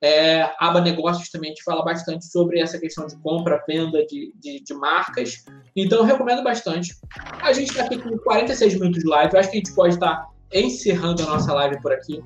É, 0.01 0.49
aba 0.59 0.79
negócios 0.79 1.29
também 1.29 1.49
a 1.49 1.53
gente 1.53 1.63
fala 1.63 1.83
bastante 1.83 2.25
sobre 2.25 2.59
essa 2.59 2.79
questão 2.79 3.05
de 3.05 3.17
compra, 3.17 3.61
venda 3.67 4.05
de, 4.05 4.33
de, 4.39 4.61
de 4.61 4.73
marcas. 4.73 5.43
Então, 5.75 5.99
eu 5.99 6.05
recomendo 6.05 6.43
bastante. 6.43 6.95
A 7.41 7.51
gente 7.51 7.69
está 7.71 7.83
aqui 7.83 7.97
com 7.97 8.17
46 8.17 8.75
minutos 8.75 9.01
de 9.01 9.09
live. 9.09 9.33
Eu 9.33 9.39
acho 9.39 9.51
que 9.51 9.57
a 9.57 9.59
gente 9.59 9.73
pode 9.73 9.95
estar 9.95 10.27
encerrando 10.53 11.23
a 11.23 11.25
nossa 11.25 11.53
live 11.53 11.81
por 11.81 11.91
aqui. 11.91 12.21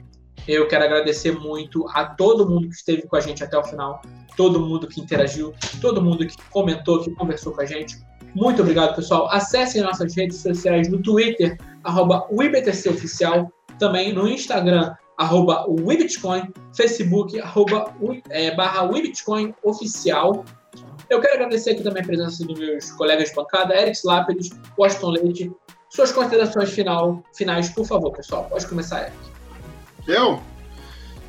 Eu 0.48 0.68
quero 0.68 0.84
agradecer 0.84 1.32
muito 1.32 1.88
a 1.90 2.06
todo 2.06 2.48
mundo 2.48 2.68
que 2.68 2.76
esteve 2.76 3.04
com 3.04 3.16
a 3.16 3.20
gente 3.20 3.44
até 3.44 3.58
o 3.58 3.64
final, 3.64 4.02
todo 4.36 4.60
mundo 4.60 4.88
que 4.88 5.00
interagiu, 5.00 5.54
todo 5.80 6.02
mundo 6.02 6.28
que 6.28 6.36
comentou, 6.50 7.02
que 7.02 7.12
conversou 7.12 7.54
com 7.54 7.62
a 7.62 7.66
gente. 7.66 7.98
Muito 8.36 8.62
obrigado, 8.62 8.96
pessoal. 8.96 9.30
Acessem 9.32 9.82
nossas 9.82 10.16
redes 10.16 10.38
sociais 10.38 10.90
no 10.90 11.02
Twitter, 11.02 11.58
arroba 11.84 12.28
Oficial, 12.30 13.52
também 13.80 14.12
no 14.12 14.28
Instagram, 14.28 14.94
arroba 15.18 15.66
Webitcoin, 15.68 16.52
Facebook, 16.76 17.40
arroba, 17.40 17.94
é, 18.30 18.56
barra 18.56 18.84
Webitcoin 18.84 19.54
oficial. 19.64 20.44
Eu 21.10 21.22
quero 21.22 21.36
agradecer 21.36 21.72
aqui 21.72 21.84
também 21.84 22.02
a 22.02 22.06
presença 22.06 22.46
dos 22.46 22.58
meus 22.58 22.92
colegas 22.92 23.30
de 23.30 23.36
bancada, 23.36 23.76
Eric 23.76 24.00
Lápides, 24.04 24.50
Washington 24.78 25.10
Leite. 25.10 25.52
Suas 25.90 26.12
considerações 26.12 26.72
final, 26.72 27.24
finais, 27.36 27.70
por 27.70 27.86
favor, 27.86 28.12
pessoal. 28.12 28.46
Pode 28.50 28.66
começar, 28.66 29.02
Eric. 29.04 29.18
Eu? 30.08 30.42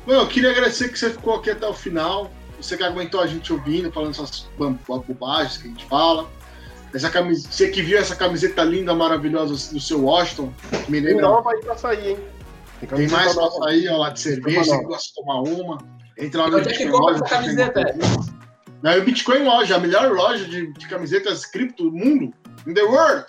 Bom, 0.05 0.13
eu 0.13 0.27
queria 0.27 0.51
agradecer 0.51 0.89
que 0.89 0.97
você 0.97 1.11
ficou 1.11 1.35
aqui 1.35 1.51
até 1.51 1.67
o 1.67 1.73
final. 1.73 2.31
Você 2.59 2.77
que 2.77 2.83
aguentou 2.83 3.19
a 3.19 3.27
gente 3.27 3.51
ouvindo, 3.51 3.91
falando 3.91 4.11
essas 4.11 4.47
bobagens 4.57 5.57
que 5.57 5.67
a 5.67 5.71
gente 5.71 5.85
fala. 5.85 6.27
Essa 6.93 7.09
camiseta, 7.09 7.53
você 7.53 7.67
que 7.69 7.81
viu 7.81 7.97
essa 7.97 8.15
camiseta 8.15 8.63
linda, 8.63 8.93
maravilhosa 8.95 9.73
do 9.73 9.79
seu 9.79 10.05
Washington, 10.05 10.51
me 10.87 10.99
lembra. 10.99 11.23
Não, 11.23 11.43
vai 11.43 11.57
pra 11.57 11.77
sair, 11.77 12.11
hein? 12.11 12.17
Tem, 12.87 12.97
Tem 12.97 13.07
mais 13.07 13.33
pra 13.33 13.49
sair, 13.51 13.87
ó, 13.89 13.97
lá 13.97 14.09
de 14.09 14.19
cerveja, 14.19 14.63
você 14.63 14.83
gosta 14.83 15.07
de 15.07 15.13
tomar 15.15 15.41
uma. 15.41 15.77
Entra 16.17 16.43
lá 16.43 16.49
no 16.49 16.57
Onde 16.57 16.69
é 16.69 16.73
que 16.73 16.89
compra 16.89 17.15
essa 17.15 17.25
camiseta? 17.25 17.95
Na 18.81 18.99
Bitcoin 18.99 19.43
Loja, 19.43 19.75
a 19.75 19.79
melhor 19.79 20.11
loja 20.11 20.45
de, 20.45 20.71
de 20.73 20.87
camisetas 20.87 21.45
cripto 21.45 21.85
do 21.85 21.91
mundo, 21.91 22.33
in 22.67 22.73
the 22.73 22.83
world. 22.83 23.25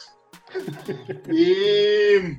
e, 1.28 2.36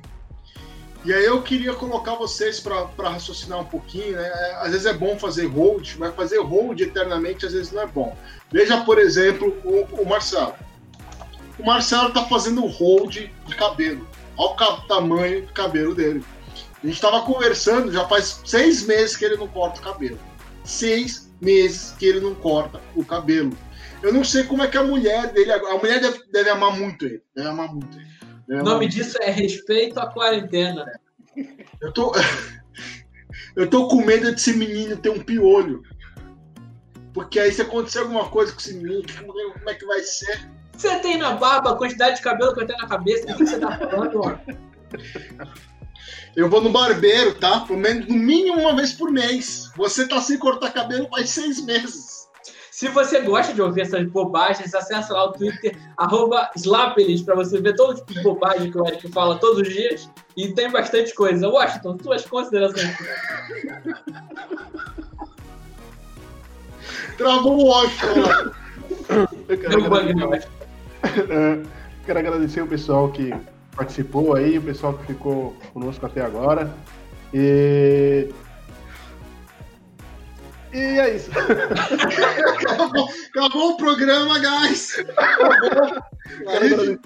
e 1.04 1.12
aí 1.12 1.24
eu 1.24 1.42
queria 1.42 1.74
colocar 1.74 2.14
vocês 2.14 2.60
para 2.60 3.10
raciocinar 3.10 3.60
um 3.60 3.64
pouquinho, 3.64 4.12
né? 4.12 4.28
É, 4.28 4.54
às 4.56 4.70
vezes 4.70 4.86
é 4.86 4.92
bom 4.92 5.18
fazer 5.18 5.46
hold, 5.46 5.96
mas 5.98 6.14
fazer 6.14 6.38
hold 6.38 6.80
eternamente 6.80 7.44
às 7.44 7.52
vezes 7.52 7.72
não 7.72 7.82
é 7.82 7.86
bom. 7.86 8.16
Veja, 8.52 8.82
por 8.84 8.98
exemplo, 8.98 9.56
o, 9.64 10.02
o 10.02 10.08
Marcelo. 10.08 10.54
O 11.58 11.66
Marcelo 11.66 12.12
tá 12.12 12.24
fazendo 12.26 12.64
hold 12.66 13.16
de 13.46 13.56
cabelo. 13.56 14.06
Olha 14.36 14.72
o 14.72 14.86
tamanho 14.86 15.44
do 15.44 15.52
cabelo 15.52 15.94
dele. 15.94 16.24
A 16.82 16.86
gente 16.86 16.94
estava 16.94 17.22
conversando, 17.22 17.92
já 17.92 18.06
faz 18.06 18.40
seis 18.44 18.86
meses 18.86 19.16
que 19.16 19.24
ele 19.24 19.36
não 19.36 19.48
corta 19.48 19.80
o 19.80 19.82
cabelo. 19.82 20.18
Seis 20.64 21.28
meses 21.40 21.94
que 21.98 22.06
ele 22.06 22.20
não 22.20 22.34
corta 22.34 22.80
o 22.94 23.04
cabelo. 23.04 23.56
Eu 24.00 24.12
não 24.12 24.22
sei 24.22 24.44
como 24.44 24.62
é 24.62 24.68
que 24.68 24.78
a 24.78 24.84
mulher 24.84 25.32
dele. 25.32 25.52
A 25.52 25.76
mulher 25.76 26.00
deve, 26.00 26.22
deve 26.30 26.50
amar 26.50 26.78
muito 26.78 27.04
ele. 27.04 27.22
Deve 27.34 27.48
amar 27.48 27.72
muito 27.72 27.98
ele. 27.98 28.60
O 28.60 28.64
nome 28.64 28.86
disso 28.86 29.18
é 29.20 29.30
respeito 29.30 29.98
à 29.98 30.06
quarentena. 30.06 30.86
Eu 31.80 31.92
tô. 31.92 32.12
Eu 33.56 33.68
tô 33.68 33.88
com 33.88 34.04
medo 34.04 34.30
desse 34.30 34.52
menino 34.52 34.96
ter 34.96 35.10
um 35.10 35.20
piolho. 35.20 35.82
Porque 37.12 37.40
aí 37.40 37.50
se 37.50 37.62
acontecer 37.62 37.98
alguma 37.98 38.28
coisa 38.28 38.52
com 38.52 38.60
esse 38.60 38.74
menino, 38.74 39.02
como 39.20 39.68
é 39.70 39.74
que 39.74 39.84
vai 39.84 40.00
ser? 40.00 40.48
Você 40.72 40.96
tem 41.00 41.18
na 41.18 41.32
barba 41.32 41.72
a 41.72 41.76
quantidade 41.76 42.16
de 42.16 42.22
cabelo 42.22 42.54
que 42.54 42.60
eu 42.62 42.66
tenho 42.66 42.78
na 42.78 42.86
cabeça, 42.86 43.32
o 43.32 43.36
que 43.36 43.46
você 43.46 43.58
tá 43.58 43.76
falando, 43.76 44.20
ó? 44.20 44.38
Eu 46.36 46.48
vou 46.48 46.60
no 46.60 46.70
barbeiro, 46.70 47.34
tá? 47.34 47.60
Pelo 47.60 47.78
menos 47.78 48.06
no 48.06 48.14
mínimo 48.14 48.60
uma 48.60 48.76
vez 48.76 48.92
por 48.92 49.10
mês. 49.10 49.70
Você 49.76 50.06
tá 50.06 50.20
sem 50.20 50.38
cortar 50.38 50.72
cabelo 50.72 51.08
faz 51.08 51.30
seis 51.30 51.64
meses. 51.64 52.28
Se 52.78 52.86
você 52.86 53.20
gosta 53.22 53.52
de 53.52 53.60
ouvir 53.60 53.80
essas 53.80 54.08
bobagens, 54.08 54.72
acessa 54.72 55.12
lá 55.12 55.24
o 55.24 55.32
Twitter, 55.32 55.76
arroba 55.96 56.48
Slapelis, 56.54 57.22
pra 57.22 57.34
você 57.34 57.60
ver 57.60 57.74
todo 57.74 57.96
tipo 57.96 58.14
de 58.14 58.22
bobagem 58.22 58.70
que 58.70 58.78
o 58.78 58.86
Eric 58.86 59.08
fala 59.10 59.36
todos 59.36 59.66
os 59.66 59.74
dias. 59.74 60.08
E 60.36 60.52
tem 60.54 60.70
bastante 60.70 61.12
coisa. 61.12 61.48
Washington, 61.48 61.98
suas 62.00 62.24
considerações. 62.24 62.96
Travou 67.16 67.58
o 67.58 67.64
Washington. 67.64 68.52
Eu 69.48 69.58
quero, 69.58 69.94
agradecer, 69.94 70.48
é, 71.30 71.62
quero 72.06 72.18
agradecer 72.20 72.60
o 72.60 72.68
pessoal 72.68 73.10
que 73.10 73.34
participou 73.78 74.34
aí, 74.34 74.58
o 74.58 74.62
pessoal 74.62 74.94
que 74.94 75.06
ficou 75.06 75.56
conosco 75.72 76.04
até 76.04 76.20
agora. 76.20 76.74
E. 77.32 78.28
E 80.72 80.78
é 80.78 81.14
isso. 81.14 81.30
acabou, 82.58 83.08
acabou, 83.30 83.70
o 83.70 83.76
programa, 83.76 84.38
guys. 84.38 84.96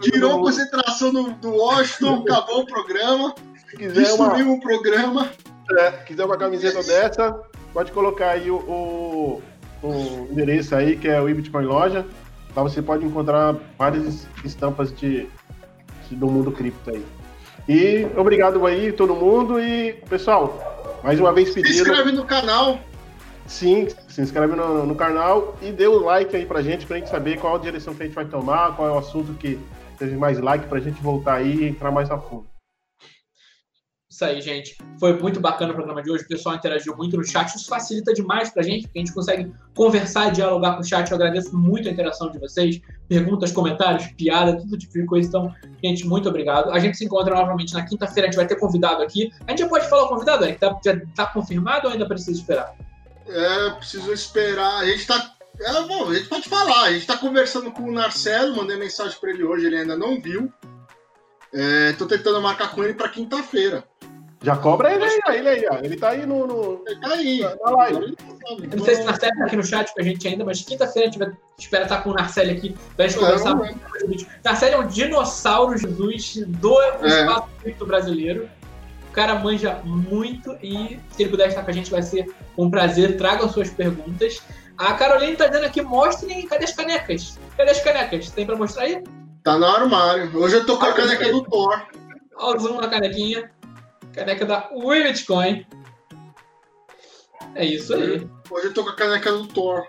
Tirou 0.01 0.37
a 0.37 0.41
concentração 0.41 1.13
do, 1.13 1.31
do 1.35 1.51
Washington, 1.51 2.25
acabou 2.27 2.63
o 2.63 2.67
programa. 2.67 3.35
Se 3.69 3.77
quiser 3.77 4.13
uma... 4.15 4.35
o 4.35 4.61
programa. 4.61 5.31
É, 5.79 5.91
quiser 6.07 6.25
uma 6.25 6.37
camiseta 6.37 6.83
dessa, 6.83 7.41
pode 7.73 7.93
colocar 7.93 8.31
aí 8.31 8.51
o, 8.51 8.57
o, 8.57 9.43
o 9.83 10.29
endereço 10.31 10.75
aí, 10.75 10.97
que 10.97 11.07
é 11.09 11.21
o 11.21 11.29
Ibitcoin 11.29 11.67
Loja. 11.67 12.05
Lá 12.57 12.63
você 12.63 12.83
pode 12.83 13.05
encontrar 13.05 13.55
várias 13.79 14.27
estampas 14.45 14.93
de 14.93 15.29
do 16.15 16.27
mundo 16.27 16.53
cripto 16.53 16.91
aí. 16.91 17.05
E 17.69 18.07
obrigado 18.17 18.65
aí, 18.67 18.93
todo 18.93 19.15
mundo. 19.15 19.61
E, 19.61 19.93
pessoal, 20.09 21.01
mais 21.03 21.19
uma 21.21 21.33
vez 21.33 21.51
pedindo. 21.51 21.75
Se 21.75 21.81
inscreve 21.81 22.13
no 22.13 22.25
canal. 22.25 22.79
Sim, 23.47 23.89
se 24.09 24.21
inscreve 24.21 24.55
no, 24.55 24.87
no 24.87 24.95
canal 24.95 25.57
e 25.61 25.71
dê 25.73 25.87
o 25.87 25.99
like 25.99 26.35
aí 26.35 26.47
pra 26.47 26.63
gente, 26.63 26.87
pra 26.87 26.97
gente 26.97 27.11
saber 27.11 27.39
qual 27.39 27.57
a 27.57 27.59
direção 27.59 27.95
que 27.95 28.03
a 28.03 28.07
gente 28.07 28.15
vai 28.15 28.25
tomar, 28.25 28.75
qual 28.77 28.89
é 28.89 28.93
o 28.93 28.99
assunto 28.99 29.35
que 29.35 29.59
teve 29.99 30.17
mais 30.17 30.39
like 30.39 30.67
pra 30.67 30.81
gente 30.81 31.03
voltar 31.03 31.35
aí 31.35 31.57
e 31.57 31.69
entrar 31.69 31.91
mais 31.91 32.11
a 32.11 32.19
fundo. 32.19 32.52
Isso 34.23 34.25
aí, 34.25 34.41
gente. 34.41 34.79
Foi 35.01 35.19
muito 35.19 35.41
bacana 35.41 35.73
o 35.73 35.75
programa 35.75 36.01
de 36.01 36.09
hoje. 36.09 36.23
O 36.23 36.29
pessoal 36.29 36.55
interagiu 36.55 36.97
muito 36.97 37.17
no 37.17 37.25
chat. 37.25 37.57
Isso 37.57 37.67
facilita 37.67 38.15
demais 38.15 38.51
pra 38.51 38.63
gente, 38.63 38.83
porque 38.83 39.01
a 39.01 39.03
gente 39.03 39.13
consegue 39.13 39.53
conversar 39.75 40.29
e 40.29 40.33
dialogar 40.33 40.75
com 40.75 40.81
o 40.81 40.85
chat. 40.85 41.11
Eu 41.11 41.17
agradeço 41.17 41.57
muito 41.57 41.89
a 41.89 41.91
interação 41.91 42.31
de 42.31 42.39
vocês. 42.39 42.81
Perguntas, 43.09 43.51
comentários, 43.51 44.07
piada, 44.13 44.57
todo 44.57 44.79
tipo 44.79 44.93
de 44.93 45.05
coisa. 45.07 45.29
Então, 45.29 45.53
gente, 45.83 46.07
muito 46.07 46.29
obrigado. 46.29 46.71
A 46.71 46.79
gente 46.79 46.97
se 46.97 47.05
encontra 47.05 47.35
novamente 47.35 47.75
na 47.75 47.85
quinta-feira. 47.85 48.29
A 48.29 48.31
gente 48.31 48.37
vai 48.37 48.47
ter 48.47 48.55
convidado 48.55 49.03
aqui. 49.03 49.33
A 49.45 49.51
gente 49.51 49.61
já 49.61 49.69
pode 49.69 49.89
falar 49.89 50.05
o 50.05 50.09
convidado, 50.09 50.45
Eric? 50.45 50.61
Tá, 50.61 50.81
já 50.85 51.01
tá 51.17 51.27
confirmado 51.27 51.89
ou 51.89 51.93
ainda 51.93 52.07
precisa 52.07 52.39
esperar? 52.39 52.77
É, 53.27 53.71
preciso 53.71 54.13
esperar. 54.13 54.83
A 54.83 54.87
gente 54.87 55.05
tá. 55.05 55.35
É, 55.61 55.83
bom, 55.83 56.11
a 56.11 56.15
gente 56.15 56.29
pode 56.29 56.49
falar. 56.49 56.85
A 56.85 56.93
gente 56.93 57.07
tá 57.07 57.17
conversando 57.17 57.73
com 57.73 57.83
o 57.83 57.93
Marcelo, 57.93 58.57
mandei 58.57 58.77
mensagem 58.77 59.19
para 59.21 59.31
ele 59.31 59.43
hoje, 59.43 59.67
ele 59.67 59.79
ainda 59.79 59.97
não 59.97 60.21
viu. 60.21 60.53
É, 61.53 61.93
tô 61.95 62.07
tentando 62.07 62.41
marcar 62.41 62.71
com 62.71 62.85
ele 62.85 62.95
para 62.95 63.09
quinta-feira. 63.09 63.85
Já 64.43 64.57
cobra 64.57 64.93
ele 64.93 65.05
aí, 65.05 65.39
ele 65.39 65.49
aí, 65.49 65.67
ó. 65.71 65.79
Ele 65.83 65.97
tá 65.97 66.09
aí 66.11 66.27
no. 66.27 66.47
no... 66.47 66.83
Ele 66.87 67.01
tá 67.01 67.09
aí. 67.15 67.41
Na 67.41 67.71
live. 67.71 68.17
Eu 68.73 68.77
não 68.77 68.85
sei 68.85 68.97
se 68.97 69.03
o 69.03 69.05
Narcélio 69.05 69.39
tá 69.39 69.45
aqui 69.45 69.57
no 69.57 69.65
chat 69.65 69.95
com 69.95 70.01
a 70.01 70.05
gente 70.05 70.27
ainda, 70.27 70.45
mas 70.45 70.63
quinta-feira 70.63 71.09
a 71.09 71.13
gente 71.13 71.19
vai 71.21 71.33
espera 71.57 71.85
estar 71.85 72.03
com 72.03 72.11
o 72.11 72.15
Narcélio 72.15 72.57
aqui 72.57 72.77
pra 72.97 73.07
gente 73.07 73.21
conversar. 73.21 73.55
Não, 73.55 73.69
Narcélio 74.45 74.75
é 74.75 74.79
um 74.79 74.87
dinossauro 74.87 75.79
Jesus 75.79 76.45
do 76.47 76.81
é. 76.81 77.07
espaço 77.07 77.49
cripto 77.63 77.87
brasileiro. 77.87 78.51
O 79.09 79.13
cara 79.13 79.37
manja 79.37 79.81
muito 79.85 80.57
e 80.63 80.99
se 81.11 81.23
ele 81.23 81.31
puder 81.31 81.49
estar 81.49 81.63
com 81.63 81.71
a 81.71 81.75
gente 81.75 81.91
vai 81.91 82.03
ser 82.03 82.35
um 82.59 82.69
prazer. 82.69 83.17
Tragam 83.17 83.49
suas 83.49 83.71
perguntas. 83.71 84.43
A 84.77 84.95
Caroline 84.95 85.37
tá 85.37 85.47
dizendo 85.47 85.67
aqui, 85.67 85.83
mostrem 85.83 86.47
cadê 86.49 86.65
as 86.65 86.73
canecas? 86.73 87.39
Cadê 87.57 87.71
as 87.71 87.81
canecas? 87.81 88.31
Tem 88.31 88.45
pra 88.45 88.57
mostrar 88.57 88.85
aí? 88.85 89.05
Tá 89.45 89.57
no 89.59 89.67
armário. 89.67 90.37
Hoje 90.37 90.57
eu 90.57 90.67
tô 90.67 90.79
com 90.79 90.87
a 90.87 90.93
caneca 90.93 91.31
do 91.31 91.45
Thor. 91.45 91.87
Olha 92.37 92.57
o 92.57 92.61
zoom 92.61 92.81
na 92.81 92.89
canequinha. 92.89 93.51
Caneca 94.13 94.45
da 94.45 94.69
Ui 94.73 95.03
Bitcoin. 95.03 95.67
É 97.55 97.65
isso 97.65 97.95
aí. 97.95 98.27
Hoje 98.51 98.67
eu 98.67 98.75
tô 98.75 98.85
com 98.85 98.91
a 98.91 98.97
caneca 98.97 99.33
do 99.33 99.47
Thor. 99.47 99.87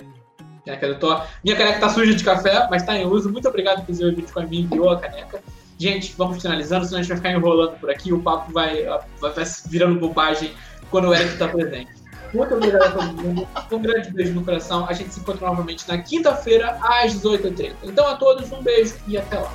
Caneca 0.66 0.88
do 0.88 1.00
Thor. 1.00 1.26
Minha 1.44 1.56
caneca 1.56 1.80
tá 1.80 1.90
suja 1.90 2.14
de 2.14 2.24
café, 2.24 2.68
mas 2.70 2.84
tá 2.84 2.98
em 2.98 3.06
uso. 3.06 3.32
Muito 3.32 3.48
obrigado 3.48 3.86
por 3.86 3.94
o 3.94 4.12
Bitcoin 4.16 4.48
me 4.48 4.62
enviou 4.62 4.90
a 4.90 5.00
caneca. 5.00 5.42
Gente, 5.78 6.14
vamos 6.18 6.42
finalizando, 6.42 6.86
senão 6.86 7.00
a 7.00 7.02
gente 7.02 7.10
vai 7.10 7.18
ficar 7.18 7.32
enrolando 7.32 7.78
por 7.80 7.90
aqui. 7.90 8.14
O 8.14 8.22
papo 8.22 8.52
vai, 8.52 8.84
vai, 9.20 9.32
vai 9.32 9.46
virando 9.68 10.00
bobagem 10.00 10.54
quando 10.90 11.10
o 11.10 11.14
Eric 11.14 11.38
tá 11.38 11.48
presente. 11.48 11.92
Muito 12.34 12.56
obrigado 12.56 12.84
a 12.84 12.92
todo 12.92 13.14
mundo. 13.14 13.48
Um 13.72 13.80
grande 13.80 14.12
beijo 14.12 14.34
no 14.34 14.44
coração. 14.44 14.88
A 14.88 14.94
gente 14.94 15.14
se 15.14 15.20
encontra 15.20 15.48
novamente 15.48 15.88
na 15.88 15.98
quinta-feira, 16.00 16.80
às 16.82 17.14
18h30. 17.16 17.74
Então 17.84 18.08
a 18.08 18.16
todos, 18.16 18.52
um 18.52 18.62
beijo 18.62 18.96
e 19.08 19.18
até 19.18 19.38
lá. 19.38 19.54